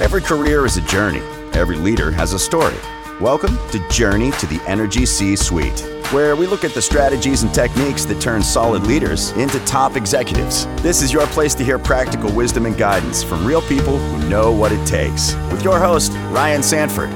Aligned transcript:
Every 0.00 0.22
career 0.22 0.64
is 0.64 0.78
a 0.78 0.80
journey, 0.80 1.20
every 1.52 1.76
leader 1.76 2.10
has 2.10 2.32
a 2.32 2.38
story. 2.38 2.74
Welcome 3.20 3.58
to 3.70 3.86
Journey 3.90 4.30
to 4.30 4.46
the 4.46 4.58
Energy 4.66 5.04
C 5.04 5.36
Suite, 5.36 5.78
where 6.10 6.34
we 6.34 6.46
look 6.46 6.64
at 6.64 6.72
the 6.72 6.80
strategies 6.80 7.42
and 7.42 7.52
techniques 7.52 8.06
that 8.06 8.18
turn 8.18 8.42
solid 8.42 8.84
leaders 8.84 9.32
into 9.32 9.62
top 9.66 9.96
executives. 9.96 10.64
This 10.82 11.02
is 11.02 11.12
your 11.12 11.26
place 11.26 11.54
to 11.56 11.64
hear 11.64 11.78
practical 11.78 12.32
wisdom 12.32 12.64
and 12.64 12.78
guidance 12.78 13.22
from 13.22 13.44
real 13.44 13.60
people 13.60 13.98
who 13.98 14.26
know 14.26 14.50
what 14.50 14.72
it 14.72 14.82
takes. 14.86 15.34
With 15.52 15.62
your 15.62 15.78
host, 15.78 16.12
Ryan 16.30 16.62
Sanford. 16.62 17.10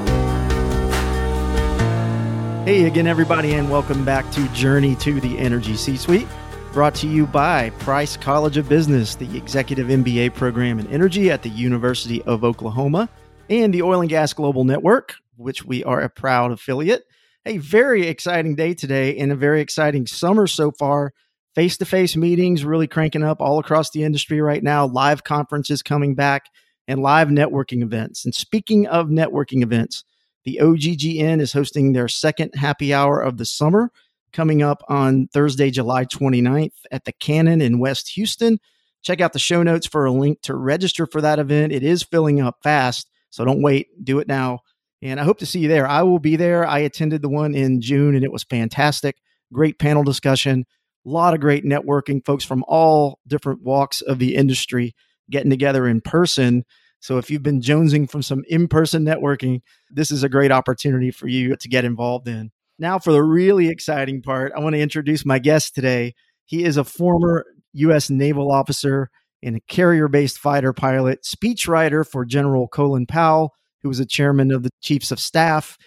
Hey 2.67 2.85
again, 2.85 3.07
everybody, 3.07 3.55
and 3.55 3.67
welcome 3.67 4.05
back 4.05 4.29
to 4.33 4.47
Journey 4.49 4.95
to 4.97 5.19
the 5.19 5.39
Energy 5.39 5.75
C 5.75 5.97
Suite, 5.97 6.27
brought 6.75 6.93
to 6.93 7.07
you 7.07 7.25
by 7.25 7.69
Price 7.79 8.17
College 8.17 8.57
of 8.57 8.67
Business, 8.67 9.15
the 9.15 9.37
executive 9.37 9.87
MBA 9.87 10.33
program 10.33 10.77
in 10.77 10.85
energy 10.87 11.31
at 11.31 11.41
the 11.41 11.49
University 11.49 12.21
of 12.23 12.43
Oklahoma, 12.43 13.07
and 13.49 13.73
the 13.73 13.81
Oil 13.81 14.01
and 14.01 14.09
Gas 14.09 14.33
Global 14.33 14.65
Network, 14.65 15.15
which 15.37 15.63
we 15.63 15.85
are 15.85 16.01
a 16.01 16.09
proud 16.09 16.51
affiliate. 16.51 17.05
A 17.45 17.59
very 17.59 18.07
exciting 18.07 18.55
day 18.55 18.73
today 18.73 19.15
and 19.17 19.31
a 19.31 19.37
very 19.37 19.61
exciting 19.61 20.05
summer 20.05 20.47
so 20.47 20.69
far. 20.69 21.13
Face 21.55 21.77
to 21.77 21.85
face 21.85 22.17
meetings 22.17 22.65
really 22.65 22.87
cranking 22.87 23.23
up 23.23 23.39
all 23.39 23.57
across 23.57 23.91
the 23.91 24.03
industry 24.03 24.41
right 24.41 24.61
now, 24.61 24.85
live 24.85 25.23
conferences 25.23 25.81
coming 25.81 26.13
back, 26.13 26.47
and 26.89 27.01
live 27.01 27.29
networking 27.29 27.83
events. 27.83 28.25
And 28.25 28.35
speaking 28.35 28.85
of 28.87 29.07
networking 29.07 29.63
events, 29.63 30.03
the 30.43 30.59
OGGN 30.61 31.39
is 31.39 31.53
hosting 31.53 31.93
their 31.93 32.09
second 32.09 32.53
happy 32.53 32.93
hour 32.93 33.21
of 33.21 33.37
the 33.37 33.45
summer 33.45 33.93
coming 34.35 34.61
up 34.61 34.83
on 34.87 35.27
Thursday, 35.33 35.71
July 35.71 36.05
29th 36.05 36.73
at 36.91 37.05
the 37.05 37.13
Cannon 37.13 37.61
in 37.61 37.79
West 37.79 38.09
Houston. 38.09 38.59
Check 39.01 39.21
out 39.21 39.33
the 39.33 39.39
show 39.39 39.63
notes 39.63 39.87
for 39.87 40.05
a 40.05 40.11
link 40.11 40.41
to 40.41 40.55
register 40.55 41.07
for 41.07 41.21
that 41.21 41.39
event. 41.39 41.71
It 41.71 41.83
is 41.83 42.03
filling 42.03 42.41
up 42.41 42.57
fast, 42.61 43.09
so 43.29 43.45
don't 43.45 43.61
wait. 43.61 43.87
Do 44.03 44.19
it 44.19 44.27
now. 44.27 44.59
And 45.01 45.19
I 45.19 45.23
hope 45.23 45.39
to 45.39 45.45
see 45.45 45.59
you 45.59 45.67
there. 45.67 45.87
I 45.87 46.03
will 46.03 46.19
be 46.19 46.35
there. 46.35 46.67
I 46.67 46.79
attended 46.79 47.21
the 47.21 47.29
one 47.29 47.55
in 47.55 47.81
June 47.81 48.15
and 48.15 48.23
it 48.23 48.31
was 48.31 48.43
fantastic. 48.43 49.17
Great 49.53 49.79
panel 49.79 50.03
discussion, 50.03 50.65
a 51.05 51.09
lot 51.09 51.33
of 51.33 51.39
great 51.39 51.63
networking, 51.63 52.25
folks 52.25 52.43
from 52.43 52.63
all 52.67 53.19
different 53.27 53.61
walks 53.61 54.01
of 54.01 54.19
the 54.19 54.35
industry 54.35 54.95
getting 55.29 55.49
together 55.49 55.87
in 55.87 56.01
person 56.01 56.65
so 57.05 57.19
if 57.19 57.29
you've 57.29 57.43
been 57.43 57.61
jonesing 57.61 58.09
from 58.09 58.23
some 58.23 58.43
in 58.47 58.67
person 58.67 59.05
networking, 59.05 59.61
this 59.91 60.09
is 60.09 60.23
a 60.23 60.29
great 60.29 60.51
opportunity 60.51 61.11
for 61.11 61.27
you 61.27 61.55
to 61.55 61.69
get 61.69 61.85
involved 61.85 62.27
in. 62.27 62.51
Now, 62.77 62.99
for 62.99 63.13
the 63.13 63.23
really 63.23 63.69
exciting 63.69 64.21
part, 64.21 64.51
I 64.55 64.59
want 64.59 64.75
to 64.75 64.81
introduce 64.81 65.25
my 65.25 65.39
guest 65.39 65.75
today. 65.75 66.13
He 66.45 66.65
is 66.65 66.77
a 66.77 66.83
former 66.83 67.45
U.S. 67.73 68.09
naval 68.09 68.51
officer 68.51 69.09
and 69.41 69.55
a 69.55 69.61
carrier 69.61 70.07
based 70.07 70.39
fighter 70.39 70.73
pilot, 70.73 71.23
speechwriter 71.23 72.05
for 72.07 72.25
General 72.25 72.67
Colin 72.67 73.05
Powell, 73.05 73.53
who 73.81 73.89
was 73.89 73.99
a 73.99 74.05
chairman 74.05 74.51
of 74.51 74.63
the 74.63 74.71
Chiefs 74.81 75.11
of 75.11 75.19
Staff. 75.19 75.77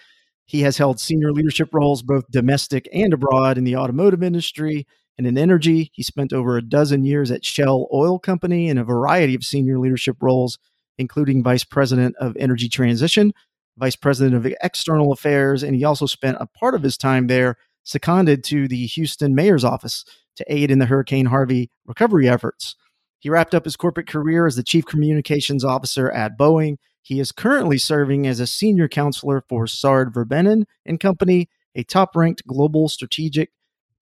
He 0.46 0.62
has 0.62 0.78
held 0.78 0.98
senior 0.98 1.30
leadership 1.30 1.68
roles 1.74 2.02
both 2.02 2.30
domestic 2.30 2.88
and 2.92 3.12
abroad 3.12 3.58
in 3.58 3.64
the 3.64 3.76
automotive 3.76 4.22
industry 4.22 4.86
and 5.18 5.26
in 5.26 5.36
energy. 5.36 5.90
He 5.92 6.02
spent 6.02 6.32
over 6.32 6.56
a 6.56 6.62
dozen 6.62 7.04
years 7.04 7.30
at 7.30 7.44
Shell 7.44 7.88
Oil 7.92 8.18
Company 8.18 8.68
in 8.68 8.78
a 8.78 8.84
variety 8.84 9.34
of 9.34 9.44
senior 9.44 9.78
leadership 9.78 10.16
roles, 10.22 10.58
including 10.96 11.42
Vice 11.42 11.64
President 11.64 12.16
of 12.18 12.36
Energy 12.38 12.68
Transition, 12.68 13.34
Vice 13.78 13.96
President 13.96 14.34
of 14.34 14.52
External 14.62 15.12
Affairs, 15.12 15.62
and 15.62 15.76
he 15.76 15.84
also 15.84 16.06
spent 16.06 16.36
a 16.40 16.46
part 16.46 16.74
of 16.74 16.82
his 16.82 16.96
time 16.96 17.26
there 17.26 17.56
seconded 17.84 18.44
to 18.44 18.68
the 18.68 18.86
Houston 18.86 19.34
Mayor's 19.34 19.64
Office 19.64 20.04
to 20.36 20.44
aid 20.48 20.70
in 20.70 20.78
the 20.78 20.86
Hurricane 20.86 21.26
Harvey 21.26 21.70
recovery 21.86 22.28
efforts. 22.28 22.76
He 23.18 23.30
wrapped 23.30 23.54
up 23.54 23.64
his 23.64 23.76
corporate 23.76 24.08
career 24.08 24.46
as 24.46 24.56
the 24.56 24.62
Chief 24.62 24.84
Communications 24.84 25.64
Officer 25.64 26.10
at 26.10 26.38
Boeing. 26.38 26.76
He 27.02 27.18
is 27.18 27.32
currently 27.32 27.78
serving 27.78 28.26
as 28.26 28.40
a 28.40 28.46
senior 28.46 28.88
counselor 28.88 29.42
for 29.48 29.66
Sard 29.66 30.12
Verbinnen 30.12 30.64
and 30.84 31.00
Company, 31.00 31.48
a 31.74 31.82
top-ranked 31.82 32.46
global 32.46 32.88
strategic 32.88 33.50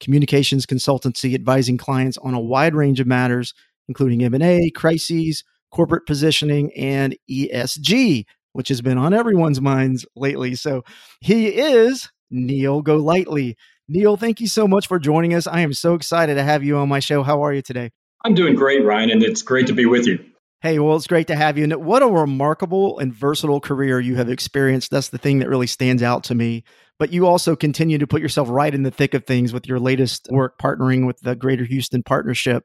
communications 0.00 0.66
consultancy 0.66 1.34
advising 1.34 1.78
clients 1.78 2.18
on 2.18 2.34
a 2.34 2.40
wide 2.40 2.74
range 2.74 3.00
of 3.00 3.06
matters, 3.06 3.54
including 3.88 4.22
M&A, 4.24 4.70
crises, 4.70 5.44
corporate 5.70 6.06
positioning, 6.06 6.72
and 6.76 7.16
ESG, 7.30 8.24
which 8.56 8.68
has 8.68 8.80
been 8.80 8.96
on 8.96 9.12
everyone's 9.12 9.60
minds 9.60 10.06
lately. 10.16 10.54
So 10.54 10.82
he 11.20 11.48
is 11.48 12.10
Niel 12.30 12.80
Golightly. 12.80 13.56
Niel, 13.86 14.16
thank 14.16 14.40
you 14.40 14.48
so 14.48 14.66
much 14.66 14.88
for 14.88 14.98
joining 14.98 15.34
us. 15.34 15.46
I 15.46 15.60
am 15.60 15.74
so 15.74 15.94
excited 15.94 16.36
to 16.36 16.42
have 16.42 16.64
you 16.64 16.78
on 16.78 16.88
my 16.88 16.98
show. 16.98 17.22
How 17.22 17.42
are 17.44 17.52
you 17.52 17.60
today? 17.60 17.92
I'm 18.24 18.34
doing 18.34 18.54
great, 18.54 18.82
Ryan, 18.82 19.10
and 19.10 19.22
it's 19.22 19.42
great 19.42 19.66
to 19.66 19.74
be 19.74 19.84
with 19.84 20.06
you. 20.06 20.24
Hey, 20.62 20.78
well, 20.78 20.96
it's 20.96 21.06
great 21.06 21.26
to 21.26 21.36
have 21.36 21.58
you. 21.58 21.64
And 21.64 21.76
what 21.84 22.02
a 22.02 22.06
remarkable 22.06 22.98
and 22.98 23.14
versatile 23.14 23.60
career 23.60 24.00
you 24.00 24.16
have 24.16 24.30
experienced. 24.30 24.90
That's 24.90 25.10
the 25.10 25.18
thing 25.18 25.38
that 25.40 25.50
really 25.50 25.66
stands 25.66 26.02
out 26.02 26.24
to 26.24 26.34
me. 26.34 26.64
But 26.98 27.12
you 27.12 27.26
also 27.26 27.56
continue 27.56 27.98
to 27.98 28.06
put 28.06 28.22
yourself 28.22 28.48
right 28.48 28.74
in 28.74 28.82
the 28.82 28.90
thick 28.90 29.12
of 29.12 29.26
things 29.26 29.52
with 29.52 29.68
your 29.68 29.78
latest 29.78 30.28
work 30.30 30.58
partnering 30.58 31.06
with 31.06 31.20
the 31.20 31.36
Greater 31.36 31.64
Houston 31.64 32.02
Partnership 32.02 32.64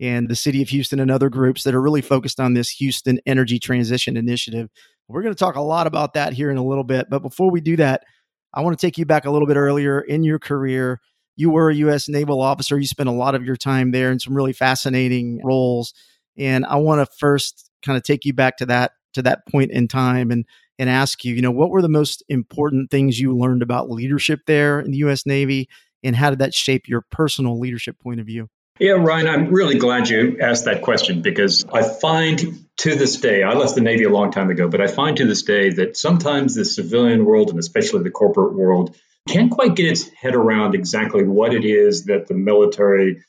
and 0.00 0.28
the 0.28 0.36
city 0.36 0.62
of 0.62 0.68
Houston 0.70 0.98
and 0.98 1.10
other 1.10 1.28
groups 1.28 1.64
that 1.64 1.74
are 1.74 1.80
really 1.80 2.00
focused 2.00 2.40
on 2.40 2.54
this 2.54 2.70
Houston 2.70 3.20
Energy 3.26 3.58
Transition 3.58 4.16
Initiative. 4.16 4.70
We're 5.08 5.22
going 5.22 5.34
to 5.34 5.38
talk 5.38 5.56
a 5.56 5.60
lot 5.60 5.86
about 5.86 6.14
that 6.14 6.32
here 6.32 6.50
in 6.50 6.56
a 6.56 6.64
little 6.64 6.84
bit. 6.84 7.10
But 7.10 7.20
before 7.20 7.50
we 7.50 7.60
do 7.60 7.76
that, 7.76 8.04
I 8.54 8.62
want 8.62 8.78
to 8.78 8.86
take 8.86 8.96
you 8.96 9.04
back 9.04 9.26
a 9.26 9.30
little 9.30 9.46
bit 9.46 9.56
earlier 9.56 10.00
in 10.00 10.24
your 10.24 10.38
career. 10.38 11.00
You 11.36 11.50
were 11.50 11.70
a 11.70 11.74
U.S. 11.76 12.08
naval 12.08 12.40
officer. 12.40 12.78
You 12.78 12.86
spent 12.86 13.08
a 13.08 13.12
lot 13.12 13.34
of 13.34 13.44
your 13.44 13.56
time 13.56 13.90
there 13.90 14.10
in 14.10 14.18
some 14.18 14.34
really 14.34 14.52
fascinating 14.52 15.40
roles. 15.44 15.92
And 16.36 16.64
I 16.64 16.76
want 16.76 17.06
to 17.06 17.16
first 17.18 17.70
kind 17.82 17.96
of 17.96 18.02
take 18.02 18.24
you 18.24 18.32
back 18.32 18.56
to 18.58 18.66
that 18.66 18.92
to 19.14 19.22
that 19.22 19.46
point 19.48 19.72
in 19.72 19.88
time 19.88 20.30
and 20.30 20.44
and 20.78 20.88
ask 20.88 21.24
you, 21.24 21.34
you 21.34 21.42
know, 21.42 21.50
what 21.50 21.70
were 21.70 21.82
the 21.82 21.88
most 21.88 22.22
important 22.28 22.90
things 22.90 23.20
you 23.20 23.36
learned 23.36 23.62
about 23.62 23.90
leadership 23.90 24.40
there 24.46 24.80
in 24.80 24.92
the 24.92 24.98
U.S. 24.98 25.26
Navy, 25.26 25.68
and 26.02 26.16
how 26.16 26.30
did 26.30 26.38
that 26.38 26.54
shape 26.54 26.88
your 26.88 27.02
personal 27.10 27.58
leadership 27.58 27.98
point 28.00 28.20
of 28.20 28.26
view? 28.26 28.48
Yeah, 28.80 28.92
Ryan, 28.92 29.28
I'm 29.28 29.52
really 29.52 29.76
glad 29.78 30.08
you 30.08 30.38
asked 30.40 30.64
that 30.64 30.80
question 30.80 31.20
because 31.20 31.66
I 31.70 31.82
find 31.82 32.64
to 32.78 32.94
this 32.94 33.18
day, 33.20 33.42
I 33.42 33.52
left 33.52 33.74
the 33.74 33.82
Navy 33.82 34.04
a 34.04 34.08
long 34.08 34.32
time 34.32 34.48
ago, 34.48 34.68
but 34.68 34.80
I 34.80 34.86
find 34.86 35.18
to 35.18 35.26
this 35.26 35.42
day 35.42 35.68
that 35.74 35.98
sometimes 35.98 36.54
the 36.54 36.64
civilian 36.64 37.26
world 37.26 37.50
and 37.50 37.58
especially 37.58 38.02
the 38.04 38.10
corporate 38.10 38.54
world 38.54 38.96
can't 39.28 39.50
quite 39.50 39.76
get 39.76 39.84
its 39.84 40.08
head 40.08 40.34
around 40.34 40.74
exactly 40.74 41.24
what 41.24 41.52
it 41.52 41.66
is 41.66 42.06
that 42.06 42.26
the 42.26 42.32
military 42.32 43.22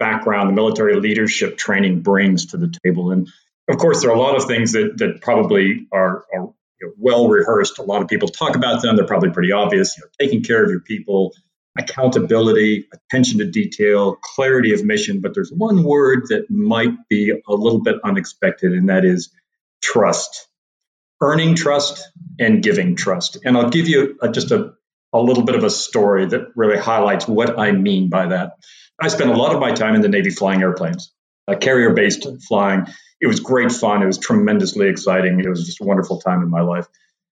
background, 0.00 0.48
the 0.48 0.54
military 0.54 0.98
leadership 0.98 1.56
training 1.56 2.00
brings 2.00 2.46
to 2.46 2.56
the 2.56 2.74
table. 2.84 3.12
And 3.12 3.28
of 3.68 3.78
course, 3.78 4.02
there 4.02 4.10
are 4.10 4.16
a 4.16 4.20
lot 4.20 4.34
of 4.34 4.46
things 4.46 4.72
that, 4.72 4.98
that 4.98 5.20
probably 5.20 5.86
are, 5.92 6.24
are 6.34 6.48
well 6.98 7.28
rehearsed. 7.28 7.78
A 7.78 7.82
lot 7.82 8.02
of 8.02 8.08
people 8.08 8.28
talk 8.28 8.56
about 8.56 8.82
them. 8.82 8.96
They're 8.96 9.06
probably 9.06 9.30
pretty 9.30 9.52
obvious. 9.52 9.96
You 9.96 10.02
know, 10.02 10.10
taking 10.18 10.42
care 10.42 10.64
of 10.64 10.70
your 10.70 10.80
people, 10.80 11.32
accountability, 11.78 12.88
attention 12.92 13.38
to 13.38 13.46
detail, 13.46 14.16
clarity 14.16 14.72
of 14.72 14.84
mission. 14.84 15.20
But 15.20 15.34
there's 15.34 15.52
one 15.52 15.82
word 15.82 16.26
that 16.28 16.50
might 16.50 17.08
be 17.08 17.30
a 17.30 17.52
little 17.54 17.80
bit 17.80 17.96
unexpected, 18.04 18.72
and 18.72 18.88
that 18.88 19.04
is 19.04 19.30
trust. 19.82 20.48
Earning 21.20 21.54
trust 21.54 22.08
and 22.38 22.62
giving 22.62 22.96
trust. 22.96 23.38
And 23.44 23.56
I'll 23.56 23.70
give 23.70 23.88
you 23.88 24.18
a, 24.22 24.30
just 24.30 24.50
a, 24.50 24.72
a 25.12 25.20
little 25.20 25.44
bit 25.44 25.54
of 25.54 25.64
a 25.64 25.70
story 25.70 26.26
that 26.26 26.48
really 26.56 26.78
highlights 26.78 27.28
what 27.28 27.58
I 27.58 27.72
mean 27.72 28.08
by 28.08 28.26
that. 28.28 28.52
I 29.00 29.08
spent 29.08 29.30
a 29.30 29.36
lot 29.36 29.54
of 29.54 29.60
my 29.60 29.72
time 29.72 29.94
in 29.94 30.00
the 30.00 30.08
Navy 30.08 30.30
flying 30.30 30.60
airplanes, 30.62 31.12
uh, 31.46 31.56
carrier 31.56 31.92
based 31.92 32.26
flying. 32.48 32.86
It 33.20 33.26
was 33.26 33.40
great 33.40 33.70
fun. 33.70 34.02
It 34.02 34.06
was 34.06 34.18
tremendously 34.18 34.88
exciting. 34.88 35.40
It 35.40 35.48
was 35.48 35.66
just 35.66 35.80
a 35.80 35.84
wonderful 35.84 36.20
time 36.20 36.42
in 36.42 36.50
my 36.50 36.62
life. 36.62 36.86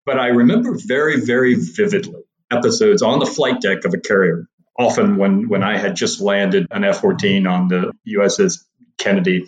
But 0.05 0.19
I 0.19 0.27
remember 0.27 0.77
very, 0.77 1.19
very 1.19 1.55
vividly 1.55 2.26
episodes 2.51 3.01
on 3.01 3.19
the 3.19 3.25
flight 3.25 3.61
deck 3.61 3.85
of 3.85 3.93
a 3.93 3.99
carrier. 3.99 4.47
Often 4.79 5.17
when 5.17 5.49
when 5.49 5.63
I 5.63 5.77
had 5.77 5.95
just 5.95 6.21
landed 6.21 6.67
an 6.69 6.83
F-14 6.83 7.49
on 7.49 7.67
the 7.67 7.93
USS 8.07 8.63
Kennedy, 8.97 9.47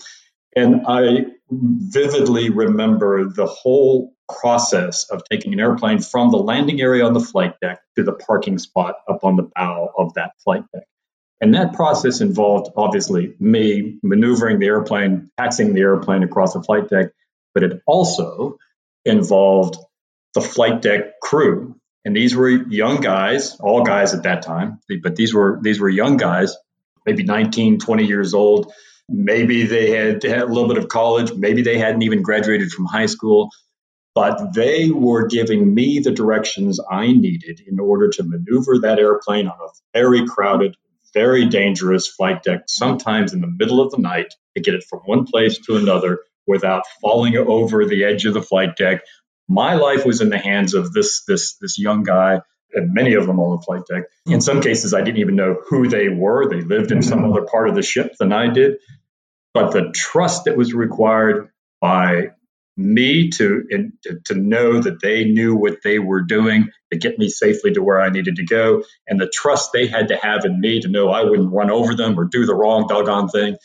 and 0.56 0.86
I 0.88 1.26
vividly 1.52 2.50
remember 2.50 3.30
the 3.30 3.46
whole 3.46 4.14
process 4.42 5.10
of 5.10 5.24
taking 5.30 5.54
an 5.54 5.60
airplane 5.60 6.00
from 6.00 6.32
the 6.32 6.38
landing 6.38 6.82
area 6.82 7.06
on 7.06 7.14
the 7.14 7.20
flight 7.20 7.56
deck 7.62 7.82
to 7.96 8.04
the 8.04 8.14
parking 8.14 8.58
spot 8.58 8.96
up 9.08 9.24
on 9.24 9.36
the 9.36 9.50
bow 9.56 9.90
of 9.98 10.14
that 10.16 10.32
flight 10.44 10.64
deck. 10.74 10.84
And 11.42 11.54
that 11.54 11.74
process 11.74 12.22
involved 12.22 12.72
obviously 12.76 13.34
me 13.40 13.98
maneuvering 14.04 14.60
the 14.60 14.68
airplane, 14.68 15.32
taxiing 15.38 15.74
the 15.74 15.82
airplane 15.82 16.24
across 16.24 16.54
the 16.54 16.62
flight 16.62 16.90
deck, 16.90 17.08
but 17.54 17.64
it 17.64 17.82
also 17.88 18.58
involved 19.06 19.78
the 20.34 20.42
flight 20.42 20.82
deck 20.82 21.20
crew 21.22 21.76
and 22.06 22.16
these 22.16 22.36
were 22.36 22.50
young 22.50 23.02
guys, 23.02 23.58
all 23.60 23.84
guys 23.84 24.14
at 24.14 24.24
that 24.24 24.42
time, 24.42 24.80
but 25.04 25.16
these 25.16 25.34
were 25.34 25.60
these 25.62 25.80
were 25.80 25.90
young 25.90 26.18
guys, 26.18 26.56
maybe 27.06 27.24
19, 27.24 27.80
20 27.80 28.06
years 28.06 28.34
old. 28.34 28.72
Maybe 29.10 29.66
they 29.66 29.92
had, 29.92 30.24
had 30.24 30.42
a 30.42 30.46
little 30.46 30.68
bit 30.68 30.78
of 30.78 30.88
college, 30.88 31.34
maybe 31.34 31.64
they 31.64 31.80
hadn't 31.80 32.04
even 32.04 32.22
graduated 32.22 32.72
from 32.72 32.86
high 32.86 33.08
school, 33.08 33.50
but 34.14 34.54
they 34.54 34.92
were 34.92 35.28
giving 35.28 35.74
me 35.74 36.00
the 36.00 36.12
directions 36.12 36.80
I 36.92 37.08
needed 37.08 37.62
in 37.66 37.80
order 37.80 38.10
to 38.10 38.24
maneuver 38.24 38.80
that 38.80 39.00
airplane 39.00 39.48
on 39.48 39.58
a 39.60 39.98
very 39.98 40.28
crowded, 40.28 40.76
very 41.14 41.46
dangerous 41.46 42.08
flight 42.08 42.44
deck, 42.44 42.64
sometimes 42.68 43.34
in 43.34 43.42
the 43.42 43.48
middle 43.48 43.82
of 43.82 43.92
the 43.92 43.98
night, 43.98 44.34
to 44.56 44.62
get 44.62 44.76
it 44.76 44.84
from 44.84 45.00
one 45.06 45.26
place 45.26 45.58
to 45.66 45.76
another 45.76 46.20
without 46.46 46.84
falling 47.02 47.36
over 47.38 47.86
the 47.86 48.04
edge 48.04 48.26
of 48.26 48.34
the 48.34 48.42
flight 48.42 48.76
deck. 48.76 49.02
My 49.50 49.74
life 49.74 50.06
was 50.06 50.22
in 50.22 50.30
the 50.30 50.38
hands 50.38 50.74
of 50.74 50.94
this 50.94 51.24
this 51.28 51.58
this 51.58 51.78
young 51.78 52.04
guy 52.04 52.42
and 52.74 52.94
many 52.94 53.16
of 53.16 53.26
them 53.26 53.40
on 53.40 53.58
the 53.58 53.64
flight 53.64 53.82
deck. 53.90 54.04
In 54.28 54.42
some 54.42 54.62
cases, 54.62 54.94
I 54.94 55.02
didn't 55.02 55.20
even 55.20 55.36
know 55.36 55.58
who 55.70 55.88
they 55.88 56.08
were. 56.08 56.48
They 56.48 56.62
lived 56.62 56.92
in 56.92 57.02
some 57.02 57.20
mm-hmm. 57.20 57.32
other 57.32 57.48
part 57.52 57.68
of 57.68 57.76
the 57.76 57.82
ship 57.82 58.14
than 58.20 58.32
I 58.32 58.48
did. 58.48 58.78
But 59.54 59.72
the 59.72 59.92
trust 59.94 60.46
that 60.46 60.56
was 60.56 60.74
required 60.74 61.50
by 61.82 62.30
me 62.78 63.30
to, 63.30 63.64
in, 63.70 63.94
to, 64.04 64.20
to 64.26 64.36
know 64.36 64.80
that 64.80 65.02
they 65.02 65.26
knew 65.26 65.56
what 65.56 65.80
they 65.84 66.00
were 66.00 66.22
doing 66.22 66.70
to 66.94 67.00
get 67.00 67.18
me 67.18 67.28
safely 67.28 67.74
to 67.74 67.82
where 67.82 68.00
I 68.00 68.10
needed 68.10 68.38
to 68.38 68.46
go, 68.46 68.84
and 69.08 69.20
the 69.20 69.32
trust 69.34 69.72
they 69.74 69.88
had 69.88 70.10
to 70.10 70.18
have 70.18 70.46
in 70.46 70.60
me 70.60 70.80
to 70.82 70.88
know 70.88 71.10
I 71.10 71.24
wouldn't 71.24 71.52
run 71.52 71.72
over 71.72 71.96
them 71.96 72.18
or 72.20 72.26
do 72.26 72.46
the 72.46 72.56
wrong 72.56 72.88
doggone 72.88 73.30
thing. 73.30 73.58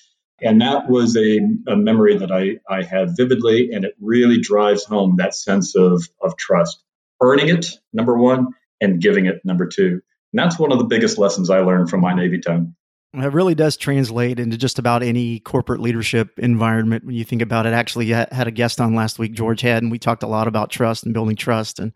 And 0.44 0.60
that 0.60 0.90
was 0.90 1.16
a, 1.16 1.40
a 1.66 1.74
memory 1.74 2.18
that 2.18 2.30
I, 2.30 2.58
I 2.68 2.82
have 2.82 3.16
vividly, 3.16 3.70
and 3.72 3.84
it 3.84 3.94
really 3.98 4.38
drives 4.38 4.84
home 4.84 5.16
that 5.16 5.34
sense 5.34 5.74
of, 5.74 6.06
of 6.20 6.36
trust. 6.36 6.84
Earning 7.22 7.48
it, 7.48 7.66
number 7.94 8.16
one, 8.16 8.48
and 8.78 9.00
giving 9.00 9.24
it, 9.24 9.40
number 9.44 9.66
two. 9.66 10.02
And 10.32 10.38
that's 10.38 10.58
one 10.58 10.70
of 10.70 10.78
the 10.78 10.84
biggest 10.84 11.16
lessons 11.16 11.48
I 11.48 11.60
learned 11.60 11.88
from 11.88 12.02
my 12.02 12.12
Navy 12.12 12.40
time. 12.40 12.76
It 13.14 13.32
really 13.32 13.54
does 13.54 13.76
translate 13.76 14.38
into 14.38 14.58
just 14.58 14.78
about 14.78 15.02
any 15.02 15.38
corporate 15.38 15.80
leadership 15.80 16.38
environment 16.38 17.04
when 17.04 17.14
you 17.14 17.24
think 17.24 17.40
about 17.40 17.64
it. 17.64 17.72
Actually, 17.72 18.12
I 18.14 18.26
had 18.30 18.48
a 18.48 18.50
guest 18.50 18.80
on 18.80 18.94
last 18.94 19.18
week, 19.18 19.32
George 19.32 19.62
Head, 19.62 19.82
and 19.82 19.90
we 19.90 19.98
talked 19.98 20.24
a 20.24 20.28
lot 20.28 20.48
about 20.48 20.70
trust 20.70 21.04
and 21.04 21.14
building 21.14 21.36
trust. 21.36 21.78
And 21.78 21.92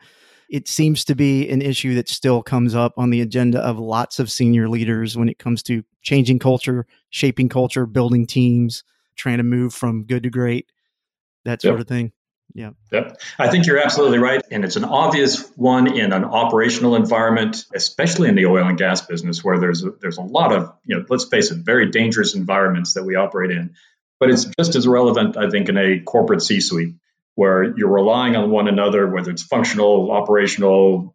it 0.49 0.67
seems 0.67 1.05
to 1.05 1.15
be 1.15 1.49
an 1.51 1.61
issue 1.61 1.95
that 1.95 2.09
still 2.09 2.43
comes 2.43 2.75
up 2.75 2.95
on 2.97 3.11
the 3.11 3.21
agenda 3.21 3.61
of 3.61 3.79
lots 3.79 4.19
of 4.19 4.31
senior 4.31 4.69
leaders 4.69 5.17
when 5.17 5.29
it 5.29 5.39
comes 5.39 5.63
to 5.65 5.85
changing 6.03 6.39
culture, 6.39 6.87
shaping 7.11 7.49
culture, 7.49 7.87
building 7.87 8.27
teams, 8.27 8.83
trying 9.17 9.39
to 9.39 9.43
move 9.43 9.75
from 9.75 10.05
good 10.05 10.23
to 10.23 10.31
great, 10.31 10.71
that 11.45 11.61
sort 11.61 11.75
yep. 11.75 11.81
of 11.81 11.89
thing. 11.89 12.13
Yeah. 12.55 12.71
Yep. 12.93 13.21
I 13.39 13.49
think 13.49 13.67
you're 13.67 13.79
absolutely 13.79 14.19
right. 14.19 14.41
And 14.51 14.65
it's 14.65 14.77
an 14.77 14.85
obvious 14.85 15.47
one 15.57 15.99
in 15.99 16.13
an 16.13 16.25
operational 16.25 16.97
environment, 16.97 17.67
especially 17.75 18.29
in 18.29 18.37
the 18.37 18.47
oil 18.47 18.67
and 18.67 18.79
gas 18.79 19.03
business, 19.03 19.45
where 19.45 19.59
there's 19.59 19.85
a, 19.85 19.91
there's 20.01 20.17
a 20.17 20.23
lot 20.23 20.53
of, 20.53 20.73
you 20.87 20.97
know, 20.97 21.05
let's 21.11 21.27
face 21.27 21.51
it, 21.51 21.59
very 21.59 21.91
dangerous 21.91 22.35
environments 22.35 22.95
that 22.95 23.05
we 23.05 23.17
operate 23.17 23.51
in. 23.51 23.75
But 24.19 24.31
it's 24.31 24.47
just 24.59 24.77
as 24.77 24.89
relevant, 24.89 25.37
I 25.37 25.51
think, 25.51 25.69
in 25.69 25.77
a 25.77 26.01
corporate 26.01 26.43
C 26.43 26.61
suite 26.61 26.95
where 27.39 27.63
you're 27.77 27.89
relying 27.89 28.35
on 28.35 28.51
one 28.51 28.67
another, 28.67 29.07
whether 29.07 29.31
it's 29.31 29.45
functional, 29.45 30.11
operational 30.11 31.15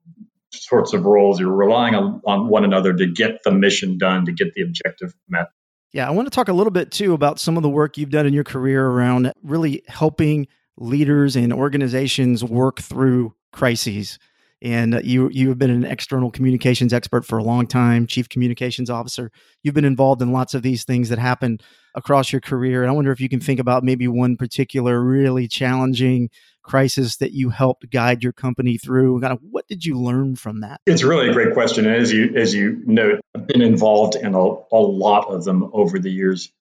sorts 0.53 0.93
of 0.93 1.03
roles, 1.03 1.37
you're 1.37 1.51
relying 1.51 1.95
on, 1.95 2.21
on 2.25 2.47
one 2.47 2.63
another 2.63 2.93
to 2.93 3.07
get 3.07 3.43
the 3.43 3.51
mission 3.51 3.97
done, 3.97 4.23
to 4.23 4.31
get 4.31 4.53
the 4.53 4.61
objective 4.61 5.13
met. 5.27 5.47
Yeah, 5.91 6.07
I 6.07 6.11
want 6.11 6.27
to 6.27 6.29
talk 6.33 6.47
a 6.47 6.53
little 6.53 6.71
bit 6.71 6.91
too 6.91 7.11
about 7.11 7.41
some 7.41 7.57
of 7.57 7.63
the 7.63 7.67
work 7.67 7.97
you've 7.97 8.09
done 8.09 8.25
in 8.25 8.33
your 8.33 8.45
career 8.45 8.87
around 8.87 9.33
really 9.43 9.83
helping 9.89 10.47
leaders 10.77 11.35
and 11.35 11.51
organizations 11.51 12.41
work 12.41 12.79
through 12.79 13.33
crises. 13.51 14.17
And 14.63 15.01
you 15.03 15.29
you 15.29 15.49
have 15.49 15.57
been 15.57 15.69
an 15.69 15.83
external 15.83 16.31
communications 16.31 16.93
expert 16.93 17.25
for 17.25 17.37
a 17.37 17.43
long 17.43 17.67
time, 17.67 18.07
chief 18.07 18.29
communications 18.29 18.89
officer. 18.89 19.29
You've 19.61 19.75
been 19.75 19.83
involved 19.83 20.21
in 20.21 20.31
lots 20.31 20.53
of 20.53 20.61
these 20.61 20.85
things 20.85 21.09
that 21.09 21.19
happen 21.19 21.59
across 21.95 22.31
your 22.31 22.39
career. 22.39 22.81
And 22.81 22.89
I 22.89 22.93
wonder 22.93 23.11
if 23.11 23.19
you 23.19 23.27
can 23.27 23.41
think 23.41 23.59
about 23.59 23.83
maybe 23.83 24.07
one 24.07 24.37
particular 24.37 25.03
really 25.03 25.49
challenging 25.49 26.29
crisis 26.63 27.17
that 27.17 27.33
you 27.33 27.49
helped 27.49 27.89
guide 27.91 28.23
your 28.23 28.31
company 28.31 28.77
through. 28.77 29.19
Kind 29.19 29.33
of 29.33 29.39
what 29.51 29.67
did 29.67 29.85
you 29.85 29.99
learn 29.99 30.37
from 30.37 30.61
that? 30.61 30.79
It's 30.85 31.03
really 31.03 31.29
a 31.29 31.33
great 31.33 31.53
question. 31.53 31.85
And 31.85 31.97
as 31.97 32.13
you 32.13 32.33
as 32.37 32.55
you 32.55 32.81
note, 32.85 33.19
I've 33.35 33.45
been 33.45 33.61
involved 33.61 34.15
in 34.15 34.33
a, 34.33 34.39
a 34.39 34.79
lot 34.79 35.27
of 35.27 35.43
them 35.43 35.69
over 35.73 35.99
the 35.99 36.09
years. 36.09 36.53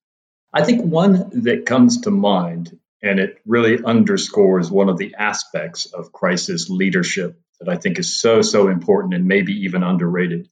I 0.52 0.64
think 0.64 0.84
one 0.84 1.30
that 1.44 1.66
comes 1.66 2.00
to 2.02 2.10
mind, 2.10 2.76
and 3.00 3.20
it 3.20 3.40
really 3.46 3.82
underscores 3.82 4.72
one 4.72 4.88
of 4.88 4.98
the 4.98 5.14
aspects 5.16 5.86
of 5.86 6.10
crisis 6.10 6.68
leadership 6.68 7.38
that 7.64 7.72
I 7.72 7.76
think 7.76 7.98
is 7.98 8.20
so, 8.20 8.42
so 8.42 8.68
important 8.68 9.14
and 9.14 9.26
maybe 9.26 9.52
even 9.64 9.82
underrated. 9.82 10.48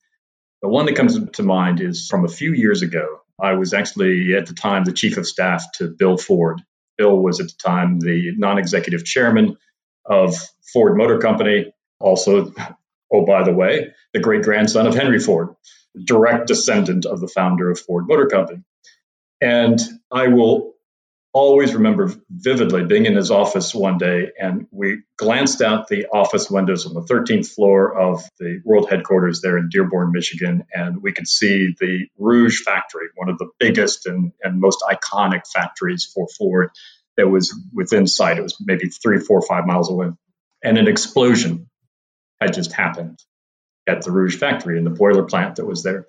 The 0.62 0.68
one 0.68 0.86
that 0.86 0.96
comes 0.96 1.18
to 1.30 1.42
mind 1.42 1.80
is 1.80 2.08
from 2.08 2.24
a 2.24 2.28
few 2.28 2.52
years 2.52 2.82
ago. 2.82 3.20
I 3.40 3.54
was 3.54 3.72
actually 3.72 4.34
at 4.34 4.46
the 4.46 4.54
time 4.54 4.84
the 4.84 4.92
chief 4.92 5.16
of 5.16 5.26
staff 5.26 5.64
to 5.74 5.88
Bill 5.88 6.16
Ford. 6.16 6.60
Bill 6.98 7.16
was 7.16 7.40
at 7.40 7.46
the 7.46 7.56
time 7.62 7.98
the 7.98 8.32
non 8.36 8.58
executive 8.58 9.04
chairman 9.04 9.56
of 10.04 10.36
Ford 10.72 10.96
Motor 10.96 11.18
Company, 11.18 11.72
also, 11.98 12.52
oh, 13.12 13.24
by 13.24 13.42
the 13.44 13.52
way, 13.52 13.92
the 14.12 14.20
great 14.20 14.42
grandson 14.42 14.86
of 14.86 14.94
Henry 14.94 15.18
Ford, 15.18 15.48
direct 16.04 16.46
descendant 16.46 17.06
of 17.06 17.20
the 17.20 17.28
founder 17.28 17.70
of 17.70 17.80
Ford 17.80 18.06
Motor 18.06 18.26
Company. 18.26 18.62
And 19.40 19.80
I 20.10 20.28
will 20.28 20.74
always 21.32 21.74
remember 21.74 22.12
vividly 22.28 22.84
being 22.84 23.06
in 23.06 23.14
his 23.14 23.30
office 23.30 23.74
one 23.74 23.98
day 23.98 24.30
and 24.38 24.66
we 24.72 25.02
glanced 25.16 25.62
out 25.62 25.86
the 25.86 26.06
office 26.06 26.50
windows 26.50 26.86
on 26.86 26.94
the 26.94 27.02
13th 27.02 27.48
floor 27.48 27.96
of 27.96 28.22
the 28.38 28.60
world 28.64 28.90
headquarters 28.90 29.40
there 29.40 29.56
in 29.56 29.68
Dearborn, 29.68 30.10
Michigan, 30.12 30.64
and 30.74 31.02
we 31.02 31.12
could 31.12 31.28
see 31.28 31.74
the 31.78 32.06
Rouge 32.18 32.62
factory, 32.62 33.08
one 33.14 33.28
of 33.28 33.38
the 33.38 33.48
biggest 33.60 34.06
and, 34.06 34.32
and 34.42 34.60
most 34.60 34.82
iconic 34.82 35.42
factories 35.46 36.04
for 36.04 36.26
Ford 36.36 36.70
that 37.16 37.28
was 37.28 37.54
within 37.72 38.06
sight. 38.08 38.38
It 38.38 38.42
was 38.42 38.56
maybe 38.60 38.88
three, 38.88 39.20
four, 39.20 39.40
five 39.42 39.66
miles 39.66 39.88
away. 39.88 40.08
And 40.64 40.78
an 40.78 40.88
explosion 40.88 41.70
had 42.40 42.54
just 42.54 42.72
happened 42.72 43.18
at 43.86 44.02
the 44.02 44.10
Rouge 44.10 44.36
factory 44.36 44.78
in 44.78 44.84
the 44.84 44.90
boiler 44.90 45.24
plant 45.24 45.56
that 45.56 45.66
was 45.66 45.82
there 45.82 46.06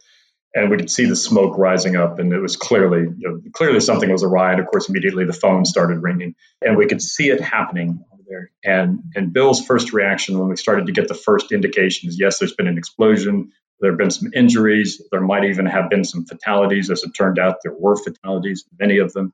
and 0.53 0.69
we 0.69 0.77
could 0.77 0.91
see 0.91 1.05
the 1.05 1.15
smoke 1.15 1.57
rising 1.57 1.95
up 1.95 2.19
and 2.19 2.33
it 2.33 2.39
was 2.39 2.55
clearly 2.55 3.01
you 3.01 3.29
know, 3.29 3.41
clearly 3.53 3.79
something 3.79 4.11
was 4.11 4.23
awry 4.23 4.51
and 4.51 4.59
of 4.59 4.67
course 4.67 4.89
immediately 4.89 5.25
the 5.25 5.33
phone 5.33 5.65
started 5.65 6.01
ringing 6.01 6.35
and 6.61 6.77
we 6.77 6.87
could 6.87 7.01
see 7.01 7.29
it 7.29 7.41
happening 7.41 8.03
over 8.13 8.23
there 8.27 8.51
and 8.63 8.99
and 9.15 9.33
bill's 9.33 9.65
first 9.65 9.93
reaction 9.93 10.37
when 10.37 10.49
we 10.49 10.55
started 10.55 10.87
to 10.87 10.91
get 10.91 11.07
the 11.07 11.13
first 11.13 11.51
indications 11.51 12.17
yes 12.19 12.39
there's 12.39 12.55
been 12.55 12.67
an 12.67 12.77
explosion 12.77 13.51
there 13.79 13.91
have 13.91 13.97
been 13.97 14.11
some 14.11 14.31
injuries 14.35 15.01
there 15.11 15.21
might 15.21 15.45
even 15.45 15.65
have 15.65 15.89
been 15.89 16.03
some 16.03 16.25
fatalities 16.25 16.89
as 16.89 17.03
it 17.03 17.11
turned 17.11 17.39
out 17.39 17.57
there 17.63 17.73
were 17.73 17.95
fatalities 17.95 18.65
many 18.79 18.97
of 18.97 19.13
them 19.13 19.33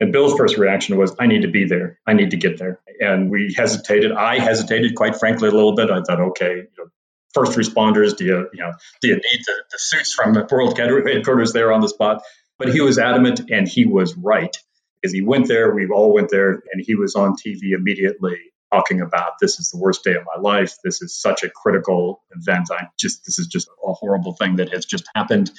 and 0.00 0.12
Bill's 0.12 0.34
first 0.34 0.58
reaction 0.58 0.96
was, 0.96 1.12
I 1.18 1.26
need 1.26 1.42
to 1.42 1.48
be 1.48 1.64
there. 1.64 1.98
I 2.06 2.12
need 2.12 2.30
to 2.30 2.36
get 2.36 2.58
there. 2.58 2.80
And 3.00 3.30
we 3.30 3.52
hesitated. 3.56 4.12
I 4.12 4.38
hesitated, 4.38 4.94
quite 4.94 5.16
frankly, 5.16 5.48
a 5.48 5.52
little 5.52 5.74
bit. 5.74 5.90
I 5.90 6.02
thought, 6.02 6.20
okay, 6.20 6.54
you 6.56 6.68
know, 6.78 6.88
first 7.34 7.58
responders? 7.58 8.16
Do 8.16 8.24
you, 8.24 8.36
uh, 8.36 8.44
you 8.52 8.60
know, 8.60 8.72
do 9.00 9.08
you 9.08 9.14
need 9.14 9.40
the, 9.46 9.54
the 9.70 9.78
suits 9.78 10.14
from 10.14 10.34
the 10.34 10.46
world 10.50 10.78
headquarters 10.78 11.52
there 11.52 11.72
on 11.72 11.80
the 11.80 11.88
spot? 11.88 12.22
But 12.58 12.72
he 12.72 12.80
was 12.80 12.98
adamant 12.98 13.50
and 13.50 13.68
he 13.68 13.86
was 13.86 14.16
right 14.16 14.56
because 15.00 15.14
he 15.14 15.22
went 15.22 15.48
there. 15.48 15.74
We 15.74 15.86
all 15.88 16.12
went 16.12 16.30
there 16.30 16.62
and 16.72 16.82
he 16.84 16.94
was 16.94 17.14
on 17.14 17.34
TV 17.34 17.72
immediately 17.72 18.36
talking 18.72 19.00
about 19.00 19.32
this 19.40 19.58
is 19.58 19.70
the 19.70 19.78
worst 19.78 20.04
day 20.04 20.14
of 20.14 20.24
my 20.34 20.40
life. 20.40 20.74
This 20.84 21.00
is 21.00 21.18
such 21.18 21.42
a 21.42 21.50
critical 21.50 22.22
event. 22.32 22.68
I 22.70 22.88
just, 22.98 23.24
this 23.24 23.38
is 23.38 23.46
just 23.46 23.68
a 23.68 23.92
horrible 23.92 24.34
thing 24.34 24.56
that 24.56 24.72
has 24.72 24.84
just 24.84 25.04
happened. 25.14 25.50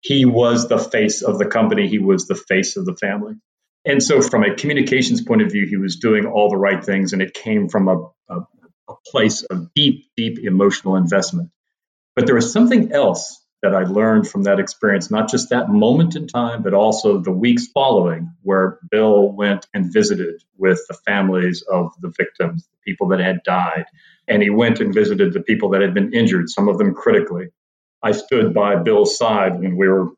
He 0.00 0.24
was 0.24 0.68
the 0.68 0.78
face 0.78 1.22
of 1.22 1.38
the 1.38 1.46
company. 1.46 1.88
He 1.88 1.98
was 1.98 2.26
the 2.26 2.34
face 2.34 2.76
of 2.76 2.84
the 2.84 2.94
family. 2.94 3.34
And 3.84 4.02
so, 4.02 4.20
from 4.20 4.44
a 4.44 4.54
communications 4.54 5.22
point 5.22 5.42
of 5.42 5.50
view, 5.50 5.66
he 5.66 5.76
was 5.76 5.96
doing 5.96 6.26
all 6.26 6.50
the 6.50 6.56
right 6.56 6.84
things, 6.84 7.12
and 7.12 7.20
it 7.20 7.34
came 7.34 7.68
from 7.68 7.88
a, 7.88 7.96
a, 8.28 8.40
a 8.92 9.10
place 9.10 9.42
of 9.42 9.72
deep, 9.74 10.06
deep 10.16 10.38
emotional 10.38 10.96
investment. 10.96 11.50
But 12.14 12.26
there 12.26 12.34
was 12.34 12.52
something 12.52 12.92
else 12.92 13.40
that 13.62 13.74
I 13.74 13.84
learned 13.84 14.28
from 14.28 14.42
that 14.42 14.58
experience, 14.58 15.10
not 15.10 15.30
just 15.30 15.50
that 15.50 15.68
moment 15.68 16.16
in 16.16 16.26
time, 16.26 16.62
but 16.62 16.74
also 16.74 17.20
the 17.20 17.30
weeks 17.30 17.68
following, 17.68 18.32
where 18.42 18.78
Bill 18.90 19.30
went 19.30 19.66
and 19.72 19.92
visited 19.92 20.42
with 20.58 20.80
the 20.88 20.94
families 21.06 21.62
of 21.62 21.92
the 22.00 22.12
victims, 22.16 22.64
the 22.64 22.90
people 22.90 23.08
that 23.08 23.20
had 23.20 23.44
died. 23.44 23.84
And 24.26 24.42
he 24.42 24.50
went 24.50 24.80
and 24.80 24.92
visited 24.92 25.32
the 25.32 25.42
people 25.42 25.70
that 25.70 25.80
had 25.80 25.94
been 25.94 26.12
injured, 26.12 26.50
some 26.50 26.68
of 26.68 26.76
them 26.78 26.92
critically. 26.94 27.48
I 28.02 28.12
stood 28.12 28.52
by 28.52 28.76
Bill's 28.76 29.16
side 29.16 29.60
when 29.60 29.76
we 29.76 29.86
were 29.86 30.08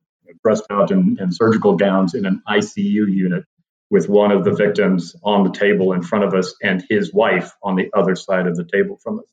dressed 0.42 0.64
out 0.70 0.90
in, 0.90 1.18
in 1.20 1.30
surgical 1.30 1.76
gowns 1.76 2.14
in 2.14 2.24
an 2.24 2.42
ICU 2.48 3.12
unit 3.14 3.44
with 3.90 4.08
one 4.08 4.32
of 4.32 4.44
the 4.44 4.54
victims 4.54 5.14
on 5.22 5.44
the 5.44 5.52
table 5.52 5.92
in 5.92 6.02
front 6.02 6.24
of 6.24 6.34
us 6.34 6.54
and 6.62 6.84
his 6.88 7.12
wife 7.12 7.52
on 7.62 7.76
the 7.76 7.90
other 7.94 8.16
side 8.16 8.46
of 8.46 8.56
the 8.56 8.64
table 8.64 8.98
from 9.02 9.18
us. 9.20 9.26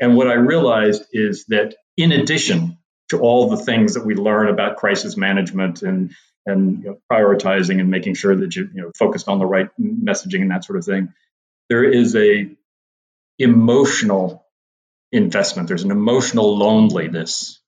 And 0.00 0.16
what 0.16 0.28
I 0.28 0.34
realized 0.34 1.04
is 1.12 1.44
that 1.46 1.74
in 1.96 2.12
addition 2.12 2.78
to 3.10 3.18
all 3.18 3.50
the 3.50 3.56
things 3.56 3.94
that 3.94 4.04
we 4.04 4.14
learn 4.14 4.48
about 4.48 4.76
crisis 4.76 5.16
management 5.16 5.82
and 5.82 6.12
and 6.46 6.82
you 6.82 6.90
know, 6.90 6.98
prioritizing 7.12 7.80
and 7.80 7.90
making 7.90 8.14
sure 8.14 8.34
that 8.34 8.54
you 8.56 8.68
you 8.72 8.82
know 8.82 8.92
focused 8.98 9.28
on 9.28 9.38
the 9.38 9.46
right 9.46 9.68
messaging 9.80 10.42
and 10.42 10.50
that 10.50 10.64
sort 10.64 10.78
of 10.78 10.84
thing, 10.84 11.12
there 11.68 11.84
is 11.84 12.16
a 12.16 12.50
emotional 13.38 14.46
investment. 15.12 15.68
There's 15.68 15.84
an 15.84 15.90
emotional 15.90 16.56
loneliness 16.56 17.60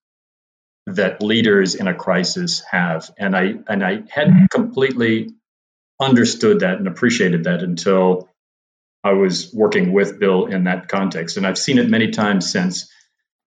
that 0.86 1.22
leaders 1.22 1.74
in 1.74 1.86
a 1.88 1.94
crisis 1.94 2.62
have, 2.70 3.10
and 3.18 3.36
I 3.36 3.54
and 3.68 3.84
I 3.84 4.02
hadn't 4.08 4.50
completely 4.50 5.30
understood 6.00 6.60
that 6.60 6.78
and 6.78 6.88
appreciated 6.88 7.44
that 7.44 7.62
until 7.62 8.28
I 9.04 9.12
was 9.12 9.52
working 9.52 9.92
with 9.92 10.18
Bill 10.18 10.46
in 10.46 10.64
that 10.64 10.88
context. 10.88 11.36
And 11.36 11.46
I've 11.46 11.58
seen 11.58 11.78
it 11.78 11.88
many 11.88 12.10
times 12.10 12.50
since. 12.50 12.90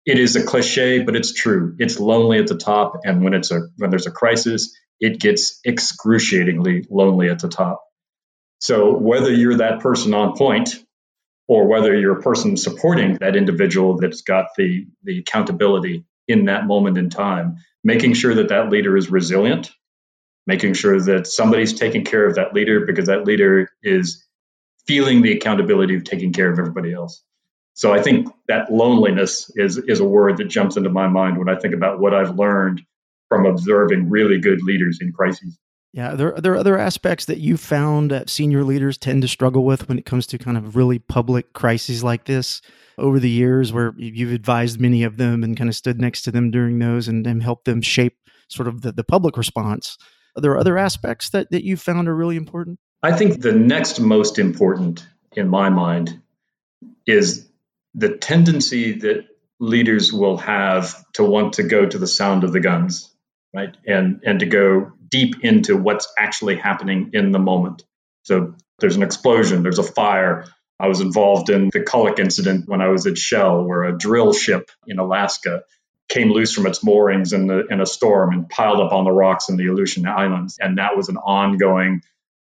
It 0.05 0.19
is 0.19 0.35
a 0.35 0.43
cliche, 0.43 1.01
but 1.03 1.15
it's 1.15 1.33
true. 1.33 1.75
It's 1.79 1.99
lonely 1.99 2.37
at 2.39 2.47
the 2.47 2.57
top, 2.57 2.99
and 3.05 3.23
when 3.23 3.33
it's 3.33 3.51
a 3.51 3.61
when 3.77 3.89
there's 3.89 4.07
a 4.07 4.11
crisis, 4.11 4.75
it 4.99 5.19
gets 5.19 5.59
excruciatingly 5.65 6.85
lonely 6.89 7.29
at 7.29 7.39
the 7.39 7.47
top. 7.47 7.83
So 8.59 8.95
whether 8.95 9.31
you're 9.31 9.57
that 9.57 9.81
person 9.81 10.13
on 10.13 10.37
point 10.37 10.75
or 11.47 11.67
whether 11.67 11.93
you're 11.93 12.19
a 12.19 12.21
person 12.21 12.55
supporting 12.55 13.15
that 13.15 13.35
individual 13.35 13.97
that's 13.97 14.21
got 14.21 14.47
the, 14.57 14.87
the 15.03 15.19
accountability 15.19 16.05
in 16.27 16.45
that 16.45 16.65
moment 16.65 16.97
in 16.97 17.09
time, 17.09 17.57
making 17.83 18.13
sure 18.13 18.35
that 18.35 18.49
that 18.49 18.69
leader 18.69 18.95
is 18.95 19.11
resilient, 19.11 19.71
making 20.45 20.73
sure 20.73 20.99
that 20.99 21.27
somebody's 21.27 21.73
taking 21.73 22.03
care 22.03 22.25
of 22.25 22.35
that 22.35 22.53
leader 22.53 22.85
because 22.85 23.07
that 23.07 23.25
leader 23.25 23.69
is 23.81 24.25
feeling 24.85 25.21
the 25.21 25.31
accountability 25.31 25.95
of 25.95 26.03
taking 26.03 26.33
care 26.33 26.51
of 26.51 26.59
everybody 26.59 26.93
else. 26.93 27.23
So 27.75 27.93
I 27.93 28.01
think 28.01 28.27
that 28.47 28.71
loneliness 28.71 29.51
is 29.55 29.77
is 29.77 29.99
a 29.99 30.05
word 30.05 30.37
that 30.37 30.45
jumps 30.45 30.77
into 30.77 30.89
my 30.89 31.07
mind 31.07 31.37
when 31.37 31.49
I 31.49 31.55
think 31.55 31.73
about 31.73 31.99
what 31.99 32.13
I've 32.13 32.35
learned 32.35 32.81
from 33.29 33.45
observing 33.45 34.09
really 34.09 34.39
good 34.39 34.61
leaders 34.61 34.99
in 35.01 35.11
crises. 35.11 35.57
Yeah, 35.91 36.15
there 36.15 36.35
are 36.35 36.41
there 36.41 36.55
other 36.55 36.77
aspects 36.77 37.25
that 37.25 37.39
you 37.39 37.57
found 37.57 38.11
that 38.11 38.29
senior 38.29 38.63
leaders 38.63 38.97
tend 38.97 39.21
to 39.23 39.27
struggle 39.27 39.63
with 39.63 39.87
when 39.87 39.97
it 39.97 40.05
comes 40.05 40.27
to 40.27 40.37
kind 40.37 40.57
of 40.57 40.75
really 40.75 40.99
public 40.99 41.53
crises 41.53 42.03
like 42.03 42.25
this 42.25 42.61
over 42.97 43.19
the 43.19 43.29
years, 43.29 43.73
where 43.73 43.93
you've 43.97 44.33
advised 44.33 44.79
many 44.79 45.03
of 45.03 45.17
them 45.17 45.43
and 45.43 45.57
kind 45.57 45.69
of 45.69 45.75
stood 45.75 45.99
next 45.99 46.23
to 46.23 46.31
them 46.31 46.51
during 46.51 46.77
those 46.77 47.07
and, 47.07 47.25
and 47.25 47.41
helped 47.41 47.65
them 47.65 47.81
shape 47.81 48.17
sort 48.49 48.67
of 48.67 48.81
the, 48.81 48.91
the 48.91 49.03
public 49.03 49.37
response. 49.37 49.97
Are 50.35 50.41
there 50.41 50.57
other 50.57 50.77
aspects 50.77 51.29
that, 51.31 51.51
that 51.51 51.63
you 51.63 51.77
found 51.77 52.07
are 52.07 52.15
really 52.15 52.35
important? 52.35 52.79
I 53.01 53.11
think 53.11 53.41
the 53.41 53.51
next 53.51 53.99
most 53.99 54.39
important 54.39 55.05
in 55.33 55.47
my 55.49 55.69
mind 55.69 56.21
is 57.05 57.47
the 57.93 58.17
tendency 58.17 58.99
that 58.99 59.25
leaders 59.59 60.11
will 60.11 60.37
have 60.37 61.03
to 61.13 61.23
want 61.23 61.53
to 61.53 61.63
go 61.63 61.85
to 61.85 61.97
the 61.97 62.07
sound 62.07 62.43
of 62.43 62.53
the 62.53 62.59
guns 62.59 63.13
right? 63.53 63.75
And 63.85 64.21
and 64.25 64.39
to 64.39 64.45
go 64.45 64.91
deep 65.07 65.43
into 65.43 65.77
what's 65.77 66.11
actually 66.17 66.55
happening 66.55 67.11
in 67.13 67.31
the 67.31 67.39
moment. 67.39 67.83
So 68.23 68.55
there's 68.79 68.95
an 68.95 69.03
explosion, 69.03 69.63
there's 69.63 69.79
a 69.79 69.83
fire. 69.83 70.45
I 70.79 70.87
was 70.87 71.01
involved 71.01 71.49
in 71.49 71.69
the 71.71 71.81
Kulluk 71.81 72.19
incident 72.19 72.67
when 72.67 72.81
I 72.81 72.87
was 72.87 73.05
at 73.05 73.17
Shell, 73.17 73.63
where 73.63 73.83
a 73.83 73.97
drill 73.97 74.33
ship 74.33 74.69
in 74.87 74.97
Alaska 74.97 75.63
came 76.09 76.31
loose 76.31 76.53
from 76.53 76.67
its 76.67 76.83
moorings 76.83 77.33
in, 77.33 77.47
the, 77.47 77.65
in 77.67 77.81
a 77.81 77.85
storm 77.85 78.33
and 78.33 78.49
piled 78.49 78.79
up 78.79 78.91
on 78.91 79.03
the 79.03 79.11
rocks 79.11 79.49
in 79.49 79.57
the 79.57 79.67
Aleutian 79.67 80.05
Islands. 80.05 80.57
And 80.59 80.77
that 80.77 80.95
was 80.95 81.09
an 81.09 81.17
ongoing, 81.17 82.01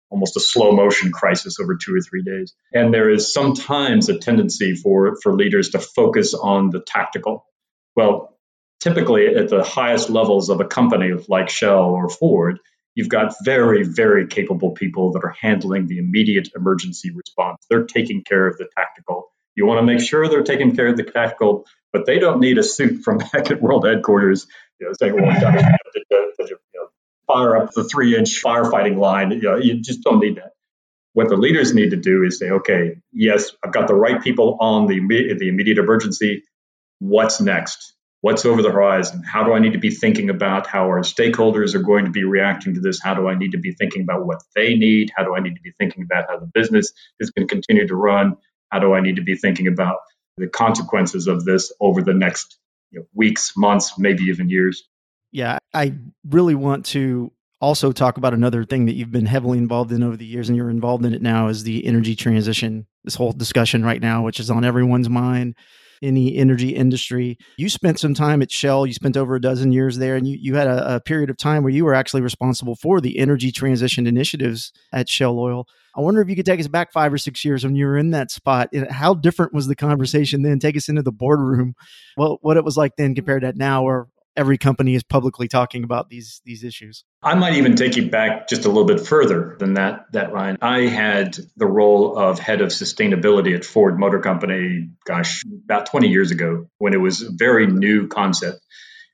almost 0.09 0.37
a 0.37 0.39
slow 0.39 0.73
motion 0.73 1.11
crisis 1.11 1.59
over 1.59 1.75
two 1.75 1.95
or 1.95 2.01
three 2.01 2.23
days. 2.23 2.53
And 2.73 2.93
there 2.93 3.09
is 3.09 3.33
sometimes 3.33 4.09
a 4.09 4.19
tendency 4.19 4.75
for, 4.75 5.17
for 5.23 5.35
leaders 5.35 5.69
to 5.69 5.79
focus 5.79 6.33
on 6.33 6.69
the 6.69 6.81
tactical. 6.81 7.45
Well, 7.95 8.37
typically 8.79 9.27
at 9.27 9.49
the 9.49 9.63
highest 9.63 10.09
levels 10.09 10.49
of 10.49 10.61
a 10.61 10.65
company 10.65 11.11
like 11.27 11.49
Shell 11.49 11.85
or 11.85 12.09
Ford, 12.09 12.59
you've 12.95 13.09
got 13.09 13.33
very, 13.43 13.83
very 13.83 14.27
capable 14.27 14.71
people 14.71 15.13
that 15.13 15.23
are 15.23 15.35
handling 15.39 15.87
the 15.87 15.99
immediate 15.99 16.49
emergency 16.55 17.11
response. 17.11 17.65
They're 17.69 17.85
taking 17.85 18.23
care 18.23 18.47
of 18.47 18.57
the 18.57 18.67
tactical. 18.75 19.31
You 19.55 19.65
want 19.65 19.79
to 19.79 19.83
make 19.83 19.99
sure 19.99 20.27
they're 20.27 20.43
taking 20.43 20.75
care 20.75 20.87
of 20.87 20.97
the 20.97 21.03
tactical, 21.03 21.65
but 21.93 22.05
they 22.05 22.19
don't 22.19 22.39
need 22.39 22.57
a 22.57 22.63
suit 22.63 23.03
from 23.03 23.17
back 23.33 23.51
at 23.51 23.61
World 23.61 23.85
Headquarters, 23.85 24.47
you 24.79 24.87
know, 24.87 24.93
saying, 24.99 25.15
"Well, 25.15 25.39
gosh, 25.39 25.61
you 25.95 26.03
know, 26.11 26.31
you 26.39 26.57
know, 26.75 26.87
fire 27.27 27.57
up 27.57 27.71
the 27.73 27.83
three-inch 27.83 28.41
firefighting 28.43 28.97
line." 28.97 29.31
You, 29.31 29.41
know, 29.41 29.57
you 29.57 29.81
just 29.81 30.03
don't 30.03 30.19
need 30.19 30.37
that. 30.37 30.51
What 31.13 31.29
the 31.29 31.37
leaders 31.37 31.73
need 31.73 31.91
to 31.91 31.97
do 31.97 32.23
is 32.23 32.39
say, 32.39 32.49
"Okay, 32.49 32.97
yes, 33.11 33.51
I've 33.63 33.73
got 33.73 33.87
the 33.87 33.95
right 33.95 34.21
people 34.21 34.57
on 34.59 34.87
the 34.87 34.99
the 35.39 35.49
immediate 35.49 35.77
emergency. 35.77 36.43
What's 36.99 37.39
next? 37.41 37.93
what's 38.21 38.45
over 38.45 38.61
the 38.61 38.71
horizon? 38.71 39.23
How 39.23 39.43
do 39.43 39.53
I 39.53 39.59
need 39.59 39.73
to 39.73 39.79
be 39.79 39.89
thinking 39.89 40.29
about 40.29 40.67
how 40.67 40.85
our 40.87 41.01
stakeholders 41.01 41.75
are 41.75 41.81
going 41.81 42.05
to 42.05 42.11
be 42.11 42.23
reacting 42.23 42.73
to 42.75 42.81
this? 42.81 42.99
How 43.01 43.13
do 43.13 43.27
I 43.27 43.35
need 43.35 43.51
to 43.51 43.57
be 43.57 43.71
thinking 43.73 44.01
about 44.01 44.25
what 44.25 44.41
they 44.55 44.75
need? 44.75 45.11
How 45.15 45.23
do 45.23 45.35
I 45.35 45.39
need 45.39 45.55
to 45.55 45.61
be 45.61 45.71
thinking 45.79 46.03
about 46.03 46.25
how 46.29 46.39
the 46.39 46.49
business 46.53 46.91
is 47.19 47.31
going 47.31 47.47
to 47.47 47.53
continue 47.53 47.87
to 47.87 47.95
run? 47.95 48.35
How 48.71 48.79
do 48.79 48.93
I 48.93 49.01
need 49.01 49.17
to 49.17 49.21
be 49.21 49.35
thinking 49.35 49.67
about 49.67 49.97
the 50.37 50.47
consequences 50.47 51.27
of 51.27 51.45
this 51.45 51.71
over 51.79 52.01
the 52.01 52.13
next 52.13 52.57
you 52.91 52.99
know, 52.99 53.05
weeks, 53.13 53.53
months, 53.57 53.97
maybe 53.97 54.23
even 54.25 54.49
years? 54.49 54.87
Yeah, 55.31 55.57
I 55.73 55.95
really 56.29 56.55
want 56.55 56.85
to 56.87 57.31
also 57.59 57.91
talk 57.91 58.17
about 58.17 58.33
another 58.33 58.63
thing 58.63 58.85
that 58.85 58.93
you've 58.93 59.11
been 59.11 59.25
heavily 59.25 59.57
involved 59.57 59.91
in 59.91 60.03
over 60.03 60.15
the 60.15 60.25
years 60.25 60.47
and 60.47 60.55
you're 60.55 60.69
involved 60.69 61.05
in 61.05 61.13
it 61.13 61.21
now 61.21 61.47
is 61.47 61.63
the 61.63 61.85
energy 61.85 62.15
transition 62.15 62.85
this 63.03 63.15
whole 63.15 63.31
discussion 63.31 63.83
right 63.83 64.01
now 64.01 64.23
which 64.23 64.39
is 64.39 64.51
on 64.51 64.63
everyone's 64.63 65.09
mind 65.09 65.55
in 66.01 66.13
the 66.13 66.37
energy 66.37 66.69
industry. 66.69 67.37
You 67.57 67.69
spent 67.69 67.99
some 67.99 68.13
time 68.13 68.41
at 68.41 68.51
Shell. 68.51 68.85
You 68.85 68.93
spent 68.93 69.17
over 69.17 69.35
a 69.35 69.41
dozen 69.41 69.71
years 69.71 69.97
there, 69.97 70.15
and 70.15 70.27
you, 70.27 70.37
you 70.39 70.55
had 70.55 70.67
a, 70.67 70.95
a 70.95 70.99
period 70.99 71.29
of 71.29 71.37
time 71.37 71.63
where 71.63 71.73
you 71.73 71.85
were 71.85 71.93
actually 71.93 72.21
responsible 72.21 72.75
for 72.75 73.01
the 73.01 73.17
energy 73.17 73.51
transition 73.51 74.07
initiatives 74.07 74.71
at 74.91 75.09
Shell 75.09 75.37
Oil. 75.39 75.67
I 75.95 76.01
wonder 76.01 76.21
if 76.21 76.29
you 76.29 76.35
could 76.35 76.45
take 76.45 76.59
us 76.59 76.67
back 76.67 76.93
five 76.93 77.11
or 77.11 77.17
six 77.17 77.43
years 77.43 77.63
when 77.63 77.75
you 77.75 77.87
were 77.87 77.97
in 77.97 78.11
that 78.11 78.29
spot. 78.29 78.69
How 78.91 79.15
different 79.15 79.53
was 79.53 79.67
the 79.67 79.75
conversation 79.75 80.43
then? 80.43 80.59
Take 80.59 80.77
us 80.77 80.89
into 80.89 81.01
the 81.01 81.11
boardroom. 81.11 81.73
Well, 82.15 82.37
what 82.41 82.57
it 82.57 82.63
was 82.63 82.77
like 82.77 82.95
then 82.97 83.15
compared 83.15 83.41
to 83.41 83.53
now, 83.53 83.83
or 83.83 84.07
every 84.37 84.57
company 84.57 84.93
is 84.93 85.03
publicly 85.03 85.47
talking 85.47 85.83
about 85.83 86.09
these 86.09 86.41
these 86.45 86.63
issues. 86.63 87.03
I 87.23 87.33
might 87.33 87.55
even 87.55 87.75
take 87.75 87.97
you 87.97 88.09
back 88.09 88.47
just 88.47 88.65
a 88.65 88.67
little 88.69 88.85
bit 88.85 89.05
further 89.05 89.57
than 89.59 89.73
that 89.73 90.05
that 90.13 90.31
Ryan. 90.31 90.57
I 90.61 90.81
had 90.83 91.37
the 91.57 91.65
role 91.65 92.17
of 92.17 92.39
head 92.39 92.61
of 92.61 92.69
sustainability 92.69 93.55
at 93.55 93.65
Ford 93.65 93.99
Motor 93.99 94.19
Company 94.19 94.89
gosh, 95.05 95.43
about 95.65 95.87
20 95.87 96.07
years 96.07 96.31
ago 96.31 96.69
when 96.77 96.93
it 96.93 97.01
was 97.01 97.23
a 97.23 97.31
very 97.31 97.67
new 97.67 98.07
concept. 98.07 98.59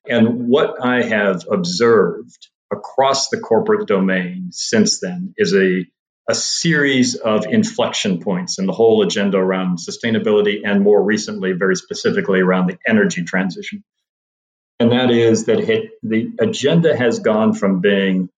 And 0.07 0.49
what 0.49 0.83
I 0.83 1.01
have 1.03 1.45
observed 1.49 2.49
across 2.71 3.29
the 3.29 3.39
corporate 3.39 3.87
domain 3.87 4.49
since 4.51 4.99
then 4.99 5.33
is 5.37 5.55
a 5.55 5.85
a 6.29 6.35
series 6.35 7.15
of 7.15 7.45
inflection 7.45 8.21
points 8.21 8.57
in 8.57 8.65
the 8.65 8.71
whole 8.71 9.03
agenda 9.03 9.37
around 9.37 9.77
sustainability 9.77 10.61
and 10.63 10.81
more 10.81 11.03
recently, 11.03 11.51
very 11.51 11.75
specifically 11.75 12.39
around 12.39 12.67
the 12.67 12.77
energy 12.87 13.23
transition 13.25 13.83
and 14.79 14.91
that 14.91 15.11
is 15.11 15.45
that 15.45 15.59
it, 15.59 15.91
the 16.01 16.31
agenda 16.39 16.95
has 16.95 17.19
gone 17.19 17.53
from 17.53 17.79
being 17.79 18.29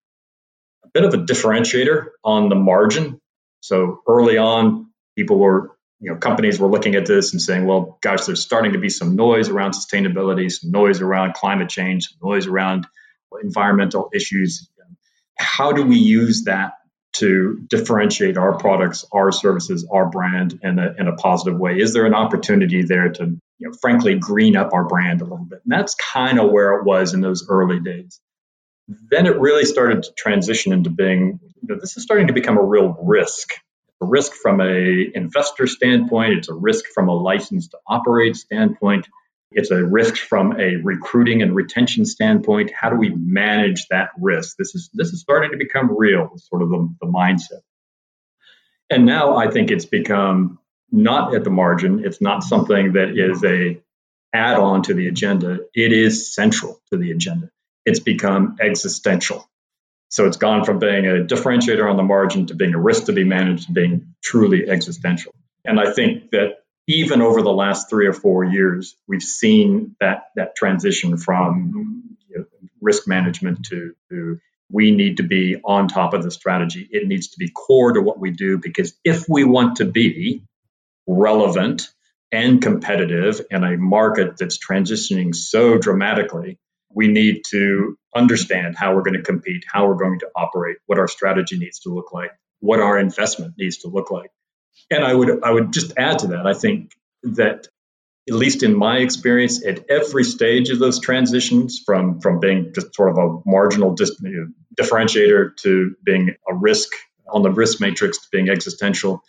a 0.84 0.88
bit 0.94 1.04
of 1.04 1.14
a 1.14 1.18
differentiator 1.18 2.08
on 2.24 2.50
the 2.50 2.56
margin. 2.56 3.20
So 3.62 4.02
early 4.08 4.38
on, 4.38 4.92
people 5.18 5.40
were, 5.40 5.76
you 6.00 6.12
know, 6.12 6.18
companies 6.18 6.60
were 6.60 6.68
looking 6.68 6.96
at 6.96 7.06
this 7.06 7.32
and 7.32 7.42
saying, 7.42 7.66
well, 7.66 7.98
gosh, 8.02 8.26
there's 8.26 8.42
starting 8.42 8.74
to 8.74 8.80
be 8.80 8.90
some 8.90 9.16
noise 9.16 9.50
around 9.50 9.72
sustainability, 9.72 10.52
some 10.52 10.72
noise 10.72 11.02
around 11.02 11.34
climate 11.34 11.70
change, 11.70 12.10
some 12.10 12.20
noise 12.30 12.48
around 12.48 12.86
environmental 13.42 14.10
issues. 14.14 14.70
How 15.38 15.72
do 15.72 15.84
we 15.84 15.98
use 15.98 16.44
that 16.46 16.74
to 17.14 17.60
differentiate 17.70 18.38
our 18.38 18.58
products, 18.58 19.06
our 19.12 19.32
services, 19.32 19.88
our 19.92 20.10
brand 20.10 20.60
in 20.62 20.80
a, 20.80 20.94
in 20.98 21.08
a 21.08 21.16
positive 21.16 21.58
way? 21.60 21.80
Is 21.80 21.94
there 21.94 22.06
an 22.06 22.14
opportunity 22.14 22.84
there 22.84 23.10
to 23.10 23.40
you 23.60 23.70
know, 23.70 23.78
frankly, 23.82 24.16
green 24.16 24.56
up 24.56 24.74
our 24.74 24.86
brand 24.86 25.22
a 25.22 25.26
little 25.26 25.46
bit. 25.46 25.62
And 25.64 25.72
that's 25.72 25.96
kind 25.96 26.40
of 26.40 26.52
where 26.52 26.74
it 26.74 26.86
was 26.86 27.14
in 27.14 27.22
those 27.22 27.48
early 27.50 27.80
days. 27.80 28.20
Then 28.88 29.26
it 29.26 29.40
really 29.40 29.66
started 29.66 30.04
to 30.04 30.14
transition 30.18 30.74
into 30.74 30.90
being, 30.90 31.40
you 31.62 31.68
know, 31.68 31.80
this 31.80 31.98
is 31.98 32.04
starting 32.04 32.28
to 32.28 32.34
become 32.34 32.58
a 32.58 32.64
real 32.64 32.96
risk. 33.02 33.54
A 34.02 34.06
risk 34.06 34.34
from 34.34 34.60
a 34.60 35.10
investor 35.16 35.68
standpoint. 35.68 36.34
It's 36.34 36.50
a 36.50 36.54
risk 36.54 36.86
from 36.94 37.08
a 37.08 37.16
license 37.16 37.70
to 37.70 37.78
operate 37.88 38.36
standpoint. 38.36 39.08
It's 39.52 39.72
a 39.72 39.84
risk 39.84 40.18
from 40.18 40.60
a 40.60 40.76
recruiting 40.76 41.42
and 41.42 41.56
retention 41.56 42.06
standpoint. 42.06 42.72
How 42.78 42.90
do 42.90 42.98
we 42.98 43.10
manage 43.10 43.88
that 43.90 44.10
risk? 44.20 44.58
This 44.58 44.76
is 44.76 44.90
this 44.94 45.14
is 45.14 45.22
starting 45.22 45.52
to 45.52 45.58
become 45.58 45.96
real, 45.96 46.34
sort 46.38 46.62
of 46.62 46.70
the, 46.70 46.94
the 47.02 47.08
mindset. 47.08 47.62
And 48.90 49.06
now 49.06 49.38
I 49.38 49.50
think 49.50 49.72
it's 49.72 49.86
become 49.86 50.60
not 50.92 51.36
at 51.36 51.44
the 51.44 51.50
margin. 51.50 52.06
It's 52.06 52.22
not 52.22 52.44
something 52.44 52.94
that 52.94 53.18
is 53.18 53.44
a 53.44 53.82
add 54.34 54.58
on 54.58 54.84
to 54.84 54.94
the 54.94 55.08
agenda. 55.08 55.60
It 55.74 55.94
is 55.94 56.34
central 56.34 56.82
to 56.92 56.98
the 56.98 57.12
agenda. 57.12 57.50
It's 57.86 58.00
become 58.00 58.58
existential. 58.62 59.50
So 60.10 60.26
it's 60.26 60.38
gone 60.38 60.66
from 60.66 60.80
being 60.80 61.06
a 61.06 61.24
differentiator 61.24 61.90
on 61.90 61.98
the 61.98 62.04
margin 62.04 62.48
to 62.48 62.56
being 62.56 62.74
a 62.74 62.80
risk 62.80 63.06
to 63.06 63.14
be 63.14 63.24
managed 63.24 63.68
to 63.68 63.74
being 63.74 64.16
truly 64.24 64.70
existential. 64.70 65.34
And 65.64 65.80
I 65.80 65.92
think 65.92 66.32
that 66.32 66.60
even 66.88 67.22
over 67.22 67.42
the 67.42 67.52
last 67.52 67.90
three 67.90 68.08
or 68.08 68.14
four 68.14 68.44
years, 68.44 68.96
we've 69.08 69.24
seen 69.24 69.96
that 70.00 70.26
that 70.36 70.56
transition 70.56 71.18
from 71.18 72.18
you 72.30 72.40
know, 72.40 72.46
risk 72.82 73.08
management 73.08 73.66
to, 73.66 73.96
to 74.10 74.40
we 74.72 74.92
need 74.92 75.18
to 75.18 75.24
be 75.24 75.58
on 75.64 75.88
top 75.88 76.14
of 76.14 76.24
the 76.24 76.32
strategy. 76.32 76.88
It 76.92 77.08
needs 77.08 77.30
to 77.30 77.40
be 77.40 77.50
core 77.50 77.94
to 77.94 78.02
what 78.02 78.20
we 78.20 78.32
do 78.32 78.58
because 78.58 78.94
if 79.04 79.26
we 79.28 79.44
want 79.44 79.78
to 79.78 79.86
be 79.86 80.44
relevant 81.08 81.90
and 82.32 82.62
competitive 82.62 83.42
in 83.50 83.64
a 83.64 83.78
market 83.78 84.38
that's 84.38 84.58
transitioning 84.58 85.34
so 85.34 85.78
dramatically, 85.78 86.60
we 86.94 87.08
need 87.08 87.44
to 87.50 87.98
understand 88.16 88.76
how 88.78 88.96
we're 88.96 89.04
going 89.04 89.18
to 89.18 89.22
compete, 89.22 89.64
how 89.72 89.88
we're 89.88 89.96
going 89.96 90.20
to 90.20 90.30
operate, 90.36 90.78
what 90.86 90.98
our 90.98 91.08
strategy 91.08 91.58
needs 91.58 91.80
to 91.80 91.90
look 91.90 92.14
like, 92.14 92.32
what 92.60 92.80
our 92.80 92.98
investment 92.98 93.54
needs 93.58 93.80
to 93.80 93.90
look 93.90 94.12
like. 94.12 94.32
And 94.90 95.04
I 95.04 95.14
would 95.14 95.44
I 95.44 95.52
would 95.52 95.72
just 95.72 95.94
add 95.98 96.20
to 96.20 96.28
that, 96.28 96.46
I 96.46 96.54
think 96.54 96.92
that 97.24 97.68
at 98.28 98.36
least 98.36 98.64
in 98.64 98.76
my 98.76 98.98
experience, 98.98 99.64
at 99.66 99.90
every 99.90 100.24
stage 100.24 100.70
of 100.70 100.80
those 100.80 101.00
transitions, 101.00 101.82
from 101.86 102.20
from 102.22 102.40
being 102.40 102.72
just 102.74 102.96
sort 102.96 103.12
of 103.12 103.18
a 103.18 103.40
marginal 103.46 103.94
dis- 103.94 104.20
differentiator 104.80 105.56
to 105.58 105.96
being 106.04 106.36
a 106.50 106.54
risk 106.56 106.90
on 107.30 107.44
the 107.44 107.52
risk 107.52 107.80
matrix 107.80 108.20
to 108.20 108.28
being 108.32 108.50
existential. 108.50 109.24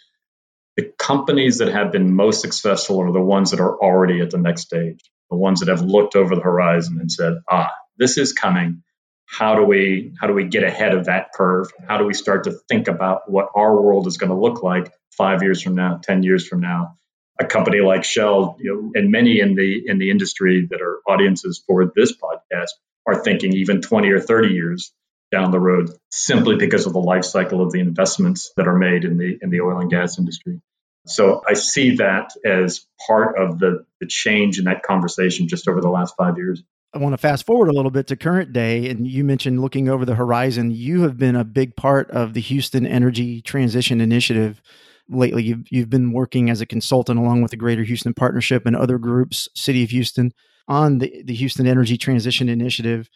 The 0.76 0.92
companies 0.99 1.59
that 1.59 1.68
have 1.68 1.92
been 1.92 2.14
most 2.14 2.40
successful 2.42 3.00
are 3.00 3.12
the 3.12 3.21
ones 3.21 3.50
that 3.50 3.61
are 3.61 3.80
already 3.80 4.21
at 4.21 4.30
the 4.30 4.38
next 4.38 4.62
stage, 4.62 5.00
the 5.30 5.37
ones 5.37 5.61
that 5.61 5.68
have 5.68 5.83
looked 5.83 6.16
over 6.16 6.35
the 6.35 6.42
horizon 6.42 6.99
and 7.00 7.11
said, 7.11 7.35
ah, 7.50 7.73
this 7.99 8.18
is 8.18 8.33
coming. 8.33 8.83
How 9.25 9.56
do 9.56 9.64
we 9.64 10.12
how 10.21 10.28
do 10.28 10.35
we 10.35 10.45
get 10.45 10.62
ahead 10.62 10.95
of 10.95 11.06
that 11.06 11.33
curve? 11.35 11.68
How 11.88 11.99
do 11.99 12.04
we 12.04 12.14
start 12.14 12.45
to 12.45 12.52
think 12.68 12.88
about 12.88 13.30
what 13.30 13.49
our 13.54 13.80
world 13.80 14.06
is 14.06 14.18
going 14.18 14.30
to 14.30 14.38
look 14.38 14.62
like 14.62 14.92
five 15.16 15.42
years 15.42 15.62
from 15.62 15.75
now, 15.75 15.99
ten 16.02 16.23
years 16.23 16.47
from 16.47 16.61
now? 16.61 16.97
A 17.40 17.45
company 17.45 17.80
like 17.80 18.04
Shell, 18.04 18.56
you 18.61 18.73
know, 18.73 19.00
and 19.00 19.11
many 19.11 19.40
in 19.40 19.54
the 19.54 19.83
in 19.87 19.99
the 19.99 20.11
industry 20.11 20.68
that 20.71 20.80
are 20.80 21.00
audiences 21.09 21.62
for 21.66 21.90
this 21.95 22.12
podcast 22.16 22.68
are 23.06 23.23
thinking 23.23 23.52
even 23.54 23.80
20 23.80 24.11
or 24.11 24.21
30 24.21 24.49
years 24.49 24.92
down 25.37 25.50
the 25.50 25.61
road 25.61 25.90
simply 26.11 26.57
because 26.57 26.87
of 26.87 26.93
the 26.93 26.99
life 26.99 27.25
cycle 27.25 27.61
of 27.61 27.73
the 27.73 27.81
investments 27.81 28.52
that 28.57 28.66
are 28.66 28.76
made 28.76 29.05
in 29.05 29.19
the 29.19 29.38
in 29.43 29.50
the 29.50 29.61
oil 29.61 29.81
and 29.81 29.90
gas 29.90 30.19
industry. 30.19 30.61
So 31.07 31.43
I 31.49 31.55
see 31.55 31.97
that 31.97 32.31
as 32.45 32.85
part 33.07 33.38
of 33.38 33.59
the, 33.59 33.85
the 34.00 34.07
change 34.07 34.59
in 34.59 34.64
that 34.64 34.83
conversation 34.83 35.47
just 35.47 35.69
over 35.69 35.81
the 35.81 35.90
last 35.90 36.14
five 36.16 36.37
years. 36.37 36.62
I 36.93 36.99
want 36.99 37.12
to 37.12 37.19
fast 37.19 37.47
forward 37.47 37.69
a 37.69 37.73
little 37.73 37.90
bit 37.90 38.09
to 38.09 38.16
current 38.16 38.52
day. 38.52 38.88
And 38.88 39.07
you 39.07 39.23
mentioned 39.23 39.61
looking 39.61 39.88
over 39.88 40.05
the 40.05 40.14
horizon. 40.14 40.71
You 40.71 41.02
have 41.02 41.16
been 41.16 41.37
a 41.37 41.45
big 41.45 41.76
part 41.76 42.11
of 42.11 42.33
the 42.33 42.40
Houston 42.40 42.87
Energy 42.87 43.40
Transition 43.40 44.00
Initiative 44.00 44.61
lately. 45.09 45.45
You've, 45.45 45.66
you've 45.71 45.90
been 45.90 46.12
working 46.12 46.50
as 46.50 46.61
a 46.61 46.66
consultant 46.66 47.21
along 47.21 47.43
with 47.43 47.52
the 47.52 47.57
Greater 47.57 47.85
Houston 47.85 48.14
Partnership 48.14 48.66
and 48.66 48.75
other 48.75 48.99
groups, 48.99 49.49
City 49.55 49.85
of 49.85 49.90
Houston, 49.90 50.33
on 50.66 50.99
the, 50.99 51.23
the 51.25 51.35
Houston 51.35 51.66
Energy 51.66 51.97
Transition 51.97 52.49
Initiative. 52.49 53.09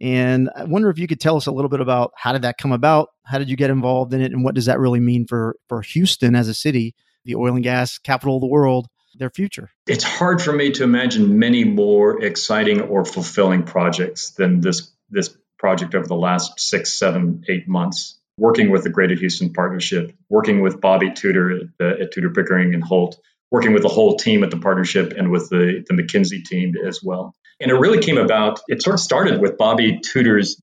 And 0.00 0.50
I 0.54 0.64
wonder 0.64 0.90
if 0.90 0.98
you 0.98 1.06
could 1.06 1.20
tell 1.20 1.36
us 1.36 1.46
a 1.46 1.52
little 1.52 1.68
bit 1.68 1.80
about 1.80 2.12
how 2.16 2.32
did 2.32 2.42
that 2.42 2.58
come 2.58 2.72
about? 2.72 3.10
How 3.24 3.38
did 3.38 3.50
you 3.50 3.56
get 3.56 3.70
involved 3.70 4.14
in 4.14 4.20
it? 4.20 4.32
And 4.32 4.44
what 4.44 4.54
does 4.54 4.66
that 4.66 4.78
really 4.78 5.00
mean 5.00 5.26
for, 5.26 5.56
for 5.68 5.82
Houston 5.82 6.34
as 6.34 6.48
a 6.48 6.54
city, 6.54 6.94
the 7.24 7.34
oil 7.34 7.54
and 7.54 7.62
gas 7.62 7.98
capital 7.98 8.36
of 8.36 8.40
the 8.40 8.46
world, 8.46 8.88
their 9.16 9.30
future? 9.30 9.70
It's 9.86 10.04
hard 10.04 10.40
for 10.40 10.52
me 10.52 10.70
to 10.72 10.84
imagine 10.84 11.38
many 11.38 11.64
more 11.64 12.22
exciting 12.22 12.80
or 12.80 13.04
fulfilling 13.04 13.64
projects 13.64 14.30
than 14.30 14.60
this, 14.60 14.92
this 15.10 15.36
project 15.58 15.94
over 15.94 16.06
the 16.06 16.14
last 16.14 16.60
six, 16.60 16.92
seven, 16.92 17.44
eight 17.48 17.68
months. 17.68 18.14
Working 18.38 18.70
with 18.70 18.84
the 18.84 18.90
Greater 18.90 19.16
Houston 19.16 19.52
Partnership, 19.52 20.14
working 20.28 20.60
with 20.60 20.80
Bobby 20.80 21.10
Tudor 21.10 21.62
at, 21.80 22.00
at 22.00 22.12
Tudor 22.12 22.30
Pickering 22.30 22.72
and 22.72 22.84
Holt, 22.84 23.18
working 23.50 23.72
with 23.72 23.82
the 23.82 23.88
whole 23.88 24.16
team 24.16 24.44
at 24.44 24.52
the 24.52 24.58
partnership 24.58 25.12
and 25.16 25.32
with 25.32 25.48
the, 25.50 25.84
the 25.88 25.94
McKinsey 25.94 26.44
team 26.44 26.74
as 26.86 27.02
well. 27.02 27.34
And 27.60 27.70
it 27.70 27.74
really 27.74 27.98
came 27.98 28.18
about, 28.18 28.60
it 28.68 28.82
sort 28.82 28.94
of 28.94 29.00
started 29.00 29.40
with 29.40 29.58
Bobby 29.58 30.00
Tudor's 30.00 30.60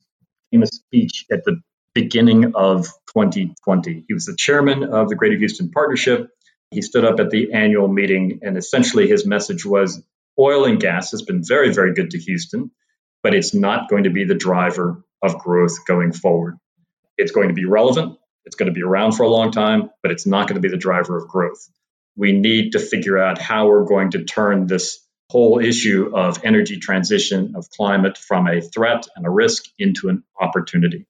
famous 0.51 0.69
speech 0.69 1.25
at 1.31 1.43
the 1.43 1.61
beginning 1.93 2.53
of 2.55 2.85
2020. 3.13 4.05
He 4.07 4.13
was 4.13 4.25
the 4.25 4.35
chairman 4.35 4.83
of 4.83 5.09
the 5.09 5.15
Greater 5.15 5.37
Houston 5.37 5.71
Partnership. 5.71 6.29
He 6.71 6.81
stood 6.81 7.05
up 7.05 7.19
at 7.19 7.29
the 7.29 7.53
annual 7.53 7.87
meeting, 7.87 8.39
and 8.43 8.57
essentially 8.57 9.07
his 9.07 9.25
message 9.25 9.65
was 9.65 10.01
oil 10.39 10.65
and 10.65 10.79
gas 10.79 11.11
has 11.11 11.21
been 11.21 11.43
very, 11.43 11.73
very 11.73 11.93
good 11.93 12.11
to 12.11 12.19
Houston, 12.19 12.71
but 13.23 13.33
it's 13.33 13.53
not 13.53 13.89
going 13.89 14.03
to 14.03 14.09
be 14.09 14.25
the 14.25 14.35
driver 14.35 15.03
of 15.21 15.39
growth 15.39 15.85
going 15.85 16.11
forward. 16.11 16.57
It's 17.17 17.31
going 17.31 17.47
to 17.47 17.53
be 17.53 17.65
relevant, 17.65 18.17
it's 18.45 18.55
going 18.55 18.67
to 18.67 18.73
be 18.73 18.83
around 18.83 19.13
for 19.13 19.23
a 19.23 19.29
long 19.29 19.51
time, 19.51 19.89
but 20.01 20.11
it's 20.11 20.25
not 20.25 20.47
going 20.47 20.55
to 20.55 20.61
be 20.61 20.69
the 20.69 20.77
driver 20.77 21.17
of 21.17 21.27
growth. 21.27 21.69
We 22.17 22.31
need 22.33 22.71
to 22.71 22.79
figure 22.79 23.17
out 23.17 23.37
how 23.37 23.67
we're 23.67 23.85
going 23.85 24.11
to 24.11 24.23
turn 24.23 24.67
this 24.67 25.04
whole 25.29 25.59
issue 25.59 26.11
of 26.13 26.43
energy 26.43 26.77
transition, 26.77 27.53
of 27.55 27.69
climate 27.69 28.17
from 28.17 28.47
a 28.47 28.61
threat 28.61 29.07
and 29.15 29.25
a 29.25 29.29
risk 29.29 29.65
into 29.79 30.09
an 30.09 30.23
opportunity. 30.39 31.07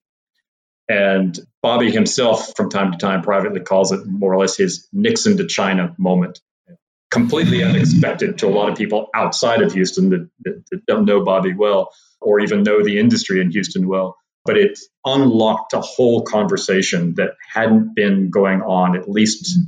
And 0.88 1.38
Bobby 1.62 1.90
himself, 1.90 2.56
from 2.56 2.70
time 2.70 2.92
to 2.92 2.98
time, 2.98 3.22
privately 3.22 3.60
calls 3.60 3.92
it 3.92 4.06
more 4.06 4.32
or 4.32 4.38
less 4.38 4.56
his 4.56 4.88
Nixon 4.92 5.36
to 5.38 5.46
China 5.46 5.94
moment. 5.98 6.40
Completely 7.10 7.62
unexpected 7.62 8.38
to 8.38 8.46
a 8.46 8.50
lot 8.50 8.70
of 8.70 8.78
people 8.78 9.08
outside 9.14 9.62
of 9.62 9.72
Houston 9.72 10.10
that, 10.10 10.30
that, 10.44 10.64
that 10.70 10.86
don't 10.86 11.04
know 11.04 11.24
Bobby 11.24 11.54
well 11.54 11.90
or 12.20 12.40
even 12.40 12.62
know 12.62 12.84
the 12.84 12.98
industry 12.98 13.40
in 13.40 13.50
Houston 13.50 13.86
well. 13.88 14.16
But 14.44 14.56
it 14.56 14.78
unlocked 15.04 15.72
a 15.72 15.80
whole 15.80 16.22
conversation 16.22 17.14
that 17.14 17.34
hadn't 17.52 17.94
been 17.94 18.30
going 18.30 18.62
on, 18.62 18.96
at 18.96 19.10
least 19.10 19.58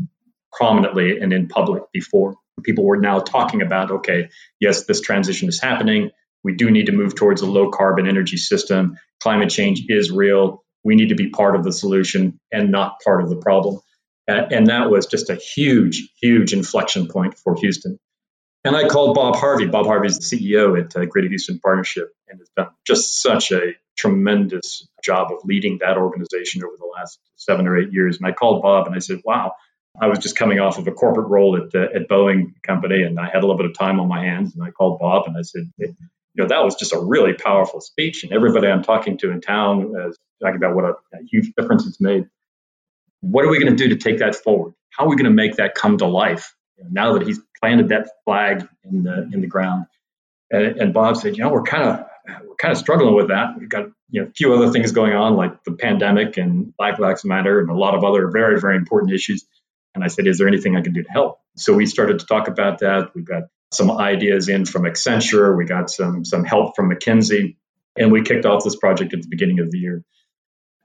prominently 0.53 1.19
and 1.19 1.33
in 1.33 1.49
public 1.49 1.83
before 1.93 2.37
people 2.63 2.85
were 2.85 2.99
now 2.99 3.21
talking 3.21 3.63
about 3.63 3.91
okay, 3.91 4.31
yes, 4.61 4.85
this 4.85 5.01
transition 5.01 5.49
is 5.49 5.61
happening. 5.61 6.11
We 6.45 6.55
do 6.55 6.71
need 6.71 6.87
to 6.87 6.93
move 6.93 7.15
towards 7.15 7.43
a 7.43 7.47
low 7.47 7.71
carbon 7.71 8.07
energy 8.07 8.37
system. 8.37 8.99
Climate 9.21 9.51
change 9.51 9.85
is 9.89 10.11
real. 10.11 10.65
We 10.85 10.95
need 10.95 11.09
to 11.09 11.15
be 11.15 11.31
part 11.31 11.57
of 11.57 11.65
the 11.65 11.73
solution 11.73 12.39
and 12.53 12.71
not 12.71 13.01
part 13.05 13.23
of 13.23 13.29
the 13.29 13.37
problem. 13.37 13.81
And 14.29 14.67
that 14.67 14.91
was 14.91 15.07
just 15.07 15.31
a 15.31 15.35
huge, 15.35 16.11
huge 16.21 16.53
inflection 16.53 17.09
point 17.09 17.37
for 17.39 17.57
Houston. 17.57 17.99
And 18.65 18.77
I 18.77 18.89
called 18.89 19.15
Bob 19.15 19.37
Harvey. 19.37 19.67
Bob 19.67 19.87
Harvey 19.87 20.09
is 20.09 20.19
the 20.19 20.37
CEO 20.37 20.79
at 20.79 20.95
uh, 20.95 21.07
Greater 21.07 21.29
Houston 21.29 21.59
Partnership 21.59 22.13
and 22.29 22.39
has 22.39 22.49
done 22.57 22.69
just 22.87 23.23
such 23.23 23.53
a 23.53 23.75
tremendous 23.97 24.87
job 25.03 25.33
of 25.33 25.39
leading 25.45 25.79
that 25.81 25.97
organization 25.97 26.63
over 26.63 26.77
the 26.79 26.91
last 26.95 27.19
seven 27.37 27.67
or 27.67 27.79
eight 27.79 27.93
years. 27.93 28.19
And 28.19 28.27
I 28.27 28.33
called 28.33 28.63
Bob 28.63 28.87
and 28.87 28.95
I 28.95 28.99
said, 28.99 29.21
wow, 29.25 29.53
I 30.01 30.07
was 30.07 30.19
just 30.19 30.37
coming 30.37 30.61
off 30.61 30.79
of 30.79 30.87
a 30.87 30.93
corporate 30.93 31.29
role 31.29 31.57
at 31.57 31.71
the, 31.71 31.89
at 31.95 32.09
Boeing 32.09 32.53
company, 32.63 33.03
and 33.03 33.19
I 33.19 33.27
had 33.27 33.37
a 33.37 33.41
little 33.41 33.57
bit 33.57 33.67
of 33.67 33.77
time 33.77 34.01
on 34.01 34.09
my 34.09 34.25
hands. 34.25 34.55
And 34.55 34.63
I 34.63 34.71
called 34.71 35.01
Bob 35.01 35.27
and 35.27 35.37
I 35.37 35.43
said, 35.43 35.71
hey, 35.79 35.95
you 36.35 36.45
know, 36.45 36.49
that 36.49 36.65
was 36.65 36.77
just 36.77 36.93
a 36.93 37.01
really 37.01 37.33
powerful 37.35 37.81
speech, 37.81 38.23
and 38.23 38.33
everybody 38.33 38.69
I'm 38.69 38.83
talking 38.83 39.19
to 39.19 39.31
in 39.31 39.41
town 39.41 39.95
uh, 39.97 40.09
is 40.11 40.19
talking 40.41 40.57
about 40.57 40.77
what 40.77 40.85
a, 40.85 40.93
a 41.15 41.23
huge 41.31 41.53
difference 41.57 41.87
it's 41.87 42.01
made. 42.01 42.27
What 43.21 43.45
are 43.45 43.49
we 43.49 43.59
going 43.59 43.77
to 43.77 43.89
do 43.89 43.89
to 43.89 43.97
take 43.97 44.19
that 44.19 44.37
forward? 44.37 44.75
How 44.91 45.05
are 45.05 45.09
we 45.09 45.17
going 45.17 45.25
to 45.25 45.31
make 45.31 45.57
that 45.57 45.75
come 45.75 45.99
to 45.99 46.07
life 46.07 46.55
now 46.91 47.15
that 47.15 47.27
he's 47.27 47.41
planted 47.61 47.89
that 47.89 48.09
flag 48.25 48.69
in 48.85 49.03
the 49.03 49.29
in 49.33 49.41
the 49.41 49.49
ground? 49.49 49.87
And, 50.51 50.81
and 50.81 50.95
Bob 50.95 51.17
said, 51.17 51.37
you 51.37 51.43
know, 51.43 51.51
we're 51.51 51.63
kind 51.63 51.83
of 51.83 52.07
we're 52.47 52.57
kind 52.57 52.73
of 52.73 52.79
struggling 52.79 53.15
with 53.15 53.29
that. 53.29 53.59
We've 53.59 53.69
got 53.69 53.87
you 54.11 54.23
know 54.23 54.29
a 54.29 54.31
few 54.31 54.55
other 54.55 54.71
things 54.71 54.93
going 54.93 55.15
on 55.15 55.35
like 55.35 55.65
the 55.65 55.73
pandemic 55.73 56.37
and 56.37 56.77
Black 56.77 56.99
Lives 56.99 57.25
Matter 57.25 57.61
and 57.61 57.71
a 57.71 57.75
lot 57.75 57.95
of 57.95 58.05
other 58.05 58.31
very 58.31 58.61
very 58.61 58.77
important 58.77 59.13
issues. 59.13 59.45
And 59.95 60.05
I 60.05 60.09
said, 60.09 60.27
Is 60.27 60.39
there 60.39 60.49
anything 60.49 60.77
I 60.77 60.83
can 60.83 60.93
do 60.93 61.03
to 61.03 61.11
help? 61.11 61.41
So 61.57 61.73
we 61.73 61.87
started 61.87 62.21
to 62.21 62.27
talk 62.27 62.49
about 62.49 62.81
that. 62.81 63.15
We 63.15 63.23
got 63.23 63.45
some 63.73 63.91
ideas 63.91 64.49
in 64.49 64.65
from 64.65 64.83
Accenture, 64.83 65.57
we 65.57 65.65
got 65.65 65.91
some, 65.91 66.25
some 66.25 66.45
help 66.45 66.75
from 66.75 66.91
McKinsey, 66.91 67.57
and 67.97 68.11
we 68.11 68.23
kicked 68.23 68.47
off 68.47 68.65
this 68.65 68.77
project 68.77 69.13
at 69.13 69.23
the 69.23 69.29
beginning 69.29 69.61
of 69.61 69.71
the 69.71 69.79
year. 69.79 70.03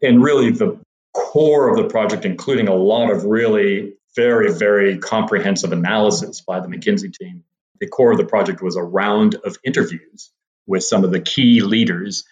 And 0.02 0.22
really, 0.22 0.52
the 0.52 0.80
core 1.13 1.70
of 1.70 1.78
the 1.78 1.88
project, 1.88 2.26
including 2.26 2.68
a 2.68 2.76
lot 2.76 3.12
of 3.12 3.24
really 3.24 3.94
very, 4.16 4.54
very 4.54 4.98
comprehensive 4.98 5.72
analysis 5.72 6.42
by 6.42 6.60
the 6.60 6.68
McKinsey 6.68 7.13
team, 7.13 7.44
the 7.80 7.88
core 7.88 8.12
of 8.12 8.18
the 8.18 8.26
project 8.26 8.62
was 8.62 8.76
a 8.76 8.84
round 8.84 9.36
of 9.36 9.58
interviews 9.63 10.32
with 10.68 10.84
some 10.84 11.04
of 11.04 11.12
the 11.12 11.20
key 11.20 11.62
leaders, 11.62 12.26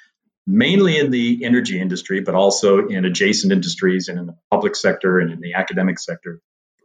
mainly 0.46 0.98
in 0.98 1.12
the 1.12 1.44
energy 1.46 1.80
industry, 1.80 2.22
but 2.22 2.36
also 2.36 2.88
in 2.88 3.06
adjacent 3.06 3.52
industries 3.54 4.08
and 4.08 4.20
in 4.20 4.26
the 4.26 4.38
public 4.50 4.76
sector 4.76 5.20
and 5.20 5.32
in 5.32 5.40
the 5.40 5.54
academic 5.54 6.00
sector 6.00 6.42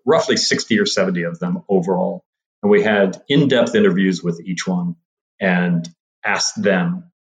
roughly 0.07 0.37
60 0.37 0.79
or 0.79 0.87
70 0.87 1.25
of 1.25 1.39
them 1.39 1.63
overall. 1.69 2.25
And 2.63 2.71
we 2.71 2.83
had 2.83 3.23
in 3.29 3.49
depth 3.49 3.75
interviews 3.75 4.23
with 4.23 4.41
each 4.41 4.67
one 4.67 4.97
and 5.41 5.87
asked 6.25 6.61
them 6.61 7.11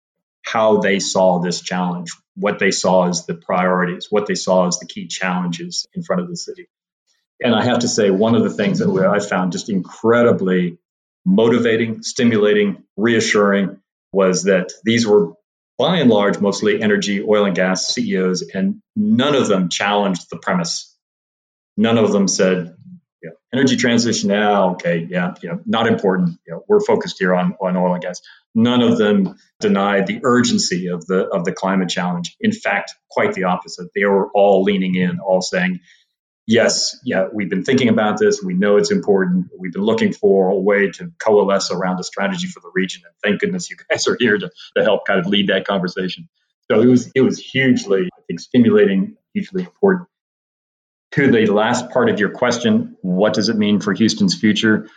how 0.43 0.79
they 0.79 1.01
saw 1.01 1.41
this 1.41 1.61
challenge, 1.61 2.13
what 2.37 2.59
they 2.59 2.71
saw 2.71 3.09
as 3.09 3.27
the 3.27 3.35
priorities, 3.35 4.07
what 4.09 4.27
they 4.27 4.37
saw 4.37 4.69
as 4.69 4.79
the 4.79 4.87
key 4.87 5.09
challenges 5.09 5.87
in 5.93 6.03
front 6.03 6.23
of 6.23 6.29
the 6.29 6.37
city. 6.37 6.69
And 7.43 7.55
I 7.55 7.65
have 7.65 7.81
to 7.81 7.89
say, 7.89 8.11
one 8.11 8.35
of 8.35 8.45
the 8.45 8.51
things 8.51 8.79
that 8.79 8.89
I 8.89 9.19
found 9.19 9.53
just 9.53 9.69
incredibly 9.69 10.79
motivating, 11.27 12.03
stimulating, 12.03 12.85
reassuring 12.97 13.81
was 14.13 14.45
that 14.45 14.73
these 14.85 15.07
were 15.07 15.33
by 15.77 15.97
and 15.97 16.09
large 16.09 16.39
mostly 16.39 16.81
energy, 16.81 17.23
oil 17.23 17.45
and 17.45 17.55
gas 17.55 17.89
CEOs, 17.89 18.43
and 18.55 18.81
none 18.95 19.35
of 19.35 19.49
them 19.49 19.69
challenged 19.69 20.31
the 20.31 20.39
premise 20.39 20.97
none 21.77 21.99
of 21.99 22.13
them 22.13 22.29
said, 22.29 22.76
energy 23.53 23.77
transition 23.77 24.29
now, 24.29 24.73
okay, 24.73 25.07
yeah, 25.09 25.35
you 25.43 25.49
know, 25.49 25.61
not 25.67 25.87
important. 25.87 26.39
You 26.47 26.55
know, 26.55 26.65
we're 26.69 26.81
focused 26.81 27.17
here 27.19 27.35
on, 27.35 27.55
on 27.61 27.77
oil 27.77 27.95
and 27.95 28.03
gas. 28.03 28.21
None 28.55 28.83
of 28.83 28.99
them 28.99 29.37
denied 29.61 30.07
the 30.07 30.21
urgency 30.23 30.89
of 30.89 31.07
the 31.07 31.27
of 31.29 31.45
the 31.45 31.53
climate 31.53 31.89
challenge. 31.89 32.37
In 32.41 32.53
fact, 32.53 32.95
quite 33.11 33.35
the 33.35 33.45
opposite. 33.45 33.89
They 33.95 34.05
were 34.05 34.31
all 34.33 34.63
leaning 34.63 34.95
in, 34.95 35.21
all 35.21 35.43
saying, 35.43 35.81
yes, 36.47 36.99
yeah, 37.05 37.29
we've 37.33 37.51
been 37.51 37.65
thinking 37.65 37.89
about 37.89 38.19
this. 38.19 38.43
We 38.43 38.55
know 38.55 38.77
it's 38.79 38.91
important. 38.91 39.49
We've 39.59 39.73
been 39.73 39.85
looking 39.85 40.13
for 40.13 40.49
a 40.49 40.59
way 40.59 40.91
to 40.93 41.13
coalesce 41.19 41.71
around 41.71 42.01
a 42.01 42.05
strategy 42.05 42.47
for 42.47 42.61
the 42.61 42.71
region. 42.75 43.03
And 43.05 43.15
thank 43.23 43.41
goodness 43.41 43.69
you 43.71 43.77
guys 43.91 44.09
are 44.09 44.17
here 44.19 44.39
to, 44.39 44.51
to 44.77 44.83
help 44.83 45.07
kind 45.07 45.21
of 45.21 45.27
lead 45.27 45.49
that 45.49 45.67
conversation. 45.67 46.29
So 46.71 46.81
it 46.81 46.87
was 46.87 47.13
it 47.15 47.21
was 47.21 47.39
hugely, 47.39 48.09
I 48.17 48.23
think, 48.27 48.41
stimulating, 48.41 49.17
hugely 49.35 49.63
important 49.63 50.09
to 51.17 51.31
the 51.31 51.47
last 51.47 51.91
part 51.91 52.11
of 52.11 52.21
your 52.21 52.31
question, 52.31 52.97
what 53.01 53.33
does 53.33 53.49
it 53.49 53.57
mean 53.57 53.81
for 53.81 53.95
Houston's 53.95 54.39
future? 54.39 54.89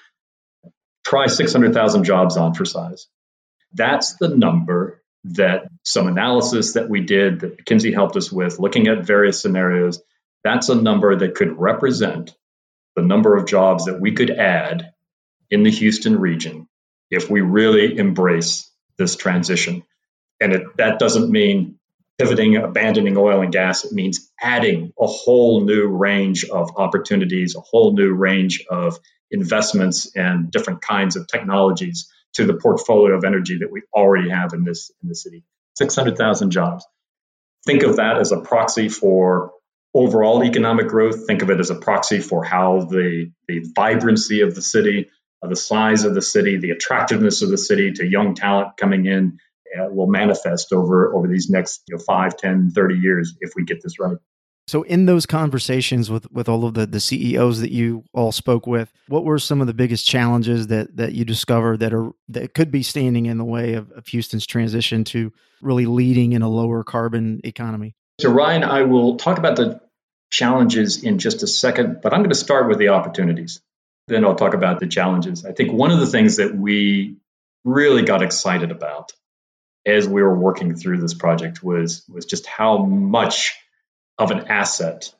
Try 1.05 1.27
600,000 1.27 2.03
jobs 2.03 2.35
on 2.35 2.53
for 2.53 2.65
size. 2.65 3.07
That's 3.73 4.17
the 4.17 4.27
number 4.27 5.01
that 5.23 5.69
some 5.83 6.07
analysis 6.07 6.73
that 6.73 6.89
we 6.89 7.01
did 7.01 7.39
that 7.39 7.57
McKinsey 7.57 7.93
helped 7.93 8.17
us 8.17 8.31
with, 8.31 8.59
looking 8.59 8.87
at 8.87 9.05
various 9.05 9.41
scenarios, 9.41 10.01
That's 10.43 10.69
a 10.69 10.75
number 10.75 11.15
that 11.15 11.35
could 11.35 11.57
represent 11.57 12.35
the 12.95 13.01
number 13.01 13.37
of 13.37 13.47
jobs 13.47 13.85
that 13.85 14.01
we 14.01 14.11
could 14.11 14.31
add 14.31 14.91
in 15.49 15.63
the 15.63 15.71
Houston 15.71 16.19
region 16.19 16.67
if 17.09 17.29
we 17.29 17.41
really 17.41 17.97
embrace 17.97 18.69
this 18.97 19.15
transition. 19.15 19.83
And 20.41 20.53
it, 20.53 20.77
that 20.77 20.99
doesn't 20.99 21.31
mean 21.31 21.78
pivoting, 22.19 22.57
abandoning 22.57 23.17
oil 23.17 23.41
and 23.41 23.51
gas. 23.51 23.85
It 23.85 23.93
means 23.93 24.29
adding 24.39 24.91
a 24.99 25.07
whole 25.07 25.63
new 25.63 25.87
range 25.87 26.43
of 26.45 26.71
opportunities, 26.75 27.55
a 27.55 27.61
whole 27.61 27.93
new 27.93 28.13
range 28.13 28.65
of 28.69 28.99
investments 29.31 30.15
and 30.15 30.51
different 30.51 30.81
kinds 30.81 31.15
of 31.15 31.27
technologies 31.27 32.11
to 32.33 32.45
the 32.45 32.53
portfolio 32.53 33.15
of 33.15 33.23
energy 33.23 33.59
that 33.59 33.71
we 33.71 33.83
already 33.93 34.29
have 34.29 34.53
in 34.53 34.63
this 34.63 34.91
in 35.01 35.09
the 35.09 35.15
city. 35.15 35.43
600,000 35.75 36.51
jobs. 36.51 36.85
Think 37.65 37.83
of 37.83 37.97
that 37.97 38.17
as 38.17 38.31
a 38.31 38.39
proxy 38.41 38.89
for 38.89 39.51
overall 39.93 40.43
economic 40.43 40.87
growth. 40.87 41.25
Think 41.25 41.41
of 41.41 41.49
it 41.49 41.59
as 41.59 41.69
a 41.69 41.75
proxy 41.75 42.19
for 42.19 42.43
how 42.43 42.81
the, 42.81 43.31
the 43.47 43.65
vibrancy 43.75 44.41
of 44.41 44.55
the 44.55 44.61
city, 44.61 45.09
uh, 45.41 45.47
the 45.47 45.55
size 45.55 46.03
of 46.03 46.13
the 46.13 46.21
city, 46.21 46.57
the 46.57 46.71
attractiveness 46.71 47.41
of 47.41 47.49
the 47.49 47.57
city 47.57 47.93
to 47.93 48.05
young 48.05 48.35
talent 48.35 48.77
coming 48.77 49.05
in 49.05 49.39
Uh, 49.77 49.87
will 49.89 50.07
manifest 50.07 50.73
over, 50.73 51.13
over 51.13 51.27
these 51.27 51.49
next 51.49 51.83
you 51.87 51.95
know, 51.95 52.03
5, 52.03 52.37
10, 52.37 52.71
30 52.71 52.95
years 52.95 53.35
if 53.39 53.51
we 53.55 53.63
get 53.63 53.83
this 53.83 53.99
right. 53.99 54.17
So, 54.69 54.83
in 54.83 55.07
those 55.07 55.25
conversations 55.25 56.11
with, 56.11 56.31
with 56.31 56.47
all 56.47 56.63
of 56.63 56.75
the, 56.75 56.85
the 56.85 56.99
CEOs 56.99 57.61
that 57.61 57.71
you 57.71 58.03
all 58.13 58.31
spoke 58.31 58.67
with, 58.67 58.93
what 59.07 59.25
were 59.25 59.39
some 59.39 59.61
of 59.61 59.67
the 59.67 59.73
biggest 59.73 60.05
challenges 60.05 60.67
that, 60.67 60.95
that 60.97 61.13
you 61.13 61.25
discovered 61.25 61.79
that 61.79 61.91
are 61.91 62.11
that 62.27 62.53
could 62.53 62.69
be 62.69 62.83
standing 62.83 63.25
in 63.25 63.39
the 63.39 63.45
way 63.45 63.73
of, 63.73 63.91
of 63.93 64.05
Houston's 64.07 64.45
transition 64.45 65.03
to 65.05 65.33
really 65.59 65.87
leading 65.87 66.33
in 66.33 66.43
a 66.43 66.49
lower 66.49 66.83
carbon 66.83 67.41
economy? 67.43 67.95
So, 68.21 68.29
Ryan, 68.31 68.63
I 68.63 68.83
will 68.83 69.17
talk 69.17 69.39
about 69.39 69.55
the 69.55 69.81
challenges 70.29 71.03
in 71.03 71.17
just 71.17 71.41
a 71.41 71.47
second, 71.47 72.01
but 72.03 72.13
I'm 72.13 72.19
going 72.19 72.29
to 72.29 72.35
start 72.35 72.67
with 72.67 72.77
the 72.77 72.89
opportunities. 72.89 73.61
Then 74.07 74.23
I'll 74.23 74.35
talk 74.35 74.53
about 74.53 74.79
the 74.79 74.87
challenges. 74.87 75.45
I 75.45 75.51
think 75.51 75.71
one 75.71 75.89
of 75.89 75.99
the 75.99 76.05
things 76.05 76.37
that 76.37 76.55
we 76.55 77.17
really 77.63 78.03
got 78.03 78.21
excited 78.21 78.69
about 78.69 79.13
as 79.85 80.07
we 80.07 80.21
were 80.21 80.37
working 80.37 80.75
through 80.75 80.99
this 80.99 81.13
project 81.13 81.63
was 81.63 82.03
was 82.09 82.25
just 82.25 82.45
how 82.45 82.85
much 82.85 83.55
of 84.17 84.31
an 84.31 84.47
asset 84.47 85.13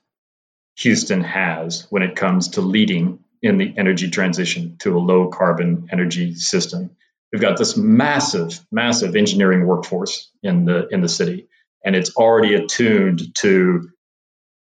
Houston 0.79 1.21
has 1.21 1.87
when 1.89 2.03
it 2.03 2.15
comes 2.15 2.49
to 2.49 2.61
leading 2.61 3.19
in 3.41 3.57
the 3.57 3.73
energy 3.77 4.09
transition 4.09 4.77
to 4.79 4.97
a 4.97 4.99
low 4.99 5.29
carbon 5.29 5.87
energy 5.91 6.35
system. 6.35 6.91
We've 7.31 7.41
got 7.41 7.57
this 7.57 7.77
massive, 7.77 8.59
massive 8.71 9.15
engineering 9.15 9.65
workforce 9.65 10.31
in 10.41 10.65
the 10.65 10.87
in 10.87 11.01
the 11.01 11.09
city, 11.09 11.47
and 11.85 11.95
it's 11.95 12.15
already 12.15 12.55
attuned 12.55 13.35
to 13.35 13.89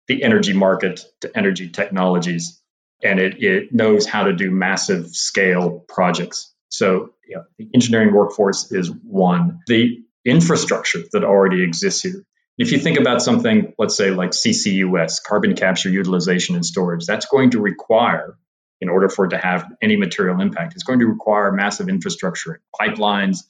the 0.07 0.23
energy 0.23 0.53
market, 0.53 1.05
to 1.21 1.37
energy 1.37 1.71
technologies, 1.71 2.61
and 3.03 3.21
it, 3.21 3.43
it 3.43 3.73
knows 3.73 4.07
how 4.07 4.25
to 4.25 4.33
do 4.33 4.51
massive 4.51 5.09
scale 5.09 5.85
projects. 5.89 6.53
So 6.71 7.11
the 7.59 7.69
engineering 7.75 8.13
workforce 8.13 8.73
is 8.73 8.91
one. 8.91 9.61
The 9.67 10.05
infrastructure 10.25 11.01
that 11.13 11.25
already 11.25 11.63
exists 11.63 12.03
here. 12.03 12.25
If 12.59 12.73
you 12.73 12.79
think 12.79 12.99
about 12.99 13.23
something, 13.23 13.73
let's 13.79 13.97
say 13.97 14.11
like 14.11 14.31
CCUS, 14.31 15.23
carbon 15.23 15.55
capture, 15.55 15.89
utilization, 15.89 16.57
and 16.57 16.67
storage, 16.67 17.07
that's 17.07 17.27
going 17.27 17.51
to 17.51 17.61
require, 17.61 18.37
in 18.81 18.89
order 18.89 19.09
for 19.09 19.27
it 19.27 19.31
to 19.31 19.39
have 19.39 19.71
any 19.81 19.97
material 19.97 20.41
impact, 20.41 20.75
it's 20.75 20.83
going 20.83 20.99
to 20.99 21.07
require 21.07 21.53
massive 21.53 21.89
infrastructure, 21.89 22.61
pipelines, 22.79 23.45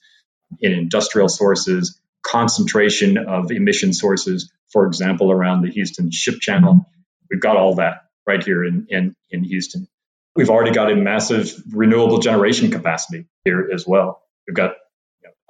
in 0.59 0.71
industrial 0.71 1.29
sources, 1.29 1.99
concentration 2.21 3.17
of 3.17 3.51
emission 3.51 3.93
sources, 3.93 4.51
for 4.71 4.85
example, 4.85 5.31
around 5.31 5.61
the 5.61 5.71
Houston 5.71 6.11
Ship 6.11 6.39
Channel. 6.39 6.85
We've 7.29 7.41
got 7.41 7.57
all 7.57 7.75
that 7.75 8.05
right 8.27 8.43
here 8.43 8.63
in, 8.63 8.87
in, 8.89 9.15
in 9.31 9.43
Houston. 9.43 9.87
We've 10.35 10.49
already 10.49 10.71
got 10.71 10.91
a 10.91 10.95
massive 10.95 11.51
renewable 11.71 12.19
generation 12.19 12.71
capacity 12.71 13.25
here 13.43 13.69
as 13.73 13.85
well. 13.85 14.21
We've 14.47 14.55
got 14.55 14.75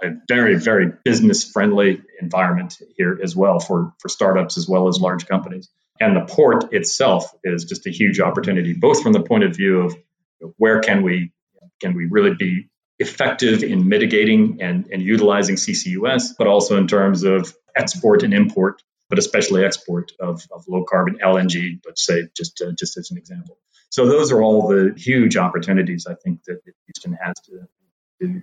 a 0.01 0.11
very, 0.27 0.55
very 0.55 0.91
business 1.03 1.49
friendly 1.49 2.01
environment 2.21 2.77
here 2.95 3.19
as 3.21 3.35
well 3.35 3.59
for, 3.59 3.93
for 3.99 4.09
startups 4.09 4.57
as 4.57 4.67
well 4.67 4.87
as 4.87 4.99
large 4.99 5.27
companies. 5.27 5.69
And 5.99 6.15
the 6.15 6.21
port 6.21 6.73
itself 6.73 7.29
is 7.43 7.65
just 7.65 7.85
a 7.85 7.91
huge 7.91 8.21
opportunity, 8.21 8.73
both 8.73 9.03
from 9.03 9.11
the 9.11 9.21
point 9.21 9.43
of 9.43 9.55
view 9.55 9.81
of 9.81 9.95
where 10.57 10.79
can 10.79 11.03
we 11.03 11.33
can 11.81 11.95
we 11.95 12.05
really 12.05 12.35
be 12.35 12.69
effective 12.99 13.63
in 13.63 13.87
mitigating 13.87 14.61
and, 14.61 14.87
and 14.91 15.01
utilizing 15.01 15.55
CCUS, 15.55 16.33
but 16.37 16.47
also 16.47 16.77
in 16.77 16.87
terms 16.87 17.23
of 17.23 17.53
export 17.75 18.23
and 18.23 18.33
import, 18.33 18.81
but 19.09 19.17
especially 19.17 19.63
export 19.63 20.11
of, 20.19 20.45
of 20.51 20.65
low 20.67 20.83
carbon 20.83 21.17
LNG, 21.23 21.79
let's 21.85 22.05
say, 22.05 22.27
just, 22.35 22.61
uh, 22.61 22.71
just 22.77 22.97
as 22.97 23.09
an 23.11 23.17
example. 23.17 23.57
So 23.89 24.05
those 24.05 24.31
are 24.31 24.41
all 24.41 24.67
the 24.67 24.93
huge 24.95 25.35
opportunities 25.35 26.05
I 26.07 26.13
think 26.15 26.43
that, 26.45 26.61
Houston 26.85 27.17
has 27.21 27.35
to, 27.41 27.67
to, 28.21 28.41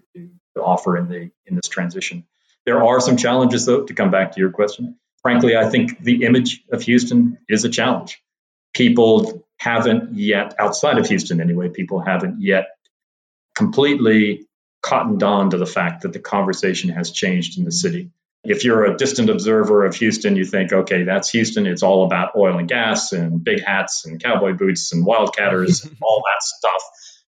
to 0.55 0.63
offer 0.63 0.97
in 0.97 1.09
the 1.09 1.31
in 1.47 1.57
this 1.57 1.69
transition. 1.69 2.25
There 2.65 2.83
are 2.85 3.01
some 3.01 3.17
challenges, 3.17 3.67
though, 3.67 3.85
to 3.85 3.95
come 3.95 4.11
back 4.11 4.33
to 4.33 4.41
your 4.41 4.51
question. 4.51 4.99
Frankly, 5.23 5.57
I 5.57 5.69
think 5.71 6.01
the 6.01 6.25
image 6.25 6.63
of 6.71 6.83
Houston 6.83 7.39
is 7.49 7.65
a 7.65 7.69
challenge. 7.69 8.23
People 8.75 9.47
haven't 9.59 10.15
yet, 10.15 10.55
outside 10.59 10.99
of 10.99 11.09
Houston 11.09 11.41
anyway, 11.41 11.69
people 11.69 12.01
haven't 12.01 12.41
yet 12.41 12.67
completely 13.55 14.47
cottoned 14.83 15.23
on 15.23 15.51
to 15.51 15.59
the 15.59 15.67
fact 15.67 16.03
that 16.03 16.13
the 16.13 16.19
conversation 16.19 16.91
has 16.91 17.11
changed 17.11 17.59
in 17.59 17.65
the 17.65 17.73
city. 17.73 18.11
If 18.49 18.65
you're 18.65 18.85
a 18.85 18.97
distant 18.97 19.31
observer 19.31 19.85
of 19.85 19.95
Houston, 19.97 20.37
you 20.37 20.45
think, 20.45 20.73
okay, 20.73 21.03
that's 21.05 21.31
Houston. 21.31 21.67
It's 21.67 21.83
all 21.83 22.05
about 22.05 22.37
oil 22.37 22.59
and 22.59 22.69
gas 22.69 23.13
and 23.13 23.43
big 23.43 23.63
hats 23.63 24.07
and 24.07 24.23
cowboy 24.23 24.55
boots 24.55 24.93
and 24.93 25.07
wildcatters 25.07 25.85
and 25.85 25.97
all 26.03 26.23
that 26.25 26.43
stuff. 26.43 26.83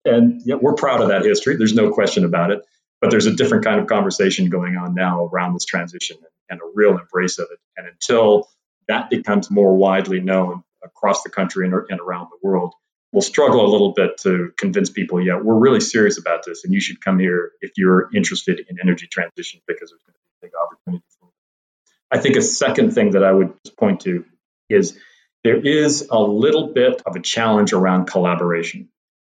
And 0.05 0.41
yeah, 0.45 0.55
we're 0.55 0.73
proud 0.73 1.01
of 1.01 1.09
that 1.09 1.23
history. 1.23 1.57
There's 1.57 1.75
no 1.75 1.91
question 1.91 2.25
about 2.25 2.51
it. 2.51 2.61
But 3.01 3.09
there's 3.09 3.25
a 3.25 3.35
different 3.35 3.63
kind 3.63 3.79
of 3.79 3.87
conversation 3.87 4.49
going 4.49 4.77
on 4.77 4.93
now 4.93 5.25
around 5.25 5.53
this 5.53 5.65
transition 5.65 6.17
and 6.49 6.59
a 6.59 6.63
real 6.75 6.97
embrace 6.97 7.39
of 7.39 7.47
it. 7.51 7.57
And 7.75 7.87
until 7.87 8.47
that 8.87 9.09
becomes 9.09 9.49
more 9.49 9.75
widely 9.75 10.19
known 10.19 10.63
across 10.83 11.23
the 11.23 11.29
country 11.29 11.65
and, 11.65 11.73
around 11.73 12.27
the 12.29 12.37
world, 12.47 12.73
we'll 13.11 13.21
struggle 13.21 13.65
a 13.65 13.69
little 13.71 13.93
bit 13.93 14.17
to 14.19 14.51
convince 14.57 14.89
people, 14.91 15.19
yeah, 15.19 15.39
we're 15.41 15.57
really 15.57 15.79
serious 15.79 16.19
about 16.19 16.45
this, 16.45 16.63
and 16.63 16.73
you 16.73 16.79
should 16.79 17.03
come 17.03 17.19
here 17.19 17.51
if 17.61 17.71
you're 17.75 18.09
interested 18.13 18.63
in 18.69 18.77
energy 18.79 19.07
transition 19.07 19.61
because 19.67 19.89
there's 19.89 20.03
going 20.03 20.13
to 20.13 20.20
big 20.41 20.51
opportunity 20.55 21.03
for 21.19 21.27
it. 21.27 22.17
I 22.17 22.19
think 22.19 22.35
a 22.35 22.41
second 22.41 22.91
thing 22.91 23.11
that 23.11 23.23
I 23.23 23.31
would 23.31 23.53
point 23.77 24.01
to 24.01 24.25
is 24.69 24.97
there 25.43 25.59
is 25.59 26.07
a 26.11 26.19
little 26.19 26.67
bit 26.73 27.01
of 27.05 27.15
a 27.15 27.21
challenge 27.21 27.73
around 27.73 28.05
collaboration. 28.05 28.89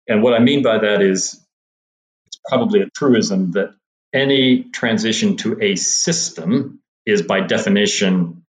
And 0.09 0.23
what 0.23 0.35
I 0.35 0.39
mean 0.41 0.63
by 0.63 0.79
that 0.79 1.03
is 1.03 1.41
it's 2.27 2.41
probably 2.49 2.81
a 2.81 2.91
truism 2.91 3.53
that 3.53 3.75
any 4.13 4.65
transition 4.65 5.37
to 5.39 5.61
a 5.61 5.77
system 5.77 6.81
is 7.07 7.23
by 7.23 7.41
definition 7.41 8.45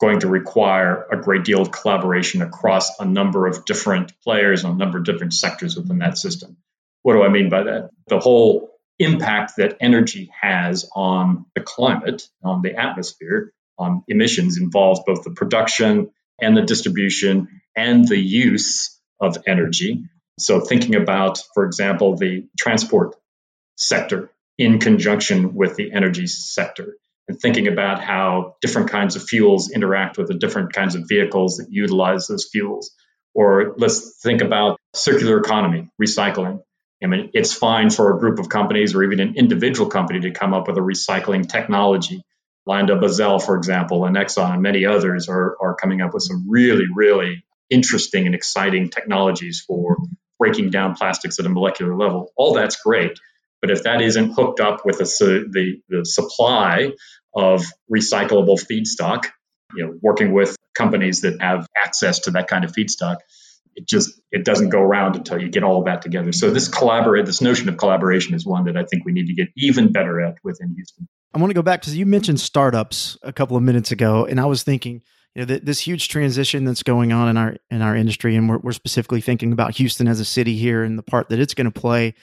going 0.00 0.20
to 0.20 0.28
require 0.28 1.06
a 1.10 1.16
great 1.16 1.44
deal 1.44 1.62
of 1.62 1.70
collaboration 1.70 2.42
across 2.42 2.98
a 2.98 3.04
number 3.04 3.46
of 3.46 3.64
different 3.64 4.12
players 4.22 4.64
and 4.64 4.74
a 4.74 4.76
number 4.76 4.98
of 4.98 5.04
different 5.04 5.34
sectors 5.34 5.76
within 5.76 5.98
that 5.98 6.18
system. 6.18 6.56
What 7.02 7.14
do 7.14 7.22
I 7.22 7.28
mean 7.28 7.48
by 7.50 7.64
that? 7.64 7.90
The 8.08 8.18
whole 8.18 8.73
impact 8.98 9.54
that 9.58 9.76
energy 9.80 10.30
has 10.40 10.88
on 10.94 11.46
the 11.54 11.60
climate, 11.60 12.28
on 12.42 12.62
the 12.62 12.74
atmosphere, 12.74 13.52
on 13.78 14.04
emissions 14.08 14.58
involves 14.58 15.00
both 15.06 15.24
the 15.24 15.30
production 15.30 16.10
and 16.40 16.56
the 16.56 16.62
distribution 16.62 17.60
and 17.76 18.06
the 18.06 18.18
use 18.18 19.00
of 19.20 19.36
energy. 19.46 20.04
So, 20.38 20.60
thinking 20.60 20.94
about, 20.94 21.40
for 21.54 21.64
example, 21.64 22.16
the 22.16 22.46
transport 22.58 23.16
sector 23.76 24.30
in 24.58 24.78
conjunction 24.78 25.54
with 25.54 25.76
the 25.76 25.92
energy 25.92 26.26
sector 26.26 26.96
and 27.28 27.38
thinking 27.38 27.68
about 27.68 28.00
how 28.00 28.56
different 28.60 28.90
kinds 28.90 29.16
of 29.16 29.22
fuels 29.22 29.70
interact 29.70 30.18
with 30.18 30.28
the 30.28 30.34
different 30.34 30.72
kinds 30.72 30.94
of 30.94 31.08
vehicles 31.08 31.56
that 31.56 31.68
utilize 31.70 32.26
those 32.26 32.48
fuels. 32.50 32.94
Or 33.34 33.74
let's 33.78 34.20
think 34.22 34.42
about 34.42 34.78
circular 34.94 35.38
economy, 35.38 35.90
recycling. 36.00 36.62
I 37.04 37.06
mean, 37.06 37.30
it's 37.34 37.52
fine 37.52 37.90
for 37.90 38.14
a 38.14 38.18
group 38.18 38.38
of 38.38 38.48
companies 38.48 38.94
or 38.94 39.02
even 39.02 39.20
an 39.20 39.34
individual 39.36 39.88
company 39.88 40.20
to 40.20 40.30
come 40.30 40.54
up 40.54 40.66
with 40.66 40.78
a 40.78 40.80
recycling 40.80 41.48
technology. 41.48 42.22
LyondellBasell, 42.68 43.44
for 43.44 43.56
example, 43.56 44.06
and 44.06 44.16
Exxon 44.16 44.54
and 44.54 44.62
many 44.62 44.86
others 44.86 45.28
are, 45.28 45.56
are 45.60 45.74
coming 45.74 46.00
up 46.00 46.14
with 46.14 46.22
some 46.22 46.46
really, 46.48 46.86
really 46.94 47.44
interesting 47.68 48.26
and 48.26 48.34
exciting 48.34 48.88
technologies 48.88 49.62
for 49.66 49.98
breaking 50.38 50.70
down 50.70 50.94
plastics 50.94 51.38
at 51.38 51.46
a 51.46 51.48
molecular 51.48 51.94
level. 51.96 52.32
All 52.36 52.54
that's 52.54 52.76
great. 52.82 53.18
But 53.60 53.70
if 53.70 53.84
that 53.84 54.00
isn't 54.00 54.32
hooked 54.32 54.60
up 54.60 54.84
with 54.84 54.98
the, 54.98 55.04
the, 55.50 55.80
the 55.88 56.04
supply 56.04 56.92
of 57.34 57.64
recyclable 57.92 58.58
feedstock, 58.58 59.26
you 59.74 59.84
know, 59.84 59.98
working 60.02 60.32
with 60.32 60.56
companies 60.74 61.22
that 61.22 61.40
have 61.40 61.66
access 61.76 62.20
to 62.20 62.32
that 62.32 62.48
kind 62.48 62.64
of 62.64 62.72
feedstock, 62.72 63.18
it 63.76 63.86
just 63.86 64.20
it 64.30 64.44
doesn't 64.44 64.70
go 64.70 64.80
around 64.80 65.16
until 65.16 65.40
you 65.40 65.48
get 65.48 65.62
all 65.62 65.78
of 65.78 65.86
that 65.86 66.02
together. 66.02 66.32
So 66.32 66.50
this 66.50 66.68
collaborate, 66.68 67.26
this 67.26 67.40
notion 67.40 67.68
of 67.68 67.76
collaboration 67.76 68.34
is 68.34 68.46
one 68.46 68.64
that 68.64 68.76
I 68.76 68.84
think 68.84 69.04
we 69.04 69.12
need 69.12 69.26
to 69.26 69.34
get 69.34 69.48
even 69.56 69.92
better 69.92 70.20
at 70.20 70.36
within 70.42 70.74
Houston. 70.74 71.08
I 71.34 71.38
want 71.38 71.50
to 71.50 71.54
go 71.54 71.62
back 71.62 71.80
because 71.80 71.96
you 71.96 72.06
mentioned 72.06 72.40
startups 72.40 73.18
a 73.22 73.32
couple 73.32 73.56
of 73.56 73.62
minutes 73.62 73.90
ago, 73.90 74.24
and 74.24 74.40
I 74.40 74.46
was 74.46 74.62
thinking, 74.62 75.02
you 75.34 75.42
know, 75.42 75.46
th- 75.46 75.62
this 75.62 75.80
huge 75.80 76.08
transition 76.08 76.64
that's 76.64 76.84
going 76.84 77.12
on 77.12 77.28
in 77.28 77.36
our 77.36 77.56
in 77.70 77.82
our 77.82 77.96
industry, 77.96 78.36
and 78.36 78.48
we're, 78.48 78.58
we're 78.58 78.72
specifically 78.72 79.20
thinking 79.20 79.52
about 79.52 79.76
Houston 79.76 80.06
as 80.06 80.20
a 80.20 80.24
city 80.24 80.56
here 80.56 80.84
and 80.84 80.98
the 80.98 81.02
part 81.02 81.28
that 81.30 81.40
it's 81.40 81.54
going 81.54 81.70
to 81.70 81.80
play. 81.80 82.14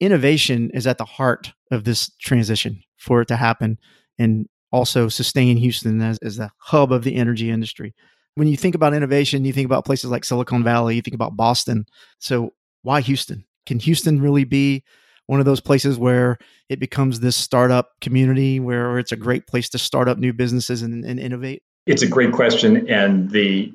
Innovation 0.00 0.70
is 0.74 0.86
at 0.86 0.98
the 0.98 1.04
heart 1.04 1.52
of 1.70 1.84
this 1.84 2.10
transition 2.20 2.82
for 2.96 3.20
it 3.20 3.28
to 3.28 3.36
happen, 3.36 3.78
and 4.18 4.48
also 4.72 5.08
sustain 5.08 5.56
Houston 5.56 6.00
as, 6.02 6.18
as 6.18 6.36
the 6.36 6.50
hub 6.58 6.92
of 6.92 7.04
the 7.04 7.16
energy 7.16 7.50
industry. 7.50 7.94
When 8.38 8.46
you 8.46 8.56
think 8.56 8.76
about 8.76 8.94
innovation, 8.94 9.44
you 9.44 9.52
think 9.52 9.66
about 9.66 9.84
places 9.84 10.10
like 10.10 10.24
Silicon 10.24 10.62
Valley, 10.62 10.94
you 10.94 11.02
think 11.02 11.16
about 11.16 11.36
Boston. 11.36 11.86
So 12.20 12.52
why 12.82 13.00
Houston? 13.00 13.44
Can 13.66 13.80
Houston 13.80 14.20
really 14.20 14.44
be 14.44 14.84
one 15.26 15.40
of 15.40 15.46
those 15.46 15.60
places 15.60 15.98
where 15.98 16.38
it 16.68 16.78
becomes 16.78 17.18
this 17.18 17.34
startup 17.34 17.90
community 18.00 18.60
where 18.60 19.00
it's 19.00 19.10
a 19.10 19.16
great 19.16 19.48
place 19.48 19.70
to 19.70 19.78
start 19.78 20.08
up 20.08 20.18
new 20.18 20.32
businesses 20.32 20.82
and, 20.82 21.04
and 21.04 21.18
innovate? 21.18 21.64
It's 21.84 22.02
a 22.02 22.06
great 22.06 22.30
question. 22.30 22.88
And 22.88 23.28
the 23.28 23.72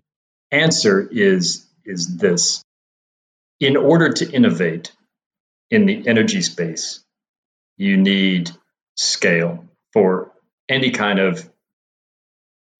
answer 0.49 1.05
is, 1.11 1.65
is 1.83 2.15
this. 2.15 2.63
In 3.59 3.75
order 3.75 4.13
to 4.13 4.31
innovate 4.31 4.93
in 5.71 5.87
the 5.87 6.07
energy 6.07 6.41
space, 6.41 7.03
you 7.75 7.97
need 7.97 8.49
scale 8.95 9.65
for 9.91 10.31
any 10.69 10.91
kind 10.91 11.19
of 11.19 11.49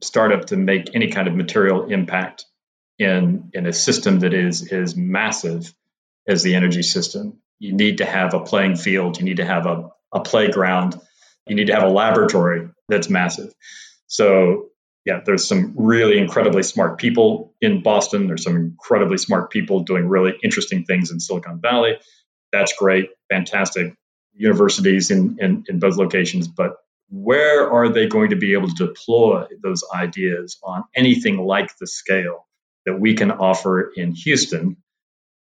startup 0.03 0.45
to 0.45 0.57
make 0.57 0.95
any 0.95 1.09
kind 1.09 1.27
of 1.27 1.35
material 1.35 1.85
impact 1.85 2.45
in, 2.99 3.49
in 3.53 3.65
a 3.65 3.73
system 3.73 4.19
that 4.19 4.33
is, 4.33 4.71
is 4.71 4.95
massive 4.95 5.73
as 6.27 6.43
the 6.43 6.55
energy 6.55 6.83
system. 6.83 7.39
You 7.59 7.73
need 7.73 7.99
to 7.99 8.05
have 8.05 8.33
a 8.33 8.41
playing 8.41 8.75
field, 8.75 9.17
you 9.17 9.25
need 9.25 9.37
to 9.37 9.45
have 9.45 9.65
a, 9.65 9.89
a 10.13 10.21
playground, 10.21 10.99
you 11.47 11.55
need 11.55 11.67
to 11.67 11.73
have 11.73 11.83
a 11.83 11.89
laboratory 11.89 12.69
that's 12.87 13.09
massive. 13.09 13.53
So, 14.07 14.69
yeah, 15.05 15.21
there's 15.25 15.47
some 15.47 15.73
really 15.75 16.17
incredibly 16.17 16.63
smart 16.63 16.97
people 16.97 17.53
in 17.59 17.83
Boston. 17.83 18.27
There's 18.27 18.43
some 18.43 18.55
incredibly 18.55 19.17
smart 19.17 19.49
people 19.49 19.81
doing 19.81 20.07
really 20.07 20.33
interesting 20.43 20.85
things 20.85 21.11
in 21.11 21.19
Silicon 21.19 21.59
Valley. 21.59 21.97
That's 22.53 22.73
great, 22.77 23.09
fantastic 23.29 23.95
universities 24.33 25.11
in, 25.11 25.37
in, 25.39 25.65
in 25.67 25.79
both 25.79 25.97
locations. 25.97 26.47
But 26.47 26.77
where 27.13 27.71
are 27.71 27.89
they 27.89 28.07
going 28.07 28.31
to 28.31 28.35
be 28.35 28.53
able 28.53 28.67
to 28.67 28.87
deploy 28.87 29.45
those 29.61 29.83
ideas 29.93 30.57
on 30.63 30.83
anything 30.95 31.37
like 31.37 31.77
the 31.77 31.85
scale 31.85 32.47
that 32.87 32.99
we 32.99 33.13
can 33.13 33.29
offer 33.29 33.91
in 33.95 34.13
Houston 34.13 34.77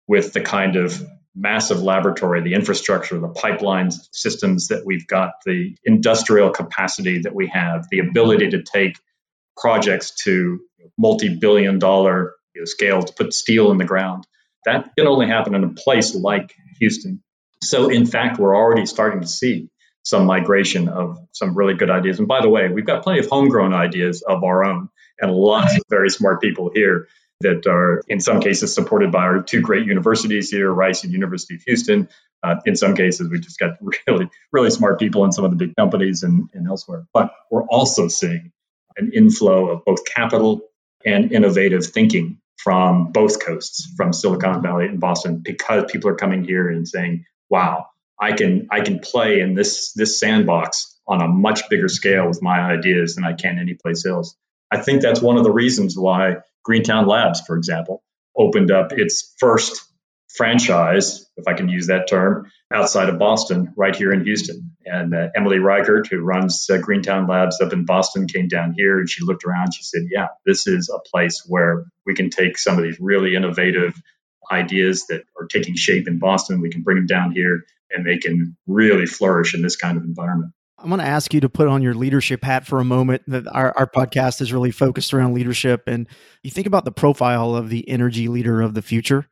with 0.07 0.33
the 0.33 0.41
kind 0.41 0.77
of 0.77 1.05
massive 1.35 1.83
laboratory, 1.83 2.41
the 2.41 2.55
infrastructure, 2.55 3.19
the 3.19 3.29
pipelines, 3.29 3.95
systems 4.13 4.69
that 4.69 4.87
we've 4.87 5.09
got, 5.09 5.33
the 5.45 5.77
industrial 5.85 6.51
capacity 6.51 7.23
that 7.23 7.35
we 7.35 7.49
have, 7.49 7.89
the 7.91 7.99
ability 7.99 8.51
to 8.51 8.63
take 8.63 8.97
projects 9.57 10.13
to 10.23 10.61
multi-billion 10.97 11.81
dollar 11.81 12.35
you 12.55 12.61
know, 12.61 12.65
scale 12.65 13.03
to 13.03 13.13
put 13.13 13.35
steel 13.35 13.73
in 13.73 13.79
the 13.79 13.85
ground. 13.85 14.25
That 14.67 14.93
can 14.97 15.09
only 15.09 15.27
happen 15.27 15.57
in 15.57 15.65
a 15.65 15.71
place 15.71 16.15
like 16.15 16.55
Houston. 16.79 17.25
So 17.61 17.89
in 17.89 18.07
fact, 18.07 18.39
we're 18.39 18.57
already 18.57 18.87
starting 18.87 19.21
to 19.21 19.27
see 19.27 19.69
some 20.07 20.25
migration 20.25 20.89
of 20.89 21.19
some 21.33 21.57
really 21.57 21.75
good 21.75 21.91
ideas. 21.91 22.21
And 22.21 22.29
by 22.29 22.41
the 22.41 22.49
way, 22.49 22.69
we've 22.69 22.87
got 22.87 23.03
plenty 23.03 23.19
of 23.19 23.27
homegrown 23.27 23.75
ideas 23.75 24.23
of 24.23 24.45
our 24.45 24.65
own 24.65 24.89
and 25.21 25.33
lots 25.33 25.77
of 25.77 25.83
very 25.91 26.11
smart 26.11 26.41
people 26.41 26.71
here 26.73 27.09
that 27.41 27.67
are 27.67 28.03
in 28.07 28.21
some 28.21 28.39
cases 28.41 28.73
supported 28.73 29.11
by 29.11 29.23
our 29.23 29.43
two 29.43 29.61
great 29.61 29.85
universities 29.85 30.49
here, 30.49 30.73
Rice 30.73 31.03
and 31.03 31.13
University 31.13 31.57
of 31.57 31.63
Houston. 31.63 32.09
Uh, 32.41 32.55
in 32.65 32.77
some 32.77 32.95
cases, 32.95 33.29
we've 33.29 33.41
just 33.41 33.59
got 33.59 33.79
really, 34.07 34.31
really 34.53 34.71
smart 34.71 35.01
people 35.01 35.25
in 35.25 35.33
some 35.33 35.45
of 35.45 35.51
the 35.51 35.57
big 35.57 35.75
companies 35.75 36.23
and, 36.23 36.51
and 36.55 36.69
elsewhere. 36.69 37.09
But 37.13 37.33
we're 37.51 37.67
also 37.67 38.07
seeing 38.07 38.53
an 38.97 39.11
inflow 39.13 39.71
of 39.71 39.85
both 39.85 40.05
capital 40.05 40.61
and 41.05 41.33
innovative 41.33 41.85
thinking 41.85 42.39
from 42.59 43.11
both 43.11 43.45
coasts, 43.45 43.93
from 43.97 44.13
Silicon 44.13 44.63
Valley 44.63 44.87
and 44.87 45.01
Boston, 45.01 45.39
because 45.39 45.91
people 45.91 46.11
are 46.11 46.15
coming 46.15 46.45
here 46.45 46.69
and 46.69 46.87
saying, 46.87 47.25
wow, 47.51 47.87
I 48.21 48.33
can 48.33 48.69
I 48.71 48.81
can 48.81 49.01
play 49.01 49.41
in 49.41 49.55
this 49.55 49.93
this 49.93 50.19
sandbox 50.19 50.99
on 51.07 51.21
a 51.23 51.29
much 51.29 51.69
bigger 51.69 51.89
scale 51.89 52.27
with 52.29 52.43
my 52.43 52.59
ideas 52.61 53.15
than 53.15 53.25
I 53.25 53.35
can 53.35 53.59
anyplace 53.59 54.07
else. 54.07 54.37
I 54.71 54.79
think 54.79 55.03
that's 55.03 55.21
one 55.21 55.37
of 55.37 55.45
the 55.45 55.53
reasons 55.53 55.97
why 55.97 56.37
Greentown 56.65 57.07
Labs, 57.07 57.41
for 57.47 57.57
example, 57.57 58.03
opened 58.37 58.71
up 58.71 58.93
its 58.93 59.35
first 59.39 59.83
franchise, 60.37 61.25
if 61.37 61.47
I 61.47 61.55
can 61.55 61.69
use 61.69 61.87
that 61.87 62.09
term, 62.09 62.51
outside 62.73 63.09
of 63.09 63.19
Boston, 63.19 63.73
right 63.77 63.95
here 63.95 64.13
in 64.13 64.25
Houston. 64.25 64.77
And 64.85 65.15
uh, 65.15 65.29
Emily 65.35 65.59
Reichert, 65.59 66.09
who 66.09 66.21
runs 66.21 66.69
uh, 66.69 66.79
Greentown 66.79 67.27
Labs 67.27 67.61
up 67.61 67.73
in 67.73 67.85
Boston, 67.85 68.27
came 68.27 68.49
down 68.49 68.75
here 68.77 68.99
and 68.99 69.09
she 69.09 69.25
looked 69.25 69.45
around. 69.45 69.75
She 69.75 69.85
said, 69.85 70.03
Yeah, 70.11 70.29
this 70.45 70.67
is 70.67 70.91
a 70.91 70.99
place 71.09 71.45
where 71.47 71.87
we 72.05 72.15
can 72.15 72.31
take 72.31 72.59
some 72.59 72.77
of 72.77 72.85
these 72.85 72.99
really 73.01 73.35
innovative 73.35 73.95
ideas 74.51 75.07
that 75.07 75.23
are 75.41 75.47
taking 75.47 75.77
shape 75.77 76.07
in 76.09 76.19
Boston. 76.19 76.61
We 76.61 76.71
can 76.71 76.83
bring 76.83 76.99
them 76.99 77.07
down 77.07 77.33
here 77.33 77.65
and 77.91 78.07
they 78.07 78.19
can 78.19 78.57
really 78.67 79.07
flourish 79.07 79.55
in 79.55 79.63
this 79.63 79.77
kind 79.77 79.97
of 79.97 80.05
environment. 80.05 80.53
I 80.79 80.87
want 80.89 81.01
to 81.01 81.09
ask 81.09 81.33
you 81.33 81.41
to 81.41 81.49
put 81.49 81.69
on 81.69 81.83
your 81.83 81.95
leadership 81.95 82.45
hat 82.45 82.67
for 82.67 82.81
a 82.81 82.85
moment. 82.85 83.23
That 83.29 83.47
our, 83.49 83.77
our 83.77 83.87
podcast 83.87 84.41
is 84.41 84.53
really 84.53 84.71
focused 84.71 85.15
around 85.15 85.35
leadership, 85.35 85.85
and 85.87 86.07
you 86.43 86.51
think 86.51 86.67
about 86.67 86.85
the 86.85 86.93
profile 86.93 87.55
of 87.55 87.71
the 87.71 87.89
energy 87.89 88.29
leader 88.29 88.61
of 88.61 88.75
the 88.75 88.83
future, 88.83 89.27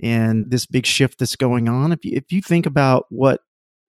and 0.00 0.50
this 0.50 0.66
big 0.66 0.84
shift 0.84 1.18
that's 1.18 1.36
going 1.36 1.68
on. 1.68 1.92
If 1.92 2.04
you, 2.04 2.12
if 2.14 2.30
you 2.30 2.42
think 2.42 2.66
about 2.66 3.06
what 3.08 3.40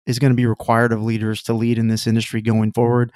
is 0.07 0.17
going 0.17 0.31
to 0.31 0.35
be 0.35 0.47
required 0.47 0.91
of 0.91 1.03
leaders 1.03 1.43
to 1.43 1.53
lead 1.53 1.77
in 1.77 1.87
this 1.87 2.07
industry 2.07 2.41
going 2.41 2.71
forward, 2.71 3.11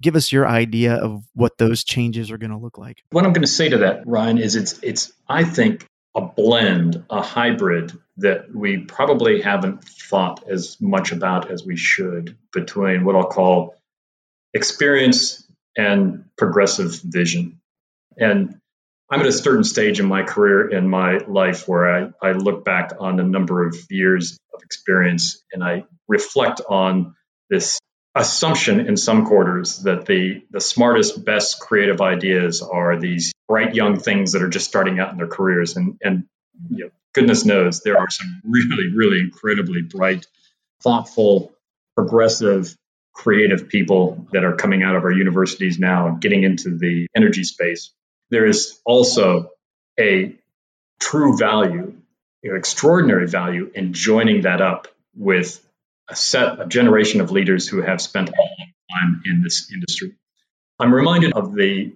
give 0.00 0.16
us 0.16 0.32
your 0.32 0.48
idea 0.48 0.94
of 0.94 1.24
what 1.34 1.58
those 1.58 1.84
changes 1.84 2.30
are 2.30 2.38
going 2.38 2.52
to 2.52 2.56
look 2.56 2.78
like. 2.78 3.02
What 3.10 3.24
I'm 3.24 3.32
going 3.32 3.42
to 3.42 3.48
say 3.48 3.68
to 3.68 3.78
that, 3.78 4.06
Ryan, 4.06 4.38
is 4.38 4.56
it's 4.56 4.78
it's 4.82 5.12
I 5.28 5.44
think 5.44 5.86
a 6.14 6.22
blend, 6.22 7.04
a 7.10 7.20
hybrid 7.20 7.92
that 8.18 8.54
we 8.54 8.78
probably 8.78 9.40
haven't 9.40 9.84
thought 9.84 10.44
as 10.48 10.76
much 10.80 11.12
about 11.12 11.50
as 11.50 11.64
we 11.64 11.76
should 11.76 12.36
between 12.52 13.04
what 13.04 13.16
I'll 13.16 13.28
call 13.28 13.76
experience 14.52 15.44
and 15.76 16.24
progressive 16.36 17.00
vision. 17.02 17.60
And 18.16 18.60
I'm 19.10 19.20
at 19.20 19.26
a 19.26 19.32
certain 19.32 19.64
stage 19.64 20.00
in 20.00 20.06
my 20.06 20.22
career 20.22 20.68
in 20.68 20.88
my 20.88 21.18
life 21.18 21.66
where 21.66 21.88
I, 21.90 22.10
I 22.22 22.32
look 22.32 22.64
back 22.64 22.92
on 22.98 23.20
a 23.20 23.24
number 23.24 23.66
of 23.66 23.76
years 23.88 24.36
of 24.52 24.62
experience 24.62 25.42
and 25.52 25.64
I 25.64 25.84
reflect 26.08 26.60
on 26.68 27.14
this 27.48 27.78
assumption 28.14 28.80
in 28.80 28.96
some 28.96 29.26
quarters 29.26 29.82
that 29.84 30.06
the 30.06 30.42
the 30.50 30.60
smartest, 30.60 31.24
best 31.24 31.60
creative 31.60 32.00
ideas 32.00 32.62
are 32.62 32.98
these 32.98 33.32
bright 33.46 33.74
young 33.74 33.98
things 33.98 34.32
that 34.32 34.42
are 34.42 34.48
just 34.48 34.68
starting 34.68 34.98
out 34.98 35.12
in 35.12 35.16
their 35.16 35.28
careers. 35.28 35.76
And 35.76 35.96
and 36.02 36.24
you 36.70 36.86
know, 36.86 36.90
goodness 37.14 37.44
knows 37.44 37.80
there 37.80 37.98
are 37.98 38.10
some 38.10 38.40
really, 38.44 38.94
really 38.94 39.20
incredibly 39.20 39.82
bright, 39.82 40.26
thoughtful, 40.82 41.52
progressive, 41.96 42.76
creative 43.14 43.68
people 43.68 44.26
that 44.32 44.44
are 44.44 44.54
coming 44.54 44.82
out 44.82 44.94
of 44.94 45.02
our 45.02 45.10
universities 45.10 45.78
now 45.78 46.06
and 46.06 46.20
getting 46.20 46.44
into 46.44 46.78
the 46.78 47.08
energy 47.16 47.42
space. 47.42 47.92
There 48.30 48.46
is 48.46 48.78
also 48.84 49.50
a 49.98 50.36
true 51.00 51.36
value, 51.36 51.94
you 52.42 52.50
know, 52.50 52.56
extraordinary 52.56 53.26
value 53.26 53.70
in 53.74 53.92
joining 53.92 54.42
that 54.42 54.60
up 54.60 54.88
with 55.16 55.60
a 56.08 56.14
set, 56.14 56.60
a 56.60 56.66
generation 56.66 57.20
of 57.20 57.30
leaders 57.30 57.66
who 57.66 57.82
have 57.82 58.00
spent 58.00 58.28
a 58.28 58.32
long 58.38 58.72
time 58.92 59.22
in 59.24 59.42
this 59.42 59.72
industry. 59.72 60.14
I'm 60.78 60.94
reminded 60.94 61.32
of 61.32 61.54
the 61.54 61.92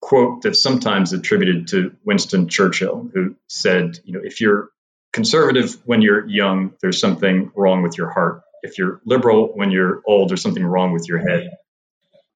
quote 0.00 0.42
that's 0.42 0.62
sometimes 0.62 1.12
attributed 1.12 1.68
to 1.68 1.96
Winston 2.04 2.48
Churchill, 2.48 3.10
who 3.12 3.36
said, 3.48 3.98
you 4.04 4.12
know, 4.12 4.20
if 4.22 4.40
you're 4.40 4.70
conservative 5.12 5.76
when 5.84 6.02
you're 6.02 6.26
young, 6.28 6.74
there's 6.80 7.00
something 7.00 7.50
wrong 7.54 7.82
with 7.82 7.98
your 7.98 8.10
heart. 8.10 8.42
If 8.62 8.78
you're 8.78 9.00
liberal 9.04 9.48
when 9.54 9.70
you're 9.70 10.02
old, 10.06 10.30
there's 10.30 10.42
something 10.42 10.64
wrong 10.64 10.92
with 10.92 11.08
your 11.08 11.18
head. 11.18 11.56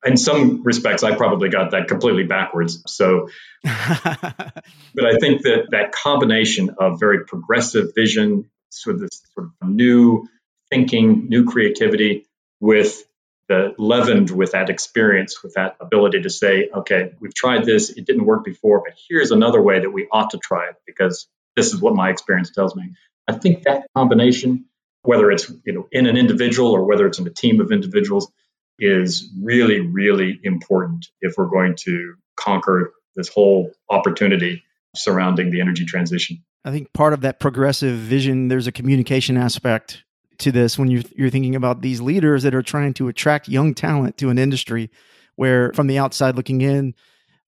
In 0.05 0.17
some 0.17 0.65
respects, 0.65 1.05
I 1.05 1.15
probably 1.15 1.49
got 1.49 1.71
that 1.73 1.87
completely 1.87 2.25
backwards. 2.25 2.83
So, 2.89 3.29
but 3.63 3.73
I 3.73 5.17
think 5.21 5.43
that 5.43 5.69
that 5.71 5.93
combination 5.93 6.71
of 6.79 6.99
very 6.99 7.25
progressive 7.25 7.93
vision, 7.95 8.51
sort 8.71 8.97
of 8.97 9.03
this 9.03 9.23
sort 9.35 9.51
of 9.61 9.69
new 9.69 10.27
thinking, 10.71 11.29
new 11.29 11.45
creativity 11.45 12.27
with 12.59 13.05
the 13.53 13.75
leavened 13.79 14.31
with 14.31 14.53
that 14.53 14.71
experience, 14.71 15.43
with 15.43 15.55
that 15.55 15.77
ability 15.81 16.23
to 16.23 16.31
say, 16.31 16.71
okay, 16.75 17.13
we've 17.21 17.35
tried 17.35 17.65
this, 17.65 17.91
it 17.91 18.07
didn't 18.07 18.25
work 18.25 18.45
before, 18.45 18.83
but 18.85 18.95
here's 19.09 19.31
another 19.31 19.61
way 19.61 19.81
that 19.81 19.91
we 19.91 20.09
ought 20.11 20.31
to 20.31 20.39
try 20.39 20.69
it 20.69 20.77
because 20.87 21.29
this 21.57 21.73
is 21.73 21.81
what 21.81 21.95
my 21.95 22.11
experience 22.11 22.51
tells 22.51 22.75
me. 22.75 22.95
I 23.29 23.33
think 23.35 23.65
that 23.65 23.87
combination, 23.95 24.67
whether 25.03 25.31
it's 25.31 25.51
you 25.65 25.73
know 25.73 25.89
in 25.93 26.07
an 26.07 26.17
individual 26.17 26.73
or 26.73 26.85
whether 26.85 27.07
it's 27.07 27.19
in 27.19 27.27
a 27.27 27.31
team 27.31 27.61
of 27.61 27.71
individuals, 27.73 28.31
is 28.79 29.31
really, 29.41 29.81
really 29.81 30.41
important 30.43 31.07
if 31.21 31.35
we're 31.37 31.47
going 31.47 31.77
to 31.85 32.15
conquer 32.37 32.93
this 33.15 33.29
whole 33.29 33.71
opportunity 33.91 34.65
surrounding 34.97 35.51
the 35.51 35.61
energy 35.61 35.85
transition. 35.85 36.43
I 36.65 36.71
think 36.71 36.93
part 36.93 37.13
of 37.13 37.21
that 37.23 37.39
progressive 37.39 37.97
vision, 37.97 38.49
there's 38.49 38.67
a 38.67 38.73
communication 38.73 39.37
aspect 39.37 40.05
to 40.39 40.53
this 40.53 40.79
when 40.79 40.91
you're, 40.91 41.03
you're 41.15 41.31
thinking 41.31 41.57
about 41.57 41.83
these 41.83 42.01
leaders 42.01 42.43
that 42.43 42.55
are 42.55 42.63
trying 42.63 42.95
to 42.95 43.09
attract 43.09 43.49
young 43.49 43.75
talent 43.75 44.19
to 44.19 44.31
an 44.31 44.39
industry 44.39 44.91
where 45.37 45.73
from 45.73 45.87
the 45.87 45.99
outside 45.99 46.37
looking 46.37 46.61
in 46.61 46.95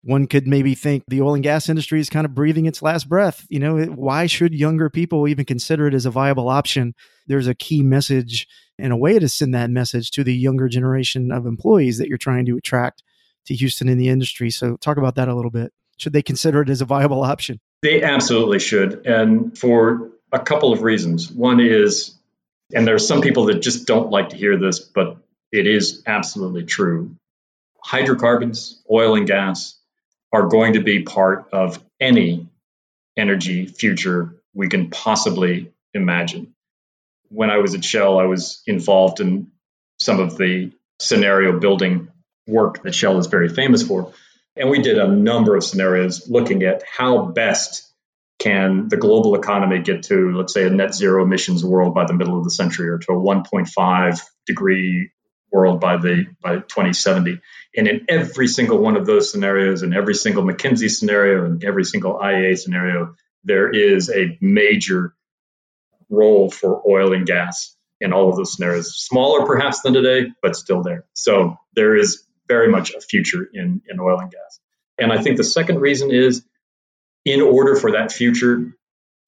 one 0.05 0.27
could 0.27 0.47
maybe 0.47 0.75
think 0.75 1.05
the 1.09 1.23
oil 1.23 1.35
and 1.35 1.43
gas 1.43 1.69
industry 1.69 1.99
is 1.99 2.11
kind 2.11 2.27
of 2.27 2.35
breathing 2.35 2.67
its 2.67 2.83
last 2.83 3.09
breath. 3.09 3.47
You 3.49 3.59
know, 3.59 3.85
why 3.87 4.27
should 4.27 4.53
younger 4.55 4.91
people 4.91 5.27
even 5.27 5.47
consider 5.47 5.87
it 5.87 5.95
as 5.95 6.05
a 6.05 6.11
viable 6.11 6.51
option? 6.51 6.95
There's 7.27 7.47
a 7.47 7.55
key 7.55 7.83
message 7.83 8.47
and 8.79 8.93
a 8.93 8.97
way 8.97 9.19
to 9.19 9.29
send 9.29 9.55
that 9.55 9.71
message 9.71 10.11
to 10.13 10.25
the 10.25 10.35
younger 10.35 10.69
generation 10.69 11.33
of 11.33 11.47
employees 11.47 11.99
that 11.99 12.09
you're 12.09 12.19
trying 12.19 12.45
to 12.47 12.57
attract 12.57 13.03
to 13.47 13.55
Houston 13.55 13.89
in 13.89 13.97
the 13.97 14.09
industry. 14.09 14.51
So, 14.51 14.77
talk 14.77 14.99
about 14.99 15.15
that 15.15 15.29
a 15.29 15.35
little 15.35 15.51
bit. 15.51 15.73
Should 15.97 16.13
they 16.13 16.23
consider 16.23 16.61
it 16.61 16.69
as 16.69 16.83
a 16.83 16.85
viable 16.85 17.23
option? 17.23 17.61
They 17.83 18.03
absolutely 18.03 18.59
should. 18.59 19.07
And 19.07 19.57
for 19.57 20.11
a 20.33 20.41
couple 20.41 20.73
of 20.73 20.83
reasons. 20.83 21.31
One 21.31 21.61
is, 21.61 22.19
and 22.73 22.87
there 22.87 22.95
are 22.95 23.01
some 23.01 23.21
people 23.21 23.47
that 23.47 23.61
just 23.61 23.87
don't 23.87 24.11
like 24.11 24.31
to 24.31 24.37
hear 24.37 24.57
this, 24.57 24.81
but 24.81 25.19
it 25.53 25.67
is 25.67 26.03
absolutely 26.07 26.65
true. 26.65 27.17
Hydrocarbons, 27.83 28.83
oil 28.91 29.17
and 29.17 29.27
gas 29.27 29.79
are 30.33 30.49
going 30.49 30.73
to 30.73 30.81
be 30.81 31.03
part 31.03 31.49
of 31.53 31.83
any 32.01 32.49
energy 33.17 33.67
future 33.67 34.35
we 34.55 34.69
can 34.69 34.91
possibly 34.91 35.73
imagine. 35.93 36.55
When 37.29 37.51
I 37.51 37.59
was 37.59 37.75
at 37.75 37.85
Shell, 37.85 38.19
I 38.19 38.25
was 38.25 38.63
involved 38.67 39.21
in 39.21 39.51
some 40.01 40.21
of 40.21 40.37
the 40.37 40.73
scenario 41.01 41.59
building 41.59 42.09
work 42.47 42.83
that 42.83 42.95
Shell 42.95 43.19
is 43.19 43.27
very 43.27 43.49
famous 43.49 43.83
for. 43.83 44.13
And 44.57 44.71
we 44.71 44.83
did 44.83 44.99
a 44.99 45.09
number 45.09 45.57
of 45.57 45.65
scenarios 45.65 46.29
looking 46.29 46.63
at 46.63 46.83
how 46.85 47.27
best 47.27 47.93
can 48.45 48.89
the 48.89 48.99
global 48.99 49.35
economy 49.35 49.79
get 49.79 50.03
to, 50.03 50.33
let's 50.37 50.53
say, 50.53 50.67
a 50.67 50.71
net 50.71 50.95
zero 50.95 51.25
emissions 51.25 51.65
world 51.65 51.95
by 51.95 52.05
the 52.05 52.13
middle 52.13 52.37
of 52.37 52.45
the 52.45 52.51
century 52.51 52.91
or 52.91 52.99
to 52.99 53.13
a 53.13 53.17
1.5 53.17 54.21
degree 54.47 55.11
world 55.51 55.81
by 55.81 55.97
the 55.97 56.27
by 56.43 56.57
2070. 56.57 57.41
And 57.75 57.89
in 57.89 58.05
every 58.07 58.47
single 58.47 58.79
one 58.79 58.97
of 58.97 59.07
those 59.07 59.33
scenarios, 59.33 59.83
in 59.83 59.95
every 59.95 60.15
single 60.15 60.43
McKinsey 60.43 60.91
scenario, 60.91 61.47
and 61.47 61.65
every 61.65 61.85
single 61.85 62.19
IEA 62.19 62.59
scenario, 62.59 63.15
there 63.45 63.71
is 63.71 64.11
a 64.11 64.37
major 64.43 65.15
role 66.11 66.51
for 66.51 66.83
oil 66.87 67.15
and 67.15 67.27
gas 67.27 67.75
in 67.99 68.13
all 68.13 68.29
of 68.29 68.37
those 68.37 68.55
scenarios. 68.55 68.95
Smaller 68.95 69.47
perhaps 69.47 69.81
than 69.81 69.95
today, 69.95 70.29
but 70.43 70.55
still 70.55 70.83
there. 70.83 71.07
So 71.15 71.57
there 71.75 71.97
is 71.97 72.25
very 72.47 72.69
much 72.69 72.93
a 72.93 73.01
future 73.01 73.49
in, 73.55 73.81
in 73.89 73.99
oil 74.01 74.21
and 74.21 74.31
gas. 74.31 74.61
And 74.99 75.11
I 75.11 75.23
think 75.23 75.39
the 75.39 75.45
second 75.45 75.81
reason 75.81 76.11
is 76.13 76.45
in 77.25 77.41
order 77.41 77.77
for 77.77 77.93
that 77.93 78.13
future 78.13 78.75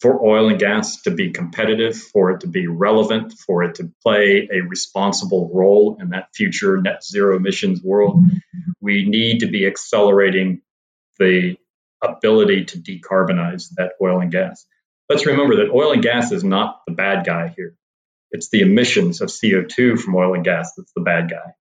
for 0.01 0.25
oil 0.25 0.51
and 0.51 0.59
gas 0.59 1.03
to 1.03 1.11
be 1.11 1.31
competitive, 1.31 1.97
for 1.97 2.31
it 2.33 2.41
to 2.41 2.47
be 2.47 2.67
relevant, 2.67 3.33
for 3.33 3.63
it 3.63 3.77
to 3.77 3.91
play 4.03 4.49
a 4.53 4.61
responsible 4.61 5.51
role 5.55 5.97
in 6.01 6.11
that 6.11 6.29
future 6.35 6.81
net 6.81 7.03
zero 7.03 7.37
emissions 7.37 7.83
world, 7.83 8.23
we 8.81 9.09
need 9.09 9.41
to 9.41 9.47
be 9.47 9.67
accelerating 9.67 10.61
the 11.19 11.57
ability 12.03 12.67
to 12.67 12.79
decarbonize 12.79 13.71
that 13.77 13.93
oil 14.03 14.21
and 14.21 14.31
gas. 14.31 14.67
Let's 15.09 15.25
remember 15.25 15.57
that 15.57 15.73
oil 15.73 15.93
and 15.93 16.03
gas 16.03 16.31
is 16.31 16.45
not 16.45 16.83
the 16.87 16.93
bad 16.93 17.25
guy 17.25 17.55
here. 17.57 17.75
It's 18.33 18.51
the 18.51 18.61
emissions 18.61 19.23
of 19.23 19.29
CO2 19.29 19.99
from 19.99 20.15
oil 20.15 20.35
and 20.35 20.45
gas 20.45 20.73
that's 20.77 20.93
the 20.95 21.01
bad 21.01 21.31
guy. 21.31 21.55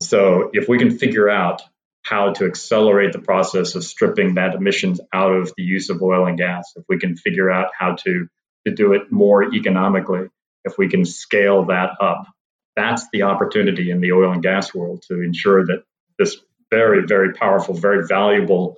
So 0.00 0.50
if 0.52 0.68
we 0.68 0.78
can 0.78 0.96
figure 0.98 1.28
out 1.28 1.62
how 2.02 2.32
to 2.32 2.46
accelerate 2.46 3.12
the 3.12 3.20
process 3.20 3.74
of 3.74 3.84
stripping 3.84 4.34
that 4.34 4.54
emissions 4.54 5.00
out 5.12 5.32
of 5.32 5.52
the 5.56 5.62
use 5.62 5.88
of 5.88 6.02
oil 6.02 6.26
and 6.26 6.38
gas, 6.38 6.72
if 6.76 6.84
we 6.88 6.98
can 6.98 7.16
figure 7.16 7.50
out 7.50 7.70
how 7.78 7.94
to, 7.94 8.26
to 8.66 8.74
do 8.74 8.92
it 8.92 9.10
more 9.10 9.54
economically, 9.54 10.28
if 10.64 10.76
we 10.78 10.88
can 10.88 11.04
scale 11.04 11.66
that 11.66 11.90
up, 12.00 12.26
that's 12.74 13.06
the 13.12 13.22
opportunity 13.22 13.90
in 13.90 14.00
the 14.00 14.12
oil 14.12 14.32
and 14.32 14.42
gas 14.42 14.74
world 14.74 15.04
to 15.08 15.22
ensure 15.22 15.66
that 15.66 15.84
this 16.18 16.38
very, 16.70 17.06
very 17.06 17.34
powerful, 17.34 17.74
very 17.74 18.06
valuable 18.06 18.76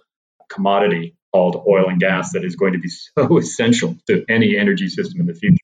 commodity 0.50 1.16
called 1.32 1.64
oil 1.66 1.88
and 1.88 2.00
gas 2.00 2.32
that 2.32 2.44
is 2.44 2.56
going 2.56 2.74
to 2.74 2.78
be 2.78 2.88
so 2.88 3.38
essential 3.38 3.96
to 4.06 4.24
any 4.28 4.56
energy 4.56 4.88
system 4.88 5.20
in 5.20 5.26
the 5.26 5.34
future 5.34 5.63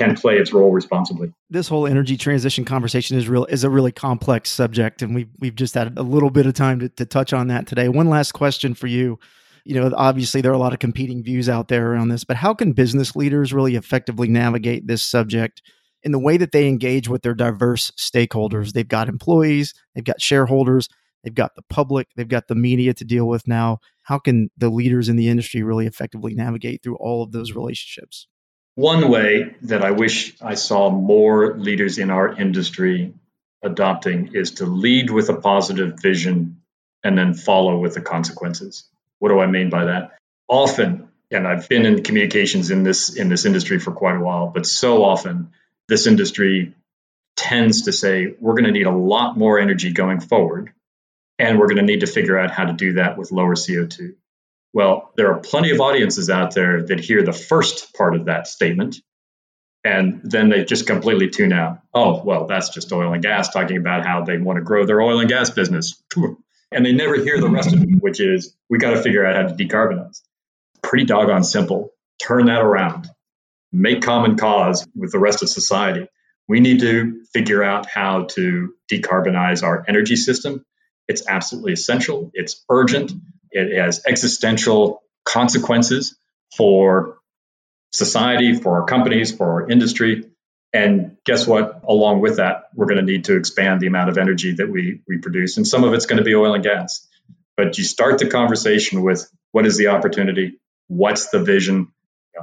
can 0.00 0.16
play 0.16 0.38
its 0.38 0.52
role 0.52 0.72
responsibly. 0.72 1.32
This 1.50 1.68
whole 1.68 1.86
energy 1.86 2.16
transition 2.16 2.64
conversation 2.64 3.18
is 3.18 3.28
real 3.28 3.44
is 3.46 3.64
a 3.64 3.70
really 3.70 3.92
complex 3.92 4.50
subject, 4.50 5.02
and 5.02 5.14
we've 5.14 5.28
we've 5.38 5.54
just 5.54 5.74
had 5.74 5.98
a 5.98 6.02
little 6.02 6.30
bit 6.30 6.46
of 6.46 6.54
time 6.54 6.80
to, 6.80 6.88
to 6.88 7.04
touch 7.04 7.32
on 7.32 7.48
that 7.48 7.66
today. 7.66 7.88
One 7.88 8.08
last 8.08 8.32
question 8.32 8.74
for 8.74 8.86
you. 8.86 9.18
You 9.64 9.74
know, 9.74 9.92
obviously 9.94 10.40
there 10.40 10.50
are 10.50 10.54
a 10.54 10.58
lot 10.58 10.72
of 10.72 10.78
competing 10.78 11.22
views 11.22 11.48
out 11.48 11.68
there 11.68 11.92
around 11.92 12.08
this, 12.08 12.24
but 12.24 12.38
how 12.38 12.54
can 12.54 12.72
business 12.72 13.14
leaders 13.14 13.52
really 13.52 13.76
effectively 13.76 14.26
navigate 14.26 14.86
this 14.86 15.02
subject 15.02 15.60
in 16.02 16.12
the 16.12 16.18
way 16.18 16.38
that 16.38 16.52
they 16.52 16.66
engage 16.66 17.08
with 17.08 17.20
their 17.20 17.34
diverse 17.34 17.90
stakeholders? 17.98 18.72
They've 18.72 18.88
got 18.88 19.08
employees, 19.08 19.74
they've 19.94 20.02
got 20.02 20.22
shareholders, 20.22 20.88
they've 21.22 21.34
got 21.34 21.56
the 21.56 21.62
public, 21.68 22.08
they've 22.16 22.26
got 22.26 22.48
the 22.48 22.54
media 22.54 22.94
to 22.94 23.04
deal 23.04 23.28
with 23.28 23.46
now. 23.46 23.80
How 24.04 24.18
can 24.18 24.50
the 24.56 24.70
leaders 24.70 25.10
in 25.10 25.16
the 25.16 25.28
industry 25.28 25.62
really 25.62 25.86
effectively 25.86 26.34
navigate 26.34 26.82
through 26.82 26.96
all 26.96 27.22
of 27.22 27.32
those 27.32 27.52
relationships? 27.52 28.26
One 28.74 29.08
way 29.10 29.56
that 29.62 29.84
I 29.84 29.90
wish 29.90 30.36
I 30.40 30.54
saw 30.54 30.90
more 30.90 31.58
leaders 31.58 31.98
in 31.98 32.10
our 32.10 32.32
industry 32.32 33.14
adopting 33.62 34.30
is 34.34 34.52
to 34.52 34.66
lead 34.66 35.10
with 35.10 35.28
a 35.28 35.40
positive 35.40 36.00
vision 36.00 36.62
and 37.02 37.16
then 37.16 37.34
follow 37.34 37.78
with 37.78 37.94
the 37.94 38.00
consequences. 38.00 38.84
What 39.18 39.28
do 39.30 39.40
I 39.40 39.46
mean 39.46 39.70
by 39.70 39.86
that? 39.86 40.18
Often, 40.48 41.08
and 41.30 41.46
I've 41.46 41.68
been 41.68 41.86
in 41.86 42.02
communications 42.02 42.70
in 42.70 42.82
this 42.82 43.14
in 43.14 43.28
this 43.28 43.44
industry 43.44 43.78
for 43.78 43.92
quite 43.92 44.16
a 44.16 44.20
while, 44.20 44.48
but 44.48 44.66
so 44.66 45.04
often 45.04 45.52
this 45.88 46.06
industry 46.06 46.74
tends 47.36 47.82
to 47.82 47.92
say 47.92 48.34
we're 48.40 48.54
going 48.54 48.64
to 48.64 48.72
need 48.72 48.86
a 48.86 48.96
lot 48.96 49.36
more 49.36 49.58
energy 49.58 49.92
going 49.92 50.20
forward 50.20 50.72
and 51.38 51.58
we're 51.58 51.68
going 51.68 51.76
to 51.78 51.82
need 51.82 52.00
to 52.00 52.06
figure 52.06 52.38
out 52.38 52.50
how 52.50 52.64
to 52.64 52.72
do 52.72 52.94
that 52.94 53.16
with 53.16 53.32
lower 53.32 53.54
CO2. 53.54 54.14
Well, 54.72 55.12
there 55.16 55.32
are 55.32 55.40
plenty 55.40 55.70
of 55.70 55.80
audiences 55.80 56.30
out 56.30 56.54
there 56.54 56.82
that 56.86 57.00
hear 57.00 57.22
the 57.22 57.32
first 57.32 57.94
part 57.94 58.14
of 58.14 58.26
that 58.26 58.46
statement 58.46 58.96
and 59.84 60.20
then 60.24 60.50
they 60.50 60.64
just 60.64 60.86
completely 60.86 61.30
tune 61.30 61.52
out. 61.52 61.80
Oh, 61.94 62.22
well, 62.22 62.46
that's 62.46 62.68
just 62.68 62.92
oil 62.92 63.12
and 63.12 63.22
gas 63.22 63.48
talking 63.50 63.78
about 63.78 64.04
how 64.04 64.24
they 64.24 64.36
want 64.36 64.58
to 64.58 64.62
grow 64.62 64.84
their 64.84 65.00
oil 65.00 65.20
and 65.20 65.28
gas 65.28 65.50
business. 65.50 66.02
And 66.72 66.86
they 66.86 66.92
never 66.92 67.16
hear 67.16 67.40
the 67.40 67.48
rest 67.48 67.72
of 67.72 67.82
it, 67.82 67.88
which 67.98 68.20
is 68.20 68.56
we 68.68 68.78
got 68.78 68.90
to 68.90 69.02
figure 69.02 69.26
out 69.26 69.34
how 69.34 69.48
to 69.48 69.54
decarbonize. 69.54 70.22
Pretty 70.84 71.04
doggone 71.04 71.42
simple. 71.42 71.90
Turn 72.22 72.46
that 72.46 72.60
around. 72.60 73.08
Make 73.72 74.02
common 74.02 74.36
cause 74.36 74.86
with 74.94 75.10
the 75.10 75.18
rest 75.18 75.42
of 75.42 75.48
society. 75.48 76.06
We 76.46 76.60
need 76.60 76.78
to 76.82 77.24
figure 77.32 77.64
out 77.64 77.86
how 77.86 78.26
to 78.36 78.72
decarbonize 78.88 79.64
our 79.64 79.84
energy 79.88 80.14
system. 80.14 80.64
It's 81.08 81.26
absolutely 81.28 81.72
essential. 81.72 82.30
It's 82.34 82.64
urgent. 82.70 83.14
It 83.52 83.76
has 83.78 84.02
existential 84.06 85.02
consequences 85.24 86.16
for 86.56 87.18
society, 87.92 88.54
for 88.54 88.80
our 88.80 88.86
companies, 88.86 89.34
for 89.34 89.62
our 89.62 89.70
industry. 89.70 90.24
And 90.72 91.16
guess 91.24 91.46
what? 91.46 91.82
Along 91.88 92.20
with 92.20 92.36
that, 92.36 92.64
we're 92.74 92.86
going 92.86 93.04
to 93.04 93.12
need 93.12 93.24
to 93.24 93.36
expand 93.36 93.80
the 93.80 93.88
amount 93.88 94.10
of 94.10 94.18
energy 94.18 94.54
that 94.54 94.70
we, 94.70 95.00
we 95.08 95.18
produce. 95.18 95.56
And 95.56 95.66
some 95.66 95.84
of 95.84 95.92
it's 95.94 96.06
going 96.06 96.18
to 96.18 96.24
be 96.24 96.34
oil 96.34 96.54
and 96.54 96.62
gas. 96.62 97.06
But 97.56 97.76
you 97.76 97.84
start 97.84 98.18
the 98.18 98.28
conversation 98.28 99.02
with 99.02 99.28
what 99.52 99.66
is 99.66 99.76
the 99.76 99.88
opportunity? 99.88 100.60
What's 100.86 101.30
the 101.30 101.40
vision? 101.40 101.92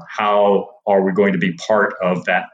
How 0.08 0.72
are 0.86 1.02
we 1.02 1.14
going 1.14 1.34
to 1.34 1.40
be 1.40 1.54
part 1.54 1.96
of 2.02 2.26
that 2.26 2.50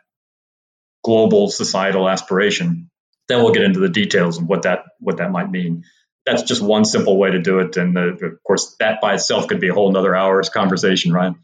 global 1.04 1.50
societal 1.50 2.08
aspiration? 2.08 2.90
Then 3.28 3.44
we'll 3.44 3.54
get 3.54 3.64
into 3.64 3.80
the 3.80 3.90
details 3.90 4.38
of 4.38 4.48
what 4.48 4.64
that 4.64 4.84
what 5.00 5.18
that 5.18 5.32
might 5.32 5.50
mean 5.50 5.84
that's 6.26 6.44
just 6.44 6.62
one 6.62 6.86
simple 6.86 7.18
way 7.18 7.32
to 7.32 7.42
do 7.42 7.60
it. 7.60 7.76
And 7.78 7.98
uh, 7.98 8.14
of 8.14 8.44
course, 8.46 8.76
that 8.80 9.02
by 9.02 9.16
itself 9.16 9.48
could 9.48 9.60
be 9.60 9.70
a 9.70 9.74
whole 9.74 9.90
another 9.90 10.16
hour's 10.16 10.50
conversation, 10.50 11.12
Ryan. 11.14 11.36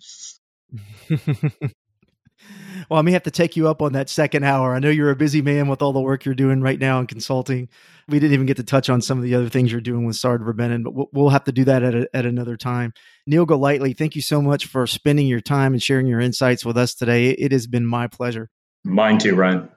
well, 2.90 3.00
I 3.00 3.02
may 3.02 3.12
have 3.12 3.24
to 3.24 3.32
take 3.32 3.56
you 3.58 3.68
up 3.68 3.82
on 3.82 3.94
that 3.94 4.10
second 4.10 4.44
hour. 4.44 4.74
I 4.74 4.80
know 4.80 4.90
you're 4.90 5.12
a 5.12 5.16
busy 5.16 5.42
man 5.42 5.68
with 5.68 5.82
all 5.82 5.94
the 5.94 6.00
work 6.00 6.26
you're 6.26 6.36
doing 6.36 6.62
right 6.62 6.80
now 6.80 7.00
in 7.00 7.08
consulting. 7.08 7.70
We 8.08 8.20
didn't 8.20 8.34
even 8.34 8.46
get 8.46 8.58
to 8.58 8.64
touch 8.64 8.90
on 8.90 9.02
some 9.02 9.18
of 9.18 9.24
the 9.24 9.36
other 9.36 9.50
things 9.50 9.72
you're 9.72 9.82
doing 9.82 10.06
with 10.06 10.16
Sard 10.16 10.42
Verbinnen, 10.42 10.84
but 10.84 11.14
we'll 11.14 11.30
have 11.30 11.44
to 11.46 11.52
do 11.52 11.66
that 11.66 11.84
at, 11.84 11.96
a, 11.96 12.10
at 12.14 12.26
another 12.26 12.58
time. 12.58 12.94
Niel 13.28 13.46
Golightly, 13.46 13.94
thank 13.94 14.16
you 14.16 14.22
so 14.22 14.42
much 14.42 14.66
for 14.66 14.88
spending 14.88 15.28
your 15.28 15.42
time 15.42 15.74
and 15.74 15.84
sharing 15.84 16.08
your 16.08 16.20
insights 16.20 16.66
with 16.66 16.78
us 16.78 16.96
today. 16.96 17.30
It 17.30 17.52
has 17.52 17.68
been 17.68 17.86
my 17.86 18.08
pleasure. 18.08 18.50
Mine 18.84 19.18
too, 19.18 19.36
Ryan. 19.36 19.70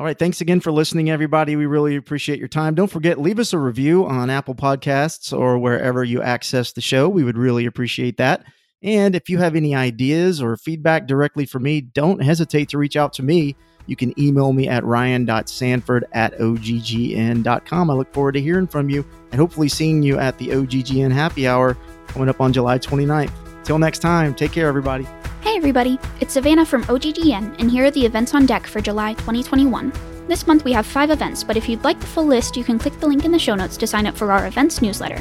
All 0.00 0.06
right. 0.06 0.18
Thanks 0.18 0.40
again 0.40 0.60
for 0.60 0.72
listening, 0.72 1.10
everybody. 1.10 1.56
We 1.56 1.66
really 1.66 1.94
appreciate 1.94 2.38
your 2.38 2.48
time. 2.48 2.74
Don't 2.74 2.90
forget, 2.90 3.20
leave 3.20 3.38
us 3.38 3.52
a 3.52 3.58
review 3.58 4.06
on 4.06 4.30
Apple 4.30 4.54
Podcasts 4.54 5.30
or 5.30 5.58
wherever 5.58 6.02
you 6.02 6.22
access 6.22 6.72
the 6.72 6.80
show. 6.80 7.06
We 7.06 7.22
would 7.22 7.36
really 7.36 7.66
appreciate 7.66 8.16
that. 8.16 8.42
And 8.82 9.14
if 9.14 9.28
you 9.28 9.36
have 9.36 9.54
any 9.54 9.74
ideas 9.74 10.40
or 10.40 10.56
feedback 10.56 11.06
directly 11.06 11.44
for 11.44 11.58
me, 11.58 11.82
don't 11.82 12.22
hesitate 12.22 12.70
to 12.70 12.78
reach 12.78 12.96
out 12.96 13.12
to 13.12 13.22
me. 13.22 13.56
You 13.84 13.94
can 13.94 14.18
email 14.18 14.54
me 14.54 14.68
at 14.68 14.84
ryan.sanford 14.84 16.06
at 16.12 16.32
oggn.com. 16.38 17.90
I 17.90 17.92
look 17.92 18.14
forward 18.14 18.32
to 18.32 18.40
hearing 18.40 18.68
from 18.68 18.88
you 18.88 19.04
and 19.32 19.38
hopefully 19.38 19.68
seeing 19.68 20.02
you 20.02 20.18
at 20.18 20.38
the 20.38 20.48
OGGN 20.48 21.12
happy 21.12 21.46
hour 21.46 21.76
coming 22.06 22.30
up 22.30 22.40
on 22.40 22.54
July 22.54 22.78
29th. 22.78 23.32
Till 23.64 23.78
next 23.78 23.98
time, 23.98 24.34
take 24.34 24.52
care, 24.52 24.66
everybody. 24.66 25.06
Hey 25.42 25.56
everybody, 25.56 25.98
it's 26.20 26.34
Savannah 26.34 26.66
from 26.66 26.84
OGGN, 26.84 27.58
and 27.58 27.70
here 27.70 27.86
are 27.86 27.90
the 27.90 28.04
events 28.04 28.34
on 28.34 28.44
deck 28.44 28.66
for 28.66 28.82
July 28.82 29.14
2021. 29.14 29.90
This 30.28 30.46
month 30.46 30.64
we 30.64 30.72
have 30.72 30.84
five 30.84 31.10
events, 31.10 31.42
but 31.42 31.56
if 31.56 31.66
you'd 31.66 31.82
like 31.82 31.98
the 31.98 32.06
full 32.06 32.26
list, 32.26 32.58
you 32.58 32.62
can 32.62 32.78
click 32.78 33.00
the 33.00 33.06
link 33.06 33.24
in 33.24 33.32
the 33.32 33.38
show 33.38 33.54
notes 33.54 33.78
to 33.78 33.86
sign 33.86 34.06
up 34.06 34.14
for 34.14 34.30
our 34.30 34.46
events 34.46 34.82
newsletter. 34.82 35.20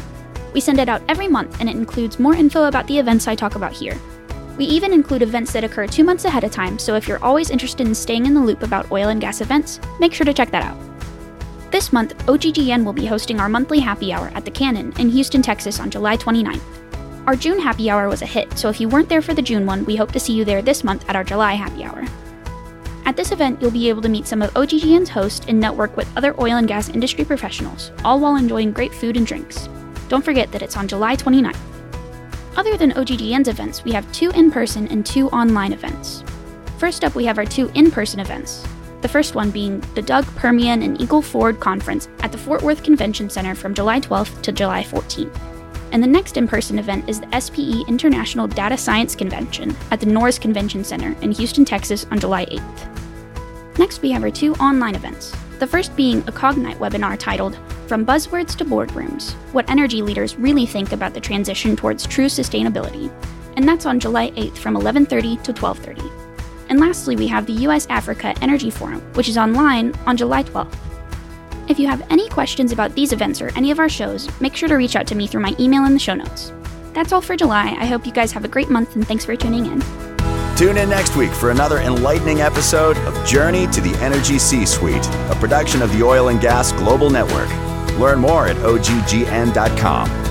We 0.54 0.60
send 0.60 0.78
it 0.78 0.90
out 0.90 1.02
every 1.08 1.30
month 1.30 1.62
and 1.62 1.70
it 1.70 1.78
includes 1.78 2.20
more 2.20 2.36
info 2.36 2.66
about 2.66 2.86
the 2.88 3.00
events 3.00 3.30
I 3.30 3.34
talk 3.34 3.56
about 3.56 3.72
here. 3.72 3.98
We 4.58 4.66
even 4.66 4.92
include 4.92 5.22
events 5.22 5.54
that 5.54 5.64
occur 5.64 5.88
two 5.88 6.04
months 6.04 6.26
ahead 6.26 6.44
of 6.44 6.52
time, 6.52 6.78
so 6.78 6.96
if 6.96 7.08
you're 7.08 7.24
always 7.24 7.50
interested 7.50 7.88
in 7.88 7.96
staying 7.96 8.26
in 8.26 8.34
the 8.34 8.42
loop 8.42 8.62
about 8.62 8.92
oil 8.92 9.08
and 9.08 9.22
gas 9.22 9.40
events, 9.40 9.80
make 10.02 10.14
sure 10.14 10.26
to 10.26 10.34
check 10.34 10.52
that 10.52 10.66
out. 10.66 10.78
This 11.72 11.94
month, 11.94 12.18
OGGN 12.26 12.84
will 12.84 12.94
be 12.94 13.06
hosting 13.06 13.40
our 13.40 13.48
monthly 13.48 13.80
happy 13.80 14.12
hour 14.12 14.32
at 14.36 14.44
the 14.44 14.52
Cannon 14.52 14.92
in 15.00 15.10
Houston, 15.10 15.42
Texas 15.42 15.80
on 15.80 15.90
July 15.90 16.18
29th. 16.18 16.79
Our 17.28 17.36
June 17.36 17.60
happy 17.60 17.90
hour 17.90 18.10
was 18.10 18.22
a 18.22 18.26
hit, 18.26 18.58
so 18.58 18.70
if 18.70 18.82
you 18.82 18.90
weren't 18.90 19.10
there 19.10 19.22
for 19.22 19.34
the 19.34 19.42
June 19.42 19.66
one, 19.66 19.86
we 19.86 19.96
hope 19.96 20.12
to 20.14 20.20
see 20.20 20.34
you 20.34 20.46
there 20.46 20.62
this 20.62 20.84
month 20.84 21.08
at 21.08 21.16
our 21.16 21.24
July 21.24 21.54
happy 21.54 21.84
hour. 21.84 22.06
At 23.06 23.16
this 23.16 23.32
event, 23.32 23.62
you'll 23.62 23.72
be 23.72 23.90
able 23.90 24.02
to 24.04 24.10
meet 24.10 24.28
some 24.28 24.42
of 24.42 24.54
OGGN's 24.54 25.10
hosts 25.10 25.46
and 25.48 25.60
network 25.60 25.96
with 25.98 26.10
other 26.18 26.40
oil 26.40 26.58
and 26.58 26.68
gas 26.68 26.90
industry 26.90 27.26
professionals, 27.26 27.92
all 28.04 28.20
while 28.20 28.36
enjoying 28.36 28.72
great 28.72 28.94
food 28.94 29.18
and 29.18 29.28
drinks. 29.28 29.68
Don't 30.08 30.26
forget 30.26 30.52
that 30.52 30.62
it's 30.62 30.78
on 30.78 30.88
July 30.88 31.16
29th. 31.16 31.58
Other 32.56 32.78
than 32.78 32.92
OGGN's 32.92 33.48
events, 33.48 33.84
we 33.84 33.92
have 33.92 34.12
two 34.12 34.32
in 34.32 34.52
person 34.52 34.88
and 34.88 35.06
two 35.06 35.30
online 35.30 35.74
events. 35.74 36.24
First 36.78 37.04
up, 37.04 37.16
we 37.16 37.26
have 37.26 37.38
our 37.38 37.46
two 37.46 37.70
in 37.76 37.92
person 37.92 38.20
events. 38.20 38.66
The 39.02 39.08
first 39.08 39.36
one 39.36 39.52
being 39.52 39.80
the 39.96 40.02
DUG 40.02 40.26
Permian 40.36 40.84
and 40.84 41.00
Eagle 41.00 41.22
Ford 41.22 41.60
Conference 41.60 42.10
at 42.20 42.32
the 42.32 42.38
Fort 42.38 42.62
Worth 42.62 42.84
Convention 42.84 43.30
Center 43.30 43.56
from 43.56 43.74
July 43.74 44.00
12th 44.00 44.42
to 44.42 44.52
July 44.52 44.84
14th. 44.84 45.59
And 45.92 46.04
the 46.04 46.08
next 46.08 46.38
in 46.38 46.48
person 46.48 46.78
event 46.78 47.10
is 47.10 47.20
the 47.20 47.40
SPE 47.40 47.88
International 47.88 48.48
Data 48.48 48.78
Science 48.78 49.16
Convention 49.16 49.76
at 49.92 50.00
the 50.00 50.06
Norris 50.06 50.38
Convention 50.38 50.84
Center 50.84 51.16
in 51.22 51.32
Houston, 51.32 51.66
Texas 51.66 52.06
on 52.12 52.20
July 52.20 52.46
8th. 52.46 53.78
Next, 53.80 54.02
we 54.02 54.12
have 54.12 54.24
our 54.24 54.30
two 54.32 54.54
online 54.56 54.96
events. 54.96 55.36
The 55.60 55.68
first 55.68 55.96
being 55.96 56.20
a 56.20 56.32
Cognite 56.32 56.78
webinar 56.78 57.18
titled 57.18 57.58
From 57.88 58.06
Buzzwords 58.06 58.56
to 58.58 58.66
Boardrooms 58.66 59.34
What 59.52 59.70
Energy 59.70 60.02
Leaders 60.02 60.36
Really 60.36 60.66
Think 60.66 60.92
About 60.92 61.14
the 61.14 61.20
Transition 61.20 61.76
Towards 61.76 62.06
True 62.06 62.28
Sustainability. 62.28 63.12
And 63.56 63.68
that's 63.68 63.86
on 63.86 64.00
July 64.00 64.32
8th 64.32 64.58
from 64.58 64.76
11:30 64.76 65.42
to 65.44 65.54
12:30. 65.54 66.10
And 66.70 66.80
lastly, 66.80 67.16
we 67.16 67.28
have 67.28 67.46
the 67.46 67.66
US 67.68 67.88
Africa 67.90 68.36
Energy 68.42 68.70
Forum, 68.70 69.02
which 69.16 69.28
is 69.28 69.38
online 69.38 69.94
on 70.06 70.16
July 70.16 70.44
12th. 70.44 70.89
If 71.70 71.78
you 71.78 71.88
have 71.88 72.02
any 72.10 72.28
questions 72.30 72.72
about 72.72 72.96
these 72.96 73.14
events 73.14 73.42
or 73.42 73.52
any 73.56 73.70
of 73.70 73.78
our 73.78 73.88
shows, 73.88 74.28
make 74.42 74.56
sure 74.56 74.68
to 74.68 74.76
reach 74.76 74.96
out 74.96 75.06
to 75.08 75.16
me 75.16 75.28
through 75.28 75.42
my 75.42 75.56
email 75.60 75.86
in 75.86 75.94
the 75.94 76.00
show 76.00 76.16
notes. 76.16 76.52
That's 76.94 77.14
all 77.14 77.22
for 77.22 77.36
July. 77.36 77.78
I 77.80 77.86
hope 77.86 78.08
you 78.08 78.12
guys 78.12 78.32
have 78.32 78.44
a 78.44 78.48
great 78.48 78.72
month 78.72 78.96
and 78.96 79.08
thanks 79.08 79.24
for 79.24 79.36
tuning 79.36 79.68
in. 79.68 79.80
Tune 80.58 80.78
in 80.78 80.90
next 80.90 81.16
week 81.16 81.32
for 81.32 81.52
another 81.52 81.78
enlightening 81.78 82.42
episode 82.42 82.98
of 82.98 83.26
Journey 83.26 83.68
to 83.68 83.82
the 83.82 83.96
Energy 84.04 84.40
C 84.40 84.66
Suite, 84.66 85.08
a 85.30 85.38
production 85.40 85.84
of 85.84 85.96
the 85.96 86.04
Oil 86.04 86.30
and 86.30 86.42
Gas 86.42 86.72
Global 86.72 87.12
Network. 87.12 87.50
Learn 88.00 88.20
more 88.20 88.48
at 88.48 88.58
oggn.com. 88.58 90.29